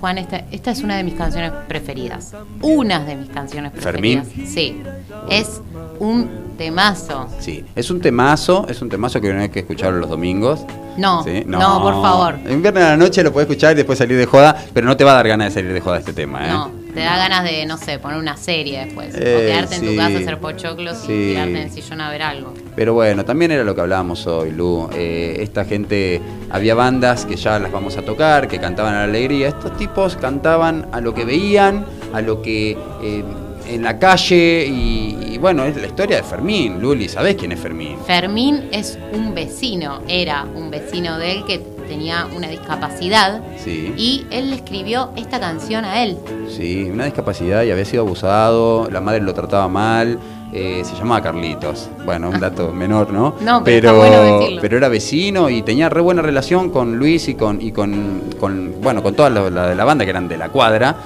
Juan, 0.00 0.18
esta, 0.18 0.44
esta 0.50 0.70
es 0.70 0.82
una 0.82 0.96
de 0.96 1.04
mis 1.04 1.14
canciones 1.14 1.52
preferidas. 1.66 2.34
Una 2.62 3.04
de 3.04 3.16
mis 3.16 3.28
canciones 3.30 3.72
¿Fermín? 3.74 4.20
preferidas. 4.22 4.50
Sí. 4.50 4.80
Es 5.28 5.60
un 5.98 6.48
temazo. 6.56 7.28
Sí, 7.40 7.64
es 7.74 7.90
un 7.90 8.00
temazo, 8.00 8.66
es 8.68 8.80
un 8.82 8.88
temazo 8.88 9.20
que 9.20 9.32
no 9.32 9.40
hay 9.40 9.48
que 9.48 9.60
escucharlo 9.60 10.00
los 10.00 10.10
domingos. 10.10 10.60
No, 10.96 11.22
¿sí? 11.22 11.44
no, 11.46 11.80
por 11.80 12.02
favor. 12.02 12.36
En 12.44 12.60
viernes 12.60 12.84
a 12.84 12.90
la 12.90 12.96
noche 12.96 13.22
lo 13.22 13.32
puedes 13.32 13.48
escuchar 13.48 13.72
y 13.72 13.76
después 13.76 13.98
salir 13.98 14.18
de 14.18 14.26
joda, 14.26 14.56
pero 14.74 14.86
no 14.86 14.96
te 14.96 15.04
va 15.04 15.12
a 15.12 15.14
dar 15.14 15.28
ganas 15.28 15.54
de 15.54 15.60
salir 15.60 15.72
de 15.72 15.80
joda 15.80 15.98
este 15.98 16.12
tema, 16.12 16.46
¿eh? 16.46 16.50
No, 16.50 16.70
Te 16.94 17.00
da 17.00 17.16
ganas 17.16 17.44
de, 17.44 17.64
no 17.66 17.76
sé, 17.76 17.98
poner 17.98 18.18
una 18.18 18.36
serie 18.36 18.84
después. 18.86 19.14
o 19.14 19.18
Eh, 19.18 19.46
quedarte 19.52 19.76
en 19.76 19.86
tu 19.86 19.96
casa, 19.96 20.18
hacer 20.18 20.38
pochoclos 20.38 20.98
Sí. 20.98 21.12
y 21.12 21.28
tirarte 21.30 21.50
en 21.50 21.56
el 21.58 21.70
sillón 21.70 22.00
a 22.00 22.10
ver 22.10 22.22
algo. 22.22 22.54
Pero 22.74 22.94
bueno, 22.94 23.24
también 23.24 23.50
era 23.52 23.62
lo 23.64 23.74
que 23.74 23.80
hablábamos 23.82 24.26
hoy, 24.26 24.50
Lu. 24.50 24.88
Eh, 24.94 25.36
esta 25.40 25.64
gente, 25.64 26.20
había 26.50 26.74
bandas 26.74 27.24
que 27.26 27.36
ya 27.36 27.58
las 27.58 27.70
vamos 27.70 27.96
a 27.96 28.02
tocar, 28.02 28.48
que 28.48 28.58
cantaban 28.58 28.94
a 28.94 28.98
la 28.98 29.04
alegría. 29.04 29.48
Estos 29.48 29.76
tipos 29.76 30.16
cantaban 30.16 30.86
a 30.92 31.00
lo 31.00 31.14
que 31.14 31.24
veían, 31.24 31.84
a 32.12 32.20
lo 32.20 32.40
que 32.42 32.76
eh, 33.02 33.22
en 33.68 33.82
la 33.82 33.98
calle. 33.98 34.66
Y, 34.66 35.34
y 35.34 35.38
bueno, 35.38 35.64
es 35.64 35.76
la 35.76 35.86
historia 35.86 36.16
de 36.16 36.22
Fermín. 36.22 36.80
Luli, 36.80 37.08
¿sabés 37.08 37.36
quién 37.36 37.52
es 37.52 37.60
Fermín? 37.60 37.96
Fermín 38.06 38.68
es 38.72 38.98
un 39.12 39.34
vecino, 39.34 40.00
era 40.08 40.44
un 40.54 40.70
vecino 40.70 41.18
de 41.18 41.32
él 41.32 41.44
que 41.46 41.60
tenía 41.88 42.26
una 42.36 42.46
discapacidad 42.48 43.40
Sí. 43.56 43.92
y 43.96 44.26
él 44.30 44.50
le 44.50 44.56
escribió 44.56 45.10
esta 45.16 45.40
canción 45.40 45.84
a 45.84 46.02
él. 46.04 46.16
Sí, 46.48 46.88
una 46.92 47.06
discapacidad 47.06 47.62
y 47.64 47.70
había 47.70 47.84
sido 47.84 48.02
abusado, 48.04 48.88
la 48.90 49.00
madre 49.00 49.20
lo 49.20 49.34
trataba 49.34 49.66
mal, 49.68 50.18
eh, 50.52 50.82
se 50.84 50.94
llamaba 50.96 51.20
Carlitos. 51.22 51.88
Bueno, 52.04 52.30
un 52.30 52.38
dato 52.40 52.72
menor, 52.74 53.10
¿no? 53.12 53.34
No, 53.40 53.62
pero 53.64 53.90
está 53.90 53.92
bueno 53.98 54.38
decirlo. 54.40 54.60
pero 54.60 54.76
era 54.76 54.88
vecino 54.88 55.50
y 55.50 55.62
tenía 55.62 55.88
re 55.88 56.00
buena 56.00 56.22
relación 56.22 56.70
con 56.70 56.96
Luis 56.98 57.28
y 57.28 57.34
con, 57.34 57.60
y 57.60 57.72
con, 57.72 58.22
con, 58.38 58.74
bueno, 58.80 59.02
con 59.02 59.14
toda 59.14 59.30
la, 59.30 59.50
la 59.50 59.66
de 59.68 59.74
la 59.74 59.84
banda 59.84 60.04
que 60.04 60.10
eran 60.10 60.28
de 60.28 60.36
la 60.36 60.48
cuadra. 60.50 60.96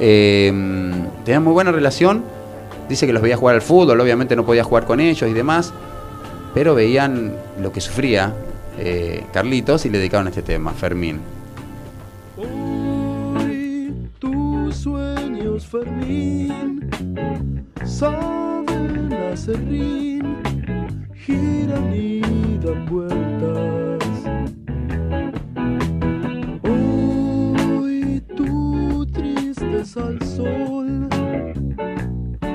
Eh, 0.00 0.52
tenía 1.24 1.40
muy 1.40 1.52
buena 1.52 1.72
relación. 1.72 2.22
Dice 2.88 3.06
que 3.06 3.12
los 3.12 3.20
veía 3.22 3.36
jugar 3.36 3.54
al 3.56 3.62
fútbol, 3.62 4.00
obviamente 4.00 4.34
no 4.34 4.46
podía 4.46 4.64
jugar 4.64 4.86
con 4.86 4.98
ellos 5.00 5.28
y 5.28 5.34
demás, 5.34 5.74
pero 6.54 6.74
veían 6.74 7.34
lo 7.60 7.70
que 7.70 7.80
sufría 7.82 8.32
eh, 8.78 9.24
Carlitos 9.32 9.84
y 9.86 9.90
le 9.90 9.98
dedicaron 9.98 10.28
este 10.28 10.42
tema, 10.42 10.72
Fermín. 10.72 11.20
Hoy 12.36 13.92
tus 14.18 14.76
sueños, 14.76 15.66
Fermín, 15.66 16.88
saben 17.84 19.12
a 19.12 19.36
serrín, 19.36 20.36
giran 21.14 21.92
y 21.92 22.20
dan 22.58 22.86
vueltas. 22.86 24.04
Hoy 26.62 28.22
tu 28.36 29.06
tristeza 29.06 30.06
al 30.06 30.22
sol 30.22 31.08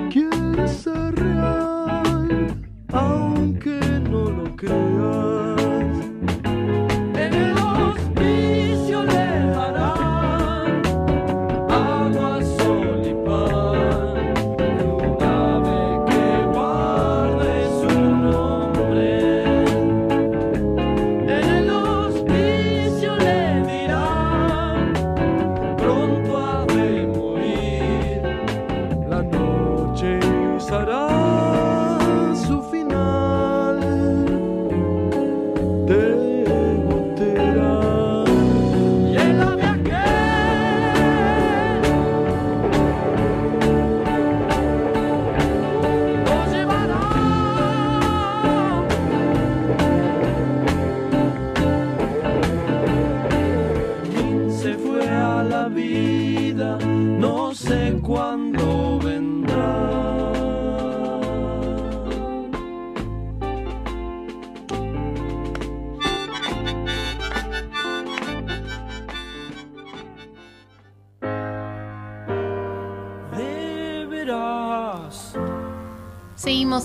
quiere 0.10 0.68
ser 0.68 1.16
real, 1.16 2.56
aunque 2.94 3.80
no 4.10 4.30
lo 4.30 4.56
creas. 4.56 4.93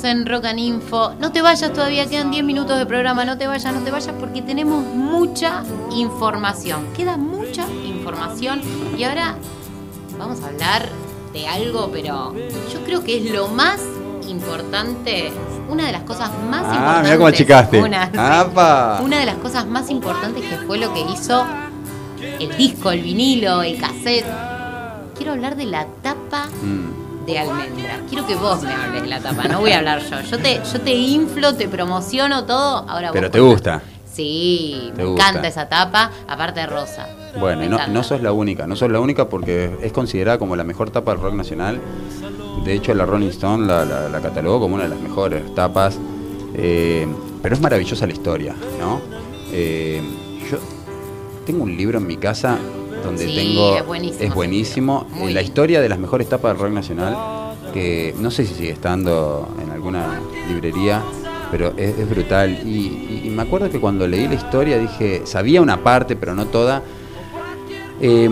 En 0.04 0.26
Rock 0.26 0.44
and 0.46 0.58
Info. 0.58 1.14
No 1.18 1.32
te 1.32 1.42
vayas 1.42 1.72
todavía, 1.72 2.06
quedan 2.06 2.30
10 2.30 2.44
minutos 2.44 2.78
de 2.78 2.86
programa. 2.86 3.24
No 3.24 3.36
te 3.36 3.46
vayas, 3.46 3.74
no 3.74 3.80
te 3.82 3.90
vayas 3.90 4.14
porque 4.20 4.42
tenemos 4.42 4.84
mucha 4.84 5.62
información. 5.92 6.86
Queda 6.96 7.16
mucha 7.16 7.64
información. 7.84 8.60
Y 8.96 9.02
ahora 9.04 9.34
vamos 10.18 10.40
a 10.42 10.46
hablar 10.46 10.88
de 11.32 11.46
algo, 11.48 11.90
pero 11.92 12.34
yo 12.72 12.80
creo 12.84 13.02
que 13.02 13.18
es 13.18 13.30
lo 13.32 13.48
más 13.48 13.80
importante. 14.28 15.32
Una 15.68 15.86
de 15.86 15.92
las 15.92 16.02
cosas 16.02 16.30
más 16.48 16.64
Ah, 16.64 16.74
importantes. 16.74 17.02
mirá 17.04 17.16
cómo 17.16 17.26
achicaste. 17.26 17.82
Una 19.02 19.18
de 19.20 19.26
las 19.26 19.36
cosas 19.36 19.66
más 19.66 19.90
importantes 19.90 20.44
que 20.44 20.56
fue 20.66 20.78
lo 20.78 20.94
que 20.94 21.00
hizo 21.00 21.44
el 22.38 22.56
disco, 22.56 22.90
el 22.90 23.02
vinilo, 23.02 23.62
el 23.62 23.78
cassette. 23.78 24.24
Quiero 25.16 25.32
hablar 25.32 25.56
de 25.56 25.66
la 25.66 25.86
tapa 26.02 26.46
Mm. 26.62 27.07
De 27.32 27.38
almendra. 27.38 28.00
Quiero 28.08 28.26
que 28.26 28.34
vos 28.34 28.62
me 28.62 28.72
hables 28.72 29.02
de 29.02 29.08
la 29.08 29.20
tapa, 29.20 29.44
no 29.48 29.60
voy 29.60 29.72
a 29.72 29.78
hablar 29.78 30.02
yo. 30.08 30.20
Yo 30.22 30.38
te, 30.38 30.60
yo 30.72 30.80
te 30.80 30.94
inflo, 30.94 31.54
te 31.54 31.68
promociono 31.68 32.44
todo. 32.44 32.84
Ahora 32.88 33.08
vos 33.08 33.12
Pero 33.14 33.30
te 33.30 33.40
gusta. 33.40 33.82
Sí, 34.12 34.90
me 34.96 35.04
gusta. 35.04 35.28
encanta 35.28 35.48
esa 35.48 35.68
tapa, 35.68 36.10
aparte 36.26 36.60
de 36.60 36.66
rosa. 36.66 37.06
Bueno, 37.38 37.64
no, 37.68 37.86
no 37.86 38.02
sos 38.02 38.20
la 38.20 38.32
única, 38.32 38.66
no 38.66 38.74
sos 38.74 38.90
la 38.90 38.98
única 39.00 39.28
porque 39.28 39.76
es 39.82 39.92
considerada 39.92 40.38
como 40.38 40.56
la 40.56 40.64
mejor 40.64 40.90
tapa 40.90 41.12
del 41.12 41.20
rock 41.20 41.34
nacional. 41.34 41.80
De 42.64 42.72
hecho, 42.74 42.92
la 42.94 43.06
Rolling 43.06 43.28
Stone 43.28 43.66
la, 43.66 43.84
la- 43.84 44.08
la 44.08 44.20
catalogó 44.20 44.58
como 44.60 44.74
una 44.74 44.84
de 44.84 44.90
las 44.90 44.98
mejores 45.00 45.54
tapas. 45.54 45.98
Eh, 46.54 47.06
pero 47.42 47.54
es 47.54 47.60
maravillosa 47.60 48.06
la 48.06 48.12
historia, 48.12 48.56
¿no? 48.80 49.00
Eh, 49.52 50.02
yo 50.50 50.58
tengo 51.46 51.62
un 51.62 51.76
libro 51.76 51.98
en 51.98 52.06
mi 52.06 52.16
casa 52.16 52.58
donde 53.08 53.26
Sí, 53.28 53.34
tengo. 53.34 53.76
es 54.20 54.34
buenísimo 54.34 55.06
eh, 55.20 55.32
la 55.32 55.42
historia 55.42 55.80
de 55.80 55.88
las 55.88 55.98
mejores 55.98 56.28
tapas 56.28 56.52
del 56.52 56.62
rock 56.62 56.72
nacional. 56.72 57.16
Que 57.74 58.14
no 58.18 58.30
sé 58.30 58.46
si 58.46 58.54
sigue 58.54 58.70
estando 58.70 59.46
en 59.62 59.70
alguna 59.70 60.20
librería, 60.48 61.02
pero 61.50 61.74
es, 61.76 61.98
es 61.98 62.08
brutal. 62.08 62.60
Y, 62.66 62.68
y- 62.68 63.22
y 63.26 63.30
me 63.30 63.42
acuerdo 63.42 63.68
que 63.70 63.78
cuando 63.78 64.06
leí 64.06 64.26
la 64.26 64.34
historia 64.34 64.78
dije, 64.78 65.22
sabía 65.26 65.60
una 65.60 65.76
parte, 65.84 66.16
pero 66.16 66.34
no 66.34 66.46
toda. 66.46 66.82
Eh, 68.00 68.28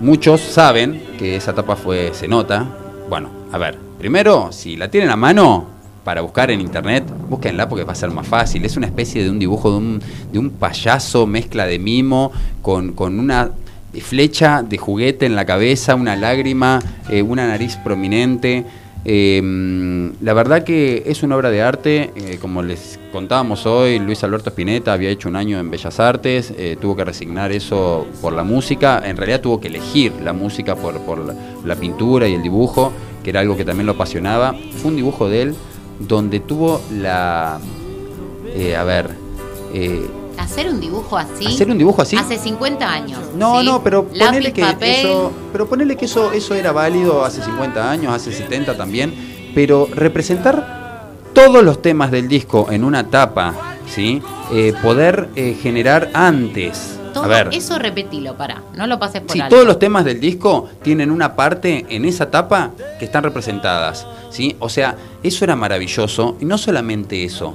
muchos 0.00 0.40
saben 0.40 1.02
que 1.18 1.36
esa 1.36 1.52
tapa 1.54 1.74
fue, 1.76 2.10
se 2.14 2.28
nota. 2.28 2.66
Bueno, 3.08 3.28
a 3.52 3.58
ver, 3.58 3.76
primero, 3.98 4.50
si 4.52 4.76
la 4.76 4.88
tienen 4.90 5.10
a 5.10 5.16
mano 5.16 5.66
para 6.04 6.20
buscar 6.20 6.50
en 6.50 6.60
internet, 6.60 7.04
búsquenla 7.28 7.68
porque 7.68 7.84
va 7.84 7.92
a 7.92 7.96
ser 7.96 8.10
más 8.10 8.26
fácil. 8.26 8.64
Es 8.64 8.76
una 8.76 8.86
especie 8.86 9.24
de 9.24 9.30
un 9.30 9.38
dibujo 9.38 9.70
de 9.70 9.76
un, 9.78 10.02
de 10.32 10.38
un 10.38 10.50
payaso, 10.50 11.26
mezcla 11.26 11.66
de 11.66 11.78
mimo, 11.78 12.30
con, 12.62 12.92
con 12.92 13.18
una 13.18 13.50
flecha 14.00 14.62
de 14.62 14.78
juguete 14.78 15.26
en 15.26 15.36
la 15.36 15.44
cabeza, 15.44 15.94
una 15.94 16.16
lágrima, 16.16 16.80
eh, 17.08 17.22
una 17.22 17.46
nariz 17.46 17.76
prominente. 17.76 18.64
Eh, 19.06 20.12
la 20.22 20.32
verdad 20.32 20.64
que 20.64 21.02
es 21.06 21.22
una 21.22 21.36
obra 21.36 21.50
de 21.50 21.60
arte, 21.60 22.12
eh, 22.16 22.38
como 22.40 22.62
les 22.62 22.98
contábamos 23.12 23.66
hoy, 23.66 23.98
Luis 23.98 24.24
Alberto 24.24 24.48
Spinetta 24.48 24.94
había 24.94 25.10
hecho 25.10 25.28
un 25.28 25.36
año 25.36 25.58
en 25.58 25.70
Bellas 25.70 26.00
Artes, 26.00 26.54
eh, 26.56 26.78
tuvo 26.80 26.96
que 26.96 27.04
resignar 27.04 27.52
eso 27.52 28.06
por 28.22 28.32
la 28.32 28.44
música, 28.44 29.02
en 29.04 29.18
realidad 29.18 29.42
tuvo 29.42 29.60
que 29.60 29.68
elegir 29.68 30.12
la 30.22 30.32
música 30.32 30.74
por, 30.74 31.34
la, 31.64 31.76
pintura 31.76 32.28
y 32.28 32.34
el 32.34 32.42
dibujo, 32.42 32.92
que 33.22 33.30
era 33.30 33.40
algo 33.40 33.56
que 33.56 33.64
también 33.64 33.86
lo 33.86 33.92
apasionaba. 33.92 34.54
Fue 34.72 34.90
un 34.90 34.96
dibujo 34.96 35.28
de 35.28 35.42
él 35.42 35.54
donde 35.98 36.40
tuvo 36.40 36.80
la... 36.90 37.56
a 37.56 38.84
ver... 38.84 39.24
Hacer 40.44 40.68
un 40.68 40.80
dibujo 40.80 41.16
así. 41.16 41.46
Hacer 41.46 41.70
un 41.70 41.78
dibujo 41.78 42.02
así. 42.02 42.16
Hace 42.16 42.38
50 42.38 42.92
años. 42.92 43.20
no, 43.34 43.60
¿sí? 43.60 43.66
no, 43.66 43.82
pero 43.82 44.06
Lápiz, 44.12 44.26
ponele 44.26 44.52
que 44.52 44.62
papel. 44.62 44.90
eso, 45.06 45.32
pero 45.52 45.66
ponele 45.68 45.96
que 45.96 46.04
eso, 46.04 46.32
eso 46.32 46.54
era 46.54 46.70
válido 46.72 47.24
hace 47.24 47.42
50 47.42 47.90
años, 47.90 48.12
hace 48.12 48.32
70 48.32 48.76
también, 48.76 49.12
pero 49.54 49.88
representar 49.92 51.08
todos 51.32 51.64
los 51.64 51.82
temas 51.82 52.10
del 52.10 52.28
disco 52.28 52.68
en 52.70 52.84
una 52.84 53.08
tapa, 53.10 53.54
¿sí? 53.88 54.22
Eh, 54.52 54.72
poder 54.82 55.28
eh, 55.34 55.56
generar 55.60 56.10
antes. 56.14 56.98
Todo 57.12 57.24
a 57.24 57.28
ver, 57.28 57.48
eso 57.52 57.78
repetilo, 57.78 58.36
pará. 58.36 58.62
No 58.76 58.86
lo 58.88 58.98
pases 58.98 59.20
por 59.22 59.32
Sí, 59.32 59.40
alto. 59.40 59.54
todos 59.54 59.66
los 59.66 59.78
temas 59.78 60.04
del 60.04 60.18
disco 60.20 60.68
tienen 60.82 61.10
una 61.12 61.36
parte 61.36 61.86
en 61.88 62.04
esa 62.04 62.30
tapa 62.30 62.72
que 62.98 63.04
están 63.04 63.22
representadas, 63.24 64.04
¿sí? 64.30 64.56
O 64.58 64.68
sea, 64.68 64.96
eso 65.22 65.44
era 65.44 65.54
maravilloso 65.56 66.36
y 66.40 66.44
no 66.44 66.58
solamente 66.58 67.24
eso. 67.24 67.54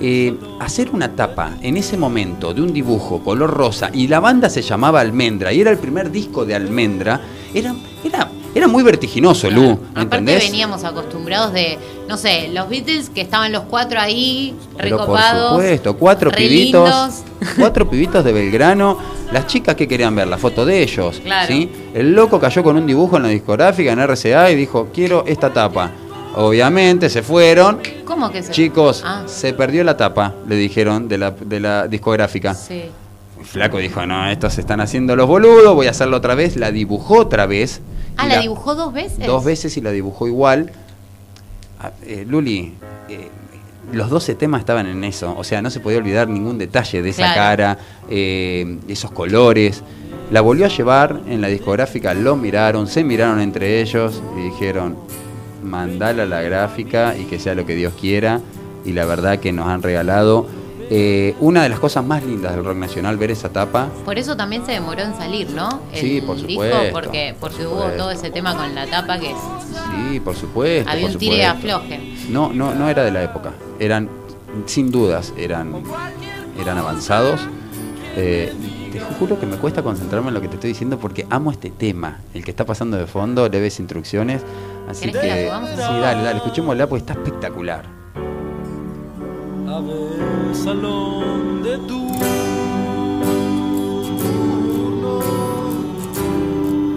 Eh, 0.00 0.34
hacer 0.60 0.90
una 0.92 1.14
tapa 1.14 1.56
en 1.62 1.76
ese 1.76 1.96
momento 1.96 2.54
de 2.54 2.62
un 2.62 2.72
dibujo 2.72 3.20
color 3.24 3.50
rosa 3.50 3.90
y 3.92 4.06
la 4.08 4.20
banda 4.20 4.48
se 4.50 4.62
llamaba 4.62 5.00
Almendra 5.00 5.52
y 5.52 5.60
era 5.60 5.70
el 5.70 5.78
primer 5.78 6.10
disco 6.10 6.44
de 6.44 6.54
Almendra, 6.54 7.20
era, 7.54 7.74
era, 8.04 8.30
Era 8.54 8.66
muy 8.66 8.82
vertiginoso, 8.82 9.50
Lu, 9.50 9.60
¿me 9.62 9.72
Aparte 9.72 10.00
entendés? 10.02 10.44
veníamos 10.50 10.82
acostumbrados 10.82 11.52
de, 11.52 11.78
no 12.08 12.16
sé, 12.16 12.48
los 12.52 12.68
Beatles 12.68 13.10
que 13.10 13.20
estaban 13.20 13.52
los 13.52 13.64
cuatro 13.64 14.00
ahí, 14.00 14.54
Pero 14.76 14.96
recopados. 14.98 15.50
por 15.52 15.60
supuesto, 15.60 15.96
cuatro 15.96 16.30
pibitos, 16.30 16.88
lindos. 16.88 17.22
cuatro 17.58 17.88
pibitos 17.88 18.24
de 18.24 18.32
Belgrano, 18.32 18.98
las 19.32 19.46
chicas 19.46 19.74
que 19.76 19.86
querían 19.86 20.14
ver 20.16 20.26
la 20.28 20.38
foto 20.38 20.64
de 20.64 20.82
ellos, 20.82 21.20
Claro. 21.22 21.46
¿sí? 21.46 21.70
El 21.94 22.12
loco 22.14 22.40
cayó 22.40 22.62
con 22.64 22.76
un 22.76 22.86
dibujo 22.86 23.16
en 23.18 23.24
la 23.24 23.28
discográfica 23.28 23.92
en 23.92 23.98
RCA 24.00 24.50
y 24.50 24.56
dijo, 24.56 24.88
"Quiero 24.94 25.24
esta 25.26 25.52
tapa." 25.52 25.90
Obviamente 26.34 27.08
se 27.10 27.22
fueron. 27.22 27.80
¿Cómo 28.04 28.30
que 28.30 28.42
se 28.42 28.52
Chicos, 28.52 29.02
Ah, 29.04 29.24
se 29.26 29.52
perdió 29.54 29.82
la 29.84 29.96
tapa, 29.96 30.34
le 30.46 30.56
dijeron 30.56 31.08
de 31.08 31.18
la, 31.18 31.30
de 31.32 31.60
la 31.60 31.88
discográfica. 31.88 32.54
sí. 32.54 32.84
El 33.38 33.44
flaco 33.44 33.78
dijo, 33.78 34.04
no, 34.04 34.28
estos 34.28 34.54
se 34.54 34.60
están 34.60 34.80
haciendo 34.80 35.14
los 35.14 35.28
boludos, 35.28 35.72
voy 35.76 35.86
a 35.86 35.90
hacerlo 35.90 36.16
otra 36.16 36.34
vez. 36.34 36.56
La 36.56 36.72
dibujó 36.72 37.18
otra 37.18 37.46
vez. 37.46 37.80
Ah, 38.16 38.26
¿la 38.26 38.40
dibujó 38.40 38.74
dos 38.74 38.92
veces? 38.92 39.24
Dos 39.24 39.44
veces 39.44 39.76
y 39.76 39.80
la 39.80 39.92
dibujó 39.92 40.26
igual. 40.26 40.72
Ah, 41.80 41.92
eh, 42.04 42.26
Luli, 42.28 42.74
eh, 43.08 43.28
los 43.92 44.10
12 44.10 44.34
temas 44.34 44.58
estaban 44.60 44.86
en 44.88 45.04
eso. 45.04 45.36
O 45.38 45.44
sea, 45.44 45.62
no 45.62 45.70
se 45.70 45.78
podía 45.78 45.98
olvidar 45.98 46.28
ningún 46.28 46.58
detalle 46.58 47.00
de 47.00 47.10
esa 47.10 47.22
Claro. 47.32 47.36
cara, 47.36 47.78
eh, 48.10 48.78
esos 48.88 49.12
colores. 49.12 49.84
La 50.32 50.40
volvió 50.40 50.66
a 50.66 50.68
llevar 50.68 51.20
en 51.28 51.40
la 51.40 51.46
discográfica, 51.46 52.14
lo 52.14 52.34
miraron, 52.34 52.88
se 52.88 53.04
miraron 53.04 53.40
entre 53.40 53.80
ellos 53.80 54.20
y 54.36 54.40
dijeron, 54.50 54.96
mandala 55.68 56.24
a 56.24 56.26
la 56.26 56.42
gráfica 56.42 57.16
y 57.16 57.24
que 57.24 57.38
sea 57.38 57.54
lo 57.54 57.64
que 57.66 57.74
Dios 57.74 57.92
quiera. 58.00 58.40
Y 58.84 58.92
la 58.92 59.04
verdad 59.04 59.38
que 59.38 59.52
nos 59.52 59.68
han 59.68 59.82
regalado 59.82 60.46
eh, 60.90 61.34
una 61.40 61.62
de 61.62 61.68
las 61.68 61.78
cosas 61.78 62.04
más 62.04 62.24
lindas 62.24 62.54
del 62.54 62.64
rock 62.64 62.76
nacional, 62.78 63.16
ver 63.18 63.30
esa 63.30 63.50
tapa. 63.50 63.88
Por 64.04 64.18
eso 64.18 64.36
también 64.36 64.64
se 64.64 64.72
demoró 64.72 65.02
en 65.02 65.14
salir, 65.14 65.50
¿no? 65.50 65.68
El 65.92 66.00
Sí, 66.00 66.20
por 66.22 66.36
disco, 66.36 66.50
supuesto, 66.52 66.78
porque, 66.92 67.34
porque 67.38 67.64
por 67.64 67.72
hubo 67.72 67.82
todo 67.96 68.10
ese 68.10 68.30
tema 68.30 68.56
con 68.56 68.74
la 68.74 68.86
tapa 68.86 69.18
que 69.18 69.34
Sí, 70.08 70.20
por 70.20 70.34
supuesto. 70.34 70.90
había 70.90 71.06
por 71.06 71.12
un 71.12 71.18
tire 71.18 71.44
afloje. 71.44 72.00
No, 72.30 72.52
no, 72.52 72.74
no 72.74 72.88
era 72.88 73.04
de 73.04 73.10
la 73.10 73.22
época. 73.22 73.52
Eran, 73.78 74.08
sin 74.64 74.90
dudas, 74.90 75.34
eran, 75.36 75.74
eran 76.58 76.78
avanzados. 76.78 77.40
Eh, 78.20 78.52
te 78.90 78.98
juro 78.98 79.38
que 79.38 79.46
me 79.46 79.56
cuesta 79.58 79.80
concentrarme 79.84 80.28
en 80.28 80.34
lo 80.34 80.40
que 80.40 80.48
te 80.48 80.56
estoy 80.56 80.70
diciendo 80.70 80.98
porque 80.98 81.24
amo 81.30 81.52
este 81.52 81.70
tema. 81.70 82.18
El 82.34 82.44
que 82.44 82.50
está 82.50 82.66
pasando 82.66 82.96
de 82.96 83.06
fondo, 83.06 83.48
leves 83.48 83.78
instrucciones. 83.78 84.42
Así 84.88 85.06
¿Querés 85.06 85.20
que 85.22 85.46
la? 85.46 85.66
Sí, 85.66 86.00
dale, 86.00 86.22
dale, 86.24 86.38
escuchémosla 86.38 86.88
porque 86.88 87.00
está 87.00 87.12
espectacular. 87.12 87.84
A 89.68 89.80
ver, 89.80 90.54
salón 90.54 91.62
de 91.62 91.78
turno. 91.78 92.18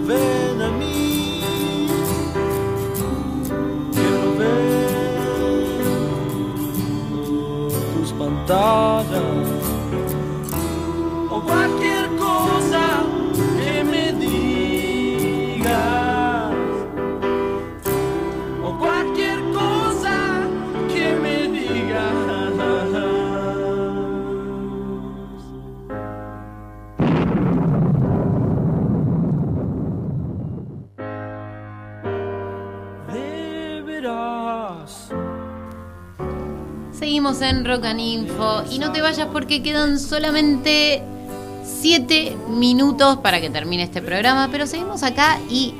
Ven 0.08 0.62
a 0.62 0.70
mí. 0.72 1.40
Quiero 3.92 4.36
ver 4.38 4.88
tus 8.00 8.12
pantallas. 8.14 8.91
En 37.22 37.64
Rock 37.64 37.84
and 37.84 38.00
Info 38.00 38.64
y 38.68 38.80
no 38.80 38.90
te 38.90 39.00
vayas 39.00 39.28
porque 39.32 39.62
quedan 39.62 40.00
solamente 40.00 41.04
7 41.80 42.36
minutos 42.48 43.18
para 43.18 43.40
que 43.40 43.48
termine 43.48 43.84
este 43.84 44.02
programa, 44.02 44.48
pero 44.50 44.66
seguimos 44.66 45.04
acá 45.04 45.38
y 45.48 45.72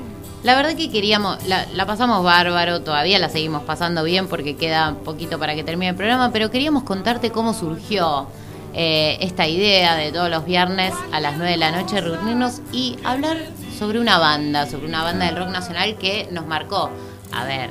la 0.45 0.55
verdad 0.55 0.77
que 0.77 0.89
queríamos, 0.89 1.45
la, 1.49 1.67
la 1.75 1.85
pasamos 1.85 2.23
bárbaro, 2.23 2.83
todavía 2.83 3.19
la 3.19 3.29
seguimos 3.29 3.65
pasando 3.65 4.05
bien 4.05 4.29
porque 4.29 4.55
queda 4.55 4.95
poquito 5.05 5.41
para 5.41 5.57
que 5.57 5.65
termine 5.65 5.91
el 5.91 5.97
programa, 5.97 6.31
pero 6.33 6.49
queríamos 6.49 6.85
contarte 6.85 7.31
cómo 7.31 7.55
surgió 7.55 8.29
eh, 8.73 9.19
esta 9.21 9.49
idea 9.49 9.97
de 9.97 10.13
todos 10.13 10.31
los 10.31 10.45
viernes 10.45 10.95
a 11.11 11.19
las 11.19 11.37
9 11.37 11.51
de 11.51 11.57
la 11.59 11.73
noche 11.73 12.01
reunirnos 12.01 12.61
y 12.71 12.99
hablar 13.03 13.37
sobre 13.77 13.99
una 13.99 14.19
banda, 14.19 14.67
sobre 14.67 14.87
una 14.87 15.03
banda 15.03 15.27
del 15.27 15.37
rock 15.37 15.49
nacional 15.49 15.97
que 15.97 16.29
nos 16.31 16.47
marcó. 16.47 16.89
A 17.33 17.45
ver, 17.45 17.71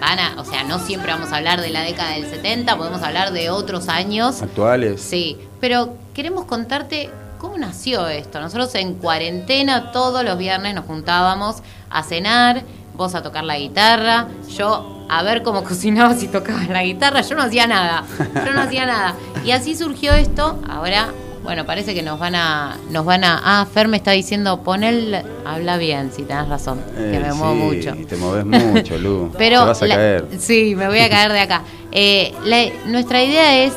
van 0.00 0.18
a, 0.18 0.40
o 0.40 0.44
sea, 0.44 0.64
no 0.64 0.78
siempre 0.78 1.12
vamos 1.12 1.32
a 1.32 1.36
hablar 1.36 1.60
de 1.60 1.70
la 1.70 1.82
década 1.82 2.12
del 2.12 2.28
70, 2.28 2.76
podemos 2.76 3.02
hablar 3.02 3.32
de 3.32 3.50
otros 3.50 3.88
años. 3.88 4.42
Actuales. 4.42 5.00
Sí, 5.00 5.38
pero 5.60 5.96
queremos 6.14 6.44
contarte 6.44 7.10
cómo 7.38 7.58
nació 7.58 8.08
esto. 8.08 8.40
Nosotros 8.40 8.74
en 8.74 8.94
cuarentena 8.94 9.92
todos 9.92 10.24
los 10.24 10.38
viernes 10.38 10.74
nos 10.74 10.84
juntábamos 10.86 11.62
a 11.90 12.02
cenar, 12.02 12.62
vos 12.94 13.14
a 13.14 13.22
tocar 13.22 13.44
la 13.44 13.58
guitarra, 13.58 14.28
yo 14.56 15.06
a 15.08 15.22
ver 15.22 15.42
cómo 15.42 15.62
cocinabas 15.64 16.22
y 16.22 16.28
tocabas 16.28 16.68
la 16.68 16.82
guitarra, 16.82 17.20
yo 17.20 17.34
no 17.34 17.42
hacía 17.42 17.66
nada, 17.66 18.04
yo 18.18 18.52
no 18.52 18.60
hacía 18.60 18.86
nada. 18.86 19.14
Y 19.44 19.50
así 19.50 19.76
surgió 19.76 20.12
esto, 20.14 20.58
ahora, 20.68 21.08
bueno, 21.44 21.64
parece 21.64 21.94
que 21.94 22.02
nos 22.02 22.18
van 22.18 22.34
a, 22.34 22.76
nos 22.90 23.04
van 23.04 23.22
a, 23.22 23.40
ah, 23.44 23.66
Fer 23.66 23.86
me 23.86 23.96
está 23.98 24.10
diciendo, 24.10 24.62
pon 24.62 24.82
el, 24.82 25.14
habla 25.44 25.76
bien, 25.76 26.10
si 26.10 26.22
tenés 26.22 26.48
razón, 26.48 26.80
que 26.96 27.16
Eh, 27.16 27.20
me 27.20 27.32
muevo 27.34 27.70
sí, 27.70 27.76
mucho. 27.76 28.06
Te 28.08 28.16
moves 28.16 28.44
mucho, 28.44 28.98
Lu. 28.98 29.30
Pero 29.38 29.60
te 29.60 29.66
vas 29.66 29.82
a 29.82 29.86
la- 29.86 29.94
caer. 29.94 30.26
Sí, 30.38 30.74
me 30.74 30.88
voy 30.88 30.98
a 31.00 31.08
caer 31.08 31.32
de 31.32 31.40
acá. 31.40 31.62
Eh, 31.96 32.34
la- 32.44 32.90
nuestra 32.90 33.22
idea 33.22 33.62
es 33.64 33.72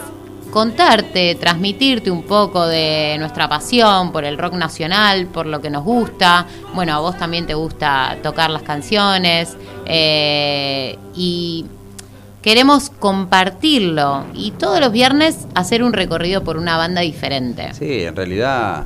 contarte, 0.50 1.36
transmitirte 1.36 2.10
un 2.10 2.24
poco 2.24 2.66
de 2.66 3.16
nuestra 3.20 3.48
pasión 3.48 4.12
por 4.12 4.24
el 4.26 4.40
rock 4.40 4.54
nacional, 4.54 5.28
por 5.28 5.46
lo 5.46 5.62
que 5.62 5.70
nos 5.70 5.84
gusta. 5.84 6.48
Bueno, 6.74 6.94
a 6.96 7.00
vos 7.00 7.16
también 7.16 7.46
te 7.46 7.54
gusta 7.54 8.18
tocar 8.24 8.50
las 8.50 8.64
canciones 8.64 9.56
eh, 9.86 10.98
y 11.16 11.66
queremos 12.48 12.90
compartirlo 12.90 14.24
y 14.34 14.52
todos 14.52 14.80
los 14.80 14.94
viernes 14.94 15.50
hacer 15.54 15.84
un 15.84 15.92
recorrido 15.92 16.46
por 16.46 16.56
una 16.56 16.78
banda 16.78 17.02
diferente. 17.02 17.74
Sí, 17.74 18.04
en 18.04 18.16
realidad, 18.16 18.86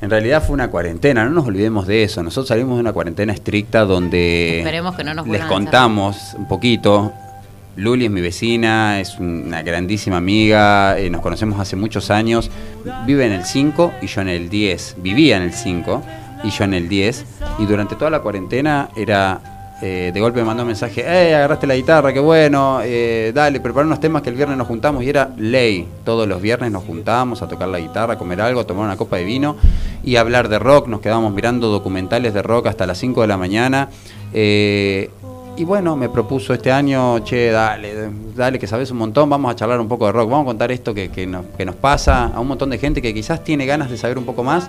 en 0.00 0.08
realidad 0.08 0.42
fue 0.42 0.54
una 0.54 0.70
cuarentena, 0.70 1.26
no 1.26 1.30
nos 1.32 1.46
olvidemos 1.46 1.86
de 1.86 2.04
eso. 2.04 2.22
Nosotros 2.22 2.48
salimos 2.48 2.76
de 2.76 2.80
una 2.80 2.94
cuarentena 2.94 3.34
estricta 3.34 3.84
donde 3.84 4.60
Esperemos 4.60 4.96
que 4.96 5.04
no 5.04 5.12
nos 5.12 5.28
les 5.28 5.44
contamos 5.44 6.32
un 6.38 6.48
poquito. 6.48 7.12
Luli 7.76 8.06
es 8.06 8.10
mi 8.10 8.22
vecina, 8.22 8.98
es 8.98 9.18
una 9.18 9.60
grandísima 9.60 10.16
amiga, 10.16 10.98
eh, 10.98 11.10
nos 11.10 11.20
conocemos 11.20 11.60
hace 11.60 11.76
muchos 11.76 12.10
años. 12.10 12.50
Vive 13.04 13.26
en 13.26 13.32
el 13.32 13.44
5 13.44 13.92
y 14.00 14.06
yo 14.06 14.22
en 14.22 14.30
el 14.30 14.48
10. 14.48 14.96
Vivía 15.00 15.36
en 15.36 15.42
el 15.42 15.52
5 15.52 16.02
y 16.44 16.48
yo 16.48 16.64
en 16.64 16.72
el 16.72 16.88
10. 16.88 17.26
Y 17.58 17.66
durante 17.66 17.94
toda 17.94 18.10
la 18.10 18.20
cuarentena 18.20 18.88
era 18.96 19.53
eh, 19.82 20.12
de 20.14 20.20
golpe 20.20 20.38
me 20.38 20.46
mandó 20.46 20.62
un 20.62 20.68
mensaje, 20.68 21.02
eh, 21.02 21.34
agarraste 21.34 21.66
la 21.66 21.74
guitarra, 21.74 22.12
qué 22.12 22.20
bueno, 22.20 22.80
eh, 22.82 23.32
dale, 23.34 23.60
prepara 23.60 23.86
unos 23.86 24.00
temas 24.00 24.22
que 24.22 24.30
el 24.30 24.36
viernes 24.36 24.56
nos 24.56 24.68
juntamos 24.68 25.02
y 25.02 25.08
era 25.08 25.30
ley. 25.36 25.88
Todos 26.04 26.28
los 26.28 26.40
viernes 26.40 26.70
nos 26.70 26.84
juntábamos 26.84 27.42
a 27.42 27.48
tocar 27.48 27.68
la 27.68 27.80
guitarra, 27.80 28.14
a 28.14 28.18
comer 28.18 28.40
algo, 28.40 28.60
a 28.60 28.64
tomar 28.64 28.84
una 28.84 28.96
copa 28.96 29.16
de 29.16 29.24
vino 29.24 29.56
y 30.04 30.16
a 30.16 30.20
hablar 30.20 30.48
de 30.48 30.58
rock. 30.58 30.86
Nos 30.86 31.00
quedábamos 31.00 31.32
mirando 31.32 31.68
documentales 31.68 32.32
de 32.32 32.42
rock 32.42 32.68
hasta 32.68 32.86
las 32.86 32.98
5 32.98 33.22
de 33.22 33.26
la 33.26 33.36
mañana. 33.36 33.88
Eh, 34.32 35.10
y 35.56 35.64
bueno, 35.64 35.96
me 35.96 36.08
propuso 36.08 36.52
este 36.52 36.72
año, 36.72 37.20
che, 37.20 37.50
dale, 37.50 38.10
dale, 38.34 38.58
que 38.58 38.66
sabes 38.66 38.90
un 38.90 38.98
montón, 38.98 39.30
vamos 39.30 39.52
a 39.52 39.54
charlar 39.54 39.78
un 39.80 39.86
poco 39.86 40.06
de 40.06 40.12
rock, 40.12 40.28
vamos 40.30 40.44
a 40.44 40.46
contar 40.46 40.72
esto 40.72 40.92
que, 40.94 41.10
que 41.10 41.26
nos, 41.26 41.46
que 41.56 41.64
nos 41.64 41.76
pasa 41.76 42.26
a 42.26 42.40
un 42.40 42.48
montón 42.48 42.70
de 42.70 42.78
gente 42.78 43.00
que 43.00 43.14
quizás 43.14 43.44
tiene 43.44 43.64
ganas 43.64 43.88
de 43.90 43.96
saber 43.96 44.18
un 44.18 44.24
poco 44.24 44.42
más. 44.42 44.68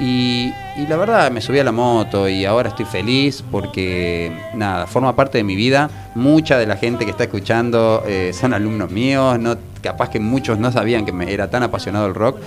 Y, 0.00 0.52
la 0.88 0.96
verdad, 0.96 1.30
me 1.32 1.40
subí 1.40 1.58
a 1.58 1.64
la 1.64 1.72
moto 1.72 2.28
y 2.28 2.44
ahora 2.44 2.68
estoy 2.68 2.84
feliz 2.84 3.42
porque, 3.50 4.32
nada, 4.54 4.86
forma 4.86 5.16
parte 5.16 5.38
de 5.38 5.44
mi 5.44 5.56
vida. 5.56 5.90
Mucha 6.14 6.56
de 6.56 6.66
la 6.66 6.76
gente 6.76 7.04
que 7.04 7.10
está 7.10 7.24
escuchando 7.24 8.04
eh, 8.06 8.30
son 8.32 8.54
alumnos 8.54 8.90
míos, 8.90 9.38
no, 9.40 9.56
capaz 9.82 10.10
que 10.10 10.20
muchos 10.20 10.58
no 10.58 10.70
sabían 10.70 11.04
que 11.04 11.12
me 11.12 11.32
era 11.32 11.50
tan 11.50 11.64
apasionado 11.64 12.06
el 12.06 12.14
rock. 12.14 12.38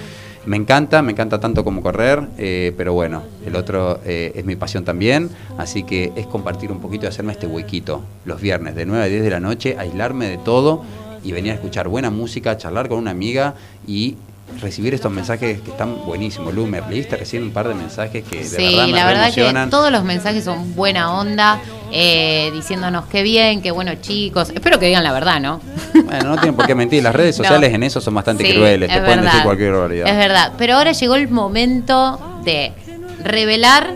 Me 0.45 0.58
encanta, 0.58 1.04
me 1.04 1.12
encanta 1.12 1.39
tanto 1.39 1.64
como 1.64 1.84
correr, 1.84 2.24
eh, 2.39 2.74
pero 2.76 2.93
bueno, 2.93 3.22
el 3.45 3.56
otro 3.56 3.99
eh, 4.06 4.32
es 4.34 4.43
mi 4.43 4.56
pasión 4.56 4.84
también, 4.84 5.30
así 5.60 5.84
que 5.84 6.12
es 6.16 6.26
compartir 6.26 6.72
un 6.72 6.80
poquito 6.80 7.08
hacerme 7.08 7.34
este 7.34 7.45
huequito 7.45 8.02
los 8.26 8.41
viernes 8.41 8.74
de 8.74 8.88
9 8.88 9.04
a 9.04 9.08
10 9.08 9.22
de 9.22 9.30
la 9.30 9.39
noche, 9.39 9.76
aislarme 9.78 10.30
de 10.30 10.39
todo 10.39 10.84
y 11.24 11.32
venir 11.32 11.52
a 11.52 11.56
escuchar 11.56 11.88
buena 11.89 12.10
música, 12.10 12.58
charlar 12.58 12.89
con 12.89 12.97
una 12.97 13.12
amiga 13.12 13.54
y 13.86 14.18
recibir 14.60 14.93
estos 14.93 15.12
mensajes 15.12 15.62
que 15.62 15.72
están 15.72 16.06
buenísimos. 16.06 16.54
Lu, 16.54 16.66
me 16.68 16.82
leíste 16.82 17.16
recién 17.18 17.43
un 17.43 17.52
par 17.52 17.68
de 17.68 17.74
mensajes 17.76 18.24
que 18.24 18.38
de 18.39 18.43
Sí, 18.43 18.56
verdad 18.76 18.86
me 18.88 18.91
la 18.93 19.06
verdad 19.06 19.34
que 19.34 19.68
todos 19.70 19.91
los 19.91 20.04
mensajes 20.04 20.43
son 20.43 20.76
buena 20.76 21.14
onda, 21.14 21.60
eh, 21.91 22.49
diciéndonos 22.54 23.06
qué 23.06 23.22
bien, 23.24 23.62
qué 23.62 23.72
bueno 23.72 23.93
chicos. 24.02 24.49
Espero 24.54 24.80
que 24.80 24.88
digan 24.88 25.04
la 25.04 25.12
verdad, 25.14 25.39
¿no? 25.39 25.62
Bueno, 25.93 26.24
no 26.30 26.36
tienen 26.36 26.56
por 26.56 26.66
qué 26.68 26.76
mentir, 26.76 27.04
las 27.04 27.16
redes 27.16 27.38
No. 27.38 27.43
sociales 27.43 27.74
en 27.74 27.84
eso 27.84 28.02
son 28.02 28.14
bastante 28.16 28.45
Sí, 28.45 28.54
crueles, 28.54 28.89
te 28.89 28.95
es 28.95 29.02
pueden 29.02 29.18
decir 29.22 29.32
verdad. 29.32 29.43
cualquier 29.45 29.72
barbaridad. 29.74 30.08
Es 30.08 30.16
verdad, 30.18 30.52
pero 30.58 30.76
ahora 30.76 30.91
llegó 30.91 31.16
el 31.16 31.30
momento 31.30 32.20
de 32.43 32.72
revelar 33.24 33.95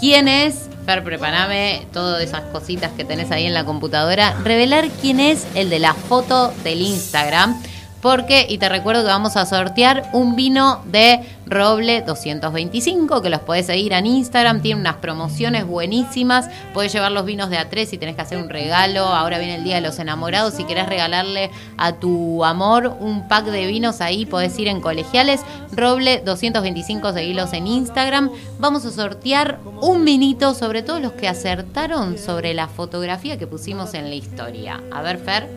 quién 0.00 0.28
es 0.28 0.66
Fer, 0.86 1.04
prepárame 1.04 1.86
todas 1.92 2.22
esas 2.22 2.40
cositas 2.52 2.90
que 2.96 3.04
tenés 3.04 3.30
ahí 3.30 3.44
en 3.44 3.52
la 3.52 3.64
computadora. 3.64 4.34
Revelar 4.42 4.88
quién 5.02 5.20
es 5.20 5.46
el 5.54 5.68
de 5.68 5.78
la 5.78 5.92
foto 5.92 6.52
del 6.64 6.80
Instagram. 6.80 7.60
Porque, 8.00 8.46
y 8.48 8.58
te 8.58 8.68
recuerdo 8.68 9.02
que 9.02 9.08
vamos 9.08 9.36
a 9.36 9.44
sortear 9.44 10.08
un 10.12 10.34
vino 10.34 10.82
de 10.86 11.20
Roble 11.50 12.02
225, 12.02 13.20
que 13.20 13.28
los 13.28 13.40
podés 13.40 13.66
seguir 13.66 13.92
en 13.92 14.06
Instagram, 14.06 14.62
tiene 14.62 14.80
unas 14.80 14.96
promociones 14.96 15.66
buenísimas, 15.66 16.48
podés 16.72 16.92
llevar 16.92 17.12
los 17.12 17.26
vinos 17.26 17.50
de 17.50 17.58
A3 17.58 17.86
si 17.86 17.98
tenés 17.98 18.14
que 18.14 18.22
hacer 18.22 18.38
un 18.38 18.48
regalo, 18.48 19.04
ahora 19.04 19.38
viene 19.38 19.56
el 19.56 19.64
Día 19.64 19.74
de 19.74 19.80
los 19.80 19.98
Enamorados, 19.98 20.54
si 20.54 20.64
querés 20.64 20.88
regalarle 20.88 21.50
a 21.76 21.94
tu 21.94 22.44
amor 22.44 22.96
un 23.00 23.26
pack 23.26 23.46
de 23.46 23.66
vinos, 23.66 24.00
ahí 24.00 24.26
podés 24.26 24.56
ir 24.58 24.68
en 24.68 24.80
colegiales, 24.80 25.40
Roble 25.72 26.22
225, 26.24 27.12
seguilos 27.12 27.52
en 27.52 27.66
Instagram, 27.66 28.30
vamos 28.58 28.84
a 28.84 28.92
sortear 28.92 29.58
un 29.80 30.04
vinito 30.04 30.54
sobre 30.54 30.82
todos 30.82 31.02
los 31.02 31.12
que 31.12 31.28
acertaron 31.28 32.16
sobre 32.16 32.54
la 32.54 32.68
fotografía 32.68 33.38
que 33.38 33.46
pusimos 33.46 33.94
en 33.94 34.08
la 34.08 34.14
historia. 34.14 34.80
A 34.92 35.02
ver, 35.02 35.18
Fer, 35.18 35.48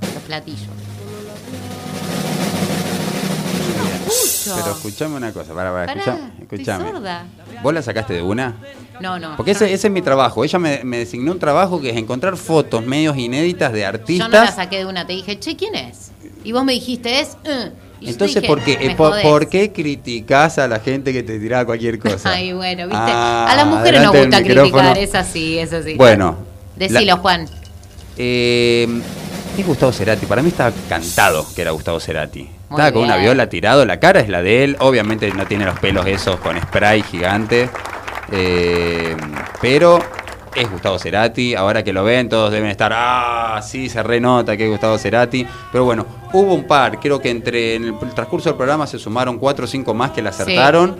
los 0.00 0.22
platillos. 0.24 0.81
Pero 4.44 4.72
escuchame 4.72 5.16
una 5.16 5.32
cosa, 5.32 5.52
para, 5.54 5.70
para, 5.72 5.86
Pará, 5.86 6.00
escuchame. 6.00 6.32
estoy 6.42 6.58
escuchame. 6.60 6.90
sorda. 6.90 7.24
¿Vos 7.62 7.74
la 7.74 7.82
sacaste 7.82 8.14
de 8.14 8.22
una? 8.22 8.56
No, 9.00 9.18
no. 9.18 9.36
Porque 9.36 9.54
yo 9.54 9.60
no- 9.60 9.66
ese, 9.66 9.86
es 9.86 9.92
mi 9.92 10.02
trabajo. 10.02 10.44
Ella 10.44 10.58
me, 10.58 10.80
me 10.84 10.98
designó 10.98 11.32
un 11.32 11.38
trabajo 11.38 11.80
que 11.80 11.90
es 11.90 11.96
encontrar 11.96 12.36
fotos 12.36 12.84
medios 12.84 13.16
inéditas 13.16 13.72
de 13.72 13.80
Yo 13.80 13.86
artistas. 13.88 14.28
no 14.30 14.36
la 14.44 14.52
saqué 14.52 14.78
de 14.78 14.86
una, 14.86 15.06
te 15.06 15.12
dije, 15.14 15.38
che, 15.38 15.56
¿quién 15.56 15.74
es? 15.74 16.12
Y 16.44 16.52
vos 16.52 16.64
me 16.64 16.72
dijiste, 16.72 17.20
es. 17.20 17.36
yo 17.44 18.08
Entonces, 18.08 18.36
dije, 18.42 18.46
¿por 18.48 18.60
qué, 18.62 18.76
"Me 18.78 18.86
eh, 18.86 18.94
por, 18.96 19.10
jodés". 19.10 19.22
por 19.24 19.48
qué 19.48 19.72
criticás 19.72 20.58
a 20.58 20.66
la 20.68 20.80
gente 20.80 21.12
que 21.12 21.22
te 21.22 21.38
tiraba 21.38 21.64
cualquier 21.66 21.98
cosa? 21.98 22.30
Ay, 22.32 22.52
bueno, 22.52 22.82
viste. 22.88 22.96
Ah, 22.98 23.46
a 23.50 23.56
las 23.56 23.66
mujeres 23.66 24.02
nos 24.02 24.12
gusta 24.16 24.42
criticar, 24.42 24.98
es 24.98 25.14
así, 25.14 25.58
es 25.58 25.72
así. 25.72 25.94
Bueno. 25.94 26.36
Decilo, 26.76 27.00
la- 27.00 27.16
Juan. 27.18 27.48
Eh, 28.16 28.88
es 29.56 29.66
Gustavo 29.66 29.92
Cerati. 29.92 30.26
Para 30.26 30.42
mí 30.42 30.48
estaba 30.48 30.72
cantado 30.88 31.46
que 31.54 31.62
era 31.62 31.70
Gustavo 31.70 32.00
Cerati. 32.00 32.48
Muy 32.72 32.80
estaba 32.80 32.92
con 32.92 33.04
una 33.04 33.14
bien. 33.16 33.26
viola 33.26 33.48
tirado. 33.48 33.84
La 33.84 34.00
cara 34.00 34.20
es 34.20 34.28
la 34.28 34.42
de 34.42 34.64
él. 34.64 34.76
Obviamente 34.80 35.30
no 35.32 35.46
tiene 35.46 35.64
los 35.64 35.78
pelos 35.78 36.06
esos 36.06 36.36
con 36.40 36.60
spray 36.60 37.02
gigante. 37.02 37.68
Eh, 38.30 39.16
pero 39.60 39.98
es 40.54 40.70
Gustavo 40.70 40.98
Cerati. 40.98 41.54
Ahora 41.54 41.82
que 41.82 41.92
lo 41.92 42.04
ven, 42.04 42.28
todos 42.28 42.50
deben 42.52 42.70
estar. 42.70 42.92
Ah, 42.94 43.60
sí, 43.62 43.88
se 43.88 44.02
renota 44.02 44.56
que 44.56 44.64
es 44.64 44.70
Gustavo 44.70 44.98
Cerati. 44.98 45.46
Pero 45.70 45.84
bueno, 45.84 46.06
hubo 46.32 46.54
un 46.54 46.66
par. 46.66 46.98
Creo 47.00 47.20
que 47.20 47.30
entre 47.30 47.74
en 47.76 47.84
el 47.84 47.98
transcurso 48.14 48.48
del 48.50 48.56
programa 48.56 48.86
se 48.86 48.98
sumaron 48.98 49.38
cuatro 49.38 49.64
o 49.64 49.68
cinco 49.68 49.94
más 49.94 50.10
que 50.12 50.22
la 50.22 50.30
acertaron. 50.30 50.96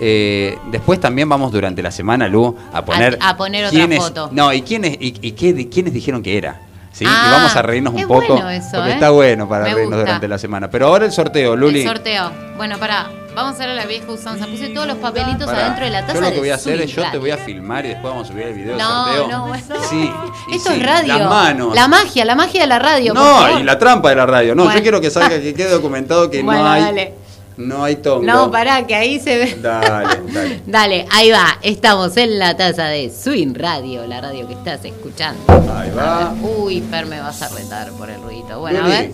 Eh, 0.00 0.56
después 0.70 1.00
también 1.00 1.28
vamos 1.28 1.50
durante 1.50 1.82
la 1.82 1.90
semana, 1.90 2.28
Lu, 2.28 2.56
a 2.72 2.84
poner. 2.84 3.18
a 3.20 3.36
poner 3.36 3.64
otra 3.64 3.76
quiénes- 3.76 3.98
foto. 3.98 4.28
No, 4.30 4.52
y 4.52 4.62
quiénes, 4.62 4.92
y, 5.00 5.12
y 5.20 5.32
qué, 5.32 5.68
quiénes 5.68 5.92
dijeron 5.92 6.22
que 6.22 6.38
era. 6.38 6.60
¿Sí? 6.98 7.04
Ah, 7.06 7.26
y 7.28 7.30
vamos 7.32 7.56
a 7.56 7.62
reírnos 7.62 7.94
un 7.94 8.06
poco. 8.08 8.34
bueno 8.34 8.50
eso, 8.50 8.68
porque 8.72 8.90
¿eh? 8.90 8.94
está 8.94 9.10
bueno 9.10 9.48
para 9.48 9.64
Me 9.64 9.74
reírnos 9.74 9.90
gusta. 9.98 10.04
durante 10.06 10.28
la 10.28 10.38
semana. 10.38 10.68
Pero 10.70 10.86
ahora 10.88 11.04
el 11.06 11.12
sorteo, 11.12 11.56
Luli. 11.56 11.80
El 11.82 11.88
sorteo. 11.88 12.30
Bueno, 12.56 12.76
pará. 12.78 13.10
Vamos 13.34 13.52
a 13.52 13.54
hacer 13.54 13.68
a 13.68 13.74
la 13.74 13.86
vieja 13.86 14.10
usanza. 14.10 14.46
Puse 14.46 14.68
todos 14.70 14.88
los 14.88 14.96
papelitos 14.96 15.46
Pará, 15.46 15.60
adentro 15.66 15.84
de 15.84 15.90
la 15.92 16.00
taza 16.00 16.14
Yo 16.14 16.20
lo 16.22 16.32
que 16.32 16.38
voy 16.40 16.50
a 16.50 16.56
hacer 16.56 16.80
es 16.80 16.90
yo 16.90 17.08
te 17.08 17.18
voy 17.18 17.30
a 17.30 17.36
filmar 17.36 17.84
y 17.84 17.90
después 17.90 18.12
vamos 18.12 18.28
a 18.28 18.32
subir 18.32 18.46
el 18.48 18.54
video 18.54 18.70
del 18.70 18.78
No, 18.78 19.04
sorteo. 19.04 19.28
no, 19.28 19.46
bueno. 19.46 19.64
Sí. 19.88 20.10
y 20.50 20.56
Esto 20.56 20.70
sí, 20.70 20.80
es 20.80 20.82
radio. 20.86 21.18
Las 21.18 21.28
manos. 21.28 21.74
La 21.74 21.86
magia, 21.86 22.24
la 22.24 22.34
magia 22.34 22.62
de 22.62 22.66
la 22.66 22.78
radio. 22.80 23.14
no, 23.14 23.60
y 23.60 23.62
la 23.62 23.78
trampa 23.78 24.08
de 24.08 24.16
la 24.16 24.26
radio. 24.26 24.54
No, 24.56 24.64
Bueno. 24.64 24.76
yo 24.78 24.82
quiero 24.82 25.00
que 25.00 25.10
salga, 25.10 25.38
que 25.40 25.54
quede 25.54 25.70
documentado 25.70 26.28
que 26.28 26.42
Bueno, 26.42 26.62
no 26.64 26.68
hay. 26.68 26.82
dale. 26.82 27.14
No 27.58 27.82
hay 27.82 27.96
tongo. 27.96 28.24
No, 28.24 28.52
pará, 28.52 28.86
que 28.86 28.94
ahí 28.94 29.18
se 29.18 29.36
ve. 29.36 29.58
Dale, 29.60 30.20
dale. 30.32 30.62
Dale, 30.66 31.06
ahí 31.10 31.30
va. 31.32 31.58
Estamos 31.60 32.16
en 32.16 32.38
la 32.38 32.56
taza 32.56 32.84
de 32.84 33.10
Swing 33.10 33.52
Radio, 33.54 34.06
la 34.06 34.20
radio 34.20 34.46
que 34.46 34.54
estás 34.54 34.84
escuchando. 34.84 35.42
Ahí 35.74 35.90
va. 35.90 36.32
Uy, 36.40 36.80
Fer, 36.88 37.06
me 37.06 37.20
vas 37.20 37.42
a 37.42 37.48
retar 37.48 37.90
por 37.92 38.10
el 38.10 38.22
ruido. 38.22 38.60
Bueno, 38.60 38.82
Luli, 38.82 38.92
a 38.92 39.00
ver. 39.00 39.10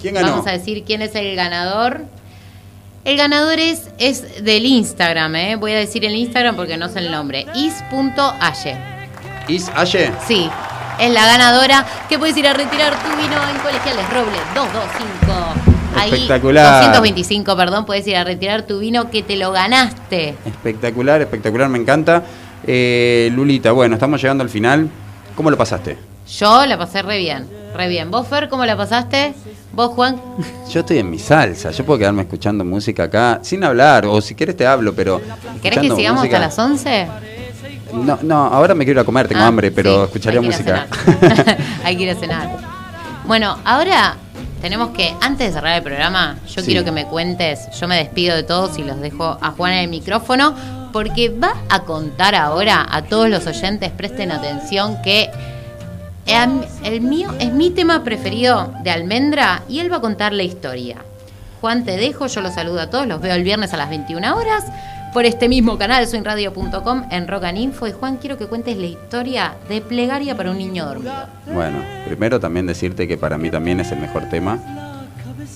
¿Quién 0.00 0.14
ganó? 0.14 0.30
Vamos 0.30 0.46
a 0.46 0.52
decir 0.52 0.82
quién 0.84 1.02
es 1.02 1.14
el 1.14 1.36
ganador. 1.36 2.06
El 3.04 3.18
ganador 3.18 3.58
es, 3.58 3.88
es 3.98 4.42
del 4.42 4.64
Instagram, 4.64 5.36
¿eh? 5.36 5.56
Voy 5.56 5.72
a 5.72 5.76
decir 5.76 6.06
el 6.06 6.14
Instagram 6.14 6.56
porque 6.56 6.78
no 6.78 6.88
sé 6.88 7.00
el 7.00 7.10
nombre. 7.10 7.44
is.aye. 7.54 8.78
Is 9.46 9.70
Aye. 9.74 10.10
Sí, 10.26 10.48
es 10.98 11.12
la 11.12 11.26
ganadora 11.26 11.84
que 12.08 12.18
puedes 12.18 12.34
ir 12.38 12.48
a 12.48 12.54
retirar 12.54 12.94
tu 13.02 13.10
vino 13.10 13.36
en 13.46 13.58
Colegiales 13.58 14.08
Roble 14.08 14.38
225. 14.54 15.63
Ahí, 15.96 16.12
Espectacular. 16.12 16.80
225, 16.84 17.56
perdón, 17.56 17.86
puedes 17.86 18.06
ir 18.06 18.16
a 18.16 18.24
retirar 18.24 18.62
tu 18.62 18.78
vino 18.80 19.10
que 19.10 19.22
te 19.22 19.36
lo 19.36 19.52
ganaste. 19.52 20.34
Espectacular, 20.44 21.20
espectacular, 21.22 21.68
me 21.68 21.78
encanta. 21.78 22.22
Eh, 22.66 23.30
Lulita, 23.34 23.72
bueno, 23.72 23.94
estamos 23.94 24.20
llegando 24.20 24.42
al 24.42 24.50
final. 24.50 24.88
¿Cómo 25.36 25.50
lo 25.50 25.56
pasaste? 25.56 25.98
Yo 26.38 26.64
la 26.66 26.78
pasé 26.78 27.02
re 27.02 27.18
bien, 27.18 27.46
re 27.76 27.88
bien. 27.88 28.10
¿Vos, 28.10 28.26
Fer, 28.26 28.48
cómo 28.48 28.64
la 28.64 28.76
pasaste? 28.76 29.34
¿Vos, 29.72 29.90
Juan? 29.90 30.20
Yo 30.72 30.80
estoy 30.80 30.98
en 30.98 31.10
mi 31.10 31.18
salsa, 31.18 31.70
yo 31.72 31.84
puedo 31.84 31.98
quedarme 31.98 32.22
escuchando 32.22 32.64
música 32.64 33.04
acá 33.04 33.40
sin 33.42 33.62
hablar, 33.64 34.06
o 34.06 34.20
si 34.20 34.34
quieres 34.34 34.56
te 34.56 34.66
hablo, 34.66 34.94
pero. 34.94 35.20
¿Querés 35.62 35.80
que 35.80 35.90
sigamos 35.90 36.20
música- 36.22 36.36
hasta 36.46 36.62
las 36.64 36.70
11? 36.70 37.06
No, 37.92 38.18
no, 38.22 38.46
ahora 38.46 38.74
me 38.74 38.84
quiero 38.84 39.00
ir 39.00 39.02
a 39.02 39.04
comer, 39.04 39.28
tengo 39.28 39.42
Ah, 39.42 39.48
hambre, 39.48 39.70
pero 39.70 39.96
sí, 39.98 40.02
escucharía 40.04 40.40
hay 40.40 40.46
música. 40.46 40.86
hay 41.84 41.96
que 41.96 42.02
ir 42.04 42.10
a 42.10 42.14
cenar. 42.14 42.48
Bueno, 43.26 43.58
ahora 43.64 44.16
tenemos 44.64 44.92
que, 44.96 45.14
antes 45.20 45.48
de 45.48 45.52
cerrar 45.52 45.76
el 45.76 45.82
programa, 45.82 46.38
yo 46.48 46.62
Sí. 46.62 46.68
quiero 46.68 46.86
que 46.86 46.90
me 46.90 47.04
cuentes, 47.04 47.68
yo 47.78 47.86
me 47.86 47.96
despido 47.96 48.34
de 48.34 48.44
todos 48.44 48.78
y 48.78 48.82
los 48.82 48.98
dejo 48.98 49.36
a 49.42 49.50
Juan 49.50 49.74
en 49.74 49.78
el 49.80 49.88
micrófono, 49.88 50.54
porque 50.90 51.28
va 51.28 51.52
a 51.68 51.80
contar 51.80 52.34
ahora 52.34 52.86
a 52.90 53.02
todos 53.02 53.28
los 53.28 53.46
oyentes, 53.46 53.90
presten 53.90 54.32
atención, 54.32 55.02
que 55.02 55.30
el 56.82 57.02
mío 57.02 57.28
es 57.38 57.52
mi 57.52 57.68
tema 57.68 58.04
preferido 58.04 58.72
de 58.82 58.90
Almendra 58.90 59.60
y 59.68 59.80
él 59.80 59.92
va 59.92 59.98
a 59.98 60.00
contar 60.00 60.32
la 60.32 60.44
historia. 60.44 60.96
Juan, 61.60 61.84
te 61.84 61.98
dejo, 61.98 62.26
yo 62.26 62.40
los 62.40 62.54
saludo 62.54 62.80
a 62.80 62.88
todos, 62.88 63.06
los 63.06 63.20
veo 63.20 63.34
el 63.34 63.42
viernes 63.44 63.74
a 63.74 63.76
las 63.76 63.90
21 63.90 64.34
horas 64.34 64.64
por 65.14 65.24
este 65.24 65.48
mismo 65.48 65.78
canal, 65.78 66.08
swingradio.com 66.08 67.04
en 67.08 67.28
Rock 67.28 67.44
and 67.44 67.58
Info. 67.58 67.86
Y 67.86 67.92
Juan, 67.92 68.16
quiero 68.16 68.36
que 68.36 68.46
cuentes 68.46 68.76
la 68.76 68.86
historia 68.86 69.54
de 69.68 69.80
Plegaria 69.80 70.36
para 70.36 70.50
un 70.50 70.58
niño 70.58 70.84
dormido. 70.84 71.14
Bueno, 71.46 71.78
primero 72.04 72.40
también 72.40 72.66
decirte 72.66 73.06
que 73.06 73.16
para 73.16 73.38
mí 73.38 73.48
también 73.48 73.78
es 73.78 73.92
el 73.92 74.00
mejor 74.00 74.28
tema. 74.28 74.58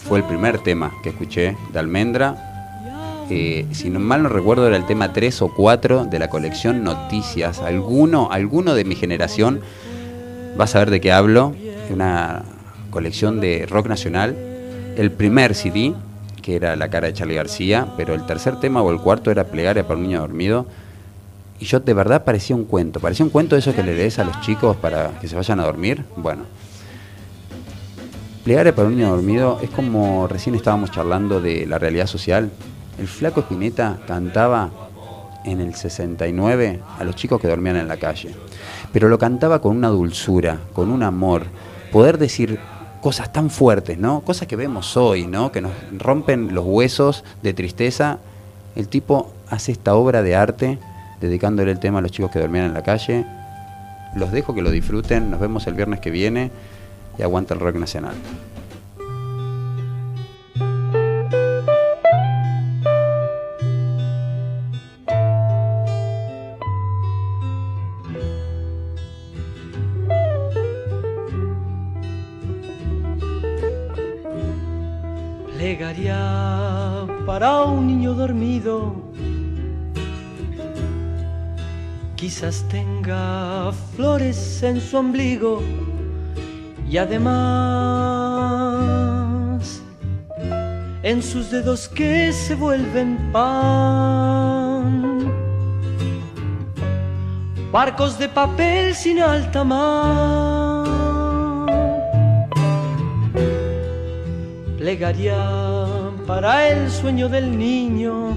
Fue 0.05 0.21
el 0.21 0.25
primer 0.25 0.61
tema 0.61 0.93
que 1.03 1.09
escuché 1.09 1.57
de 1.73 1.79
Almendra. 1.79 3.27
Eh, 3.31 3.67
si 3.73 3.91
no 3.91 3.99
mal 3.99 4.23
no 4.23 4.29
recuerdo, 4.29 4.69
era 4.69 4.77
el 4.77 4.87
tema 4.87 5.13
3 5.13 5.43
o 5.43 5.53
4 5.53 6.05
de 6.05 6.19
la 6.21 6.31
colección 6.31 6.85
Noticias. 6.85 7.59
Alguno, 7.59 8.29
alguno 8.31 8.75
de 8.75 8.85
mi 8.85 8.95
generación 8.95 9.61
va 10.59 10.65
a 10.65 10.69
saber 10.69 10.91
de 10.91 11.01
qué 11.01 11.11
hablo. 11.11 11.53
Una 11.91 12.45
colección 12.91 13.41
de 13.41 13.67
rock 13.69 13.89
nacional. 13.89 14.37
El 14.97 15.11
primer 15.11 15.57
CD, 15.57 15.95
que 16.49 16.57
era 16.57 16.77
La 16.77 16.89
cara 16.89 17.09
de 17.09 17.13
Charlie 17.13 17.35
García, 17.35 17.89
pero 17.99 18.15
el 18.15 18.25
tercer 18.25 18.59
tema 18.59 18.81
o 18.81 18.91
el 18.91 18.99
cuarto 18.99 19.31
era 19.31 19.45
Plegaria 19.45 19.87
para 19.87 19.99
un 19.99 20.05
niño 20.05 20.21
dormido. 20.21 20.65
Y 21.61 21.67
yo 21.67 21.79
de 21.79 21.93
verdad 21.93 22.25
parecía 22.25 22.57
un 22.57 22.65
cuento, 22.65 23.01
parecía 23.01 23.27
un 23.27 23.29
cuento 23.31 23.55
de 23.55 23.59
esos 23.59 23.75
que 23.75 23.83
le 23.83 23.95
lees 23.95 24.19
a 24.19 24.25
los 24.25 24.41
chicos 24.41 24.75
para 24.79 25.11
que 25.21 25.29
se 25.29 25.37
vayan 25.37 25.61
a 25.61 25.67
dormir. 25.67 26.07
Bueno, 26.17 26.45
Plegaria 28.45 28.75
para 28.75 28.89
un 28.89 28.97
niño 28.97 29.11
dormido 29.11 29.59
es 29.61 29.69
como 29.69 30.27
recién 30.27 30.55
estábamos 30.55 30.91
charlando 30.91 31.39
de 31.39 31.67
la 31.67 31.79
realidad 31.79 32.07
social. 32.07 32.51
El 32.99 33.09
flaco 33.09 33.41
Espineta 33.41 33.99
cantaba 34.07 34.71
en 35.45 35.61
el 35.61 35.75
69 35.75 36.81
a 36.99 37.05
los 37.05 37.15
chicos 37.15 37.43
que 37.43 37.49
dormían 37.49 37.77
en 37.77 37.89
la 37.89 37.99
calle, 37.99 38.35
pero 38.91 39.11
lo 39.11 39.19
cantaba 39.19 39.61
con 39.61 39.77
una 39.77 39.89
dulzura, 39.89 40.61
con 40.73 40.91
un 40.91 41.03
amor, 41.03 41.43
poder 41.93 42.17
decir 42.17 42.59
cosas 43.01 43.33
tan 43.33 43.51
fuertes, 43.51 43.99
¿no? 43.99 44.21
Cosas 44.21 44.49
que 44.49 44.57
vemos 44.57 44.97
hoy, 44.97 45.27
¿no? 45.27 45.53
Que 45.53 45.61
nos 45.61 45.73
rompen 45.97 46.55
los 46.55 46.65
huesos 46.65 47.25
de 47.43 47.55
tristeza. 47.55 48.19
El 48.77 48.89
tipo 48.89 49.33
hace 49.49 49.73
esta 49.73 49.95
obra 49.95 50.23
de 50.23 50.37
arte 50.37 50.79
dedicándole 51.21 51.71
el 51.71 51.79
tema 51.79 51.99
a 51.99 52.03
los 52.03 52.11
chicos 52.11 52.31
que 52.31 52.39
dormían 52.39 52.67
en 52.67 52.75
la 52.75 52.83
calle. 52.83 53.25
Los 54.15 54.33
dejo 54.33 54.55
que 54.55 54.63
lo 54.63 54.71
disfruten. 54.71 55.31
Nos 55.31 55.41
vemos 55.41 55.67
el 55.67 55.75
viernes 55.75 56.01
que 56.01 56.11
viene 56.11 56.51
y 57.19 57.23
aguanta 57.23 57.55
el 57.55 57.61
rock 57.61 57.77
nacional. 57.77 58.15
Tenga 82.39 83.73
flores 83.97 84.63
en 84.63 84.81
su 84.81 84.97
ombligo 84.97 85.61
y 86.89 86.97
además 86.97 87.29
en 91.03 91.21
sus 91.21 91.51
dedos 91.51 91.89
que 91.89 92.33
se 92.33 92.55
vuelven 92.55 93.19
pan. 93.33 95.19
barcos 97.73 98.17
de 98.21 98.29
papel 98.29 98.95
sin 98.95 99.19
alta 99.19 99.65
mar. 99.65 100.87
Plegaría 104.79 105.45
para 106.25 106.69
el 106.69 106.89
sueño 106.89 107.29
del 107.29 107.59
niño, 107.59 108.37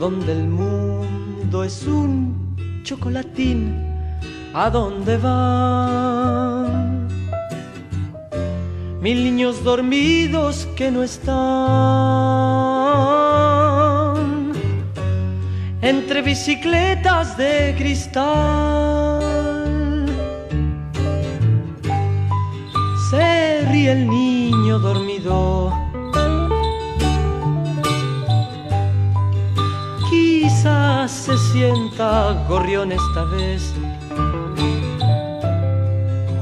donde 0.00 0.32
el 0.32 0.48
mundo 0.48 0.85
es 1.66 1.84
un 1.86 2.82
chocolatín, 2.84 3.74
¿a 4.54 4.70
dónde 4.70 5.16
van? 5.18 7.08
Mil 9.00 9.24
niños 9.24 9.64
dormidos 9.64 10.68
que 10.76 10.92
no 10.92 11.02
están 11.02 11.26
entre 15.82 16.22
bicicletas 16.22 17.36
de 17.36 17.74
cristal. 17.76 19.20
Se 23.10 23.62
ríe 23.72 23.90
el 23.90 24.08
niño 24.08 24.78
dormido. 24.78 25.85
Sienta 31.96 32.44
gorrión 32.46 32.92
esta 32.92 33.24
vez 33.24 33.72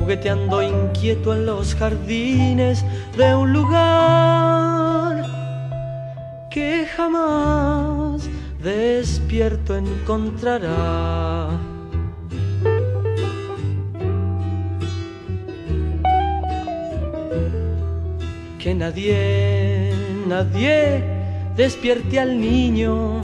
jugueteando 0.01 0.63
inquieto 0.63 1.33
en 1.33 1.47
los 1.47 1.75
jardines 1.77 2.85
de 3.17 3.35
un 3.37 3.53
lugar 3.53 5.25
que 6.51 6.87
jamás 6.97 8.29
despierto 8.63 9.77
encontrará. 9.77 11.51
Que 18.59 18.75
nadie, 18.75 19.93
nadie 20.27 21.05
despierte 21.57 22.19
al 22.19 22.41
niño. 22.41 23.21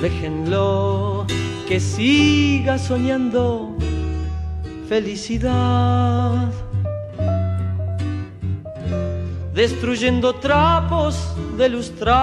Déjenlo 0.00 1.26
que 1.66 1.80
siga 1.80 2.78
soñando 2.78 3.76
felicidad. 4.88 6.52
Destruyendo 9.52 10.36
trapos 10.36 11.34
de 11.56 11.68
lustrar, 11.68 12.16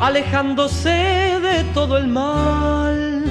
alejándose 0.00 0.90
de 0.90 1.64
todo 1.72 1.98
el 1.98 2.08
mal. 2.08 3.24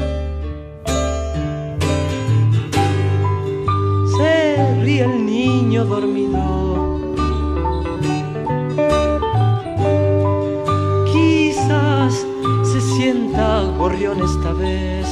Se 4.18 4.82
ríe 4.82 5.04
el 5.04 5.26
niño 5.26 5.84
dormido. 5.84 6.59
Esta 13.92 14.54
vez, 14.54 15.08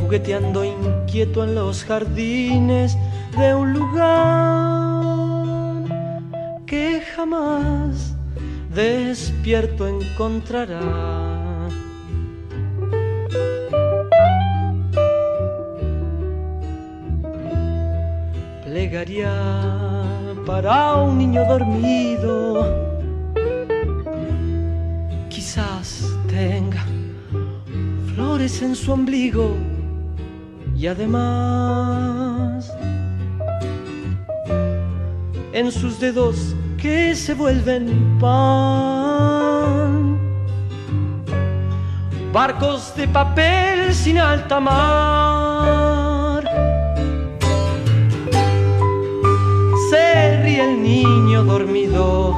jugueteando 0.00 0.62
inquieto 0.64 1.42
en 1.42 1.54
los 1.54 1.84
jardines 1.84 2.96
de 3.36 3.54
un 3.54 3.72
lugar 3.72 4.24
que 6.66 7.00
jamás 7.16 8.14
despierto 8.74 9.88
encontrará. 9.88 11.68
Plegaría 18.64 19.32
para 20.46 20.96
un 20.96 21.18
niño 21.18 21.44
dormido 21.46 22.87
en 28.48 28.74
su 28.74 28.92
ombligo 28.92 29.54
y 30.74 30.86
además 30.86 32.72
en 35.52 35.70
sus 35.70 36.00
dedos 36.00 36.56
que 36.80 37.14
se 37.14 37.34
vuelven 37.34 38.16
pan. 38.18 40.18
Barcos 42.32 42.94
de 42.96 43.06
papel 43.08 43.92
sin 43.92 44.16
alta 44.16 44.60
mar. 44.60 46.42
Se 49.90 50.58
el 50.58 50.82
niño 50.82 51.44
dormido. 51.44 52.37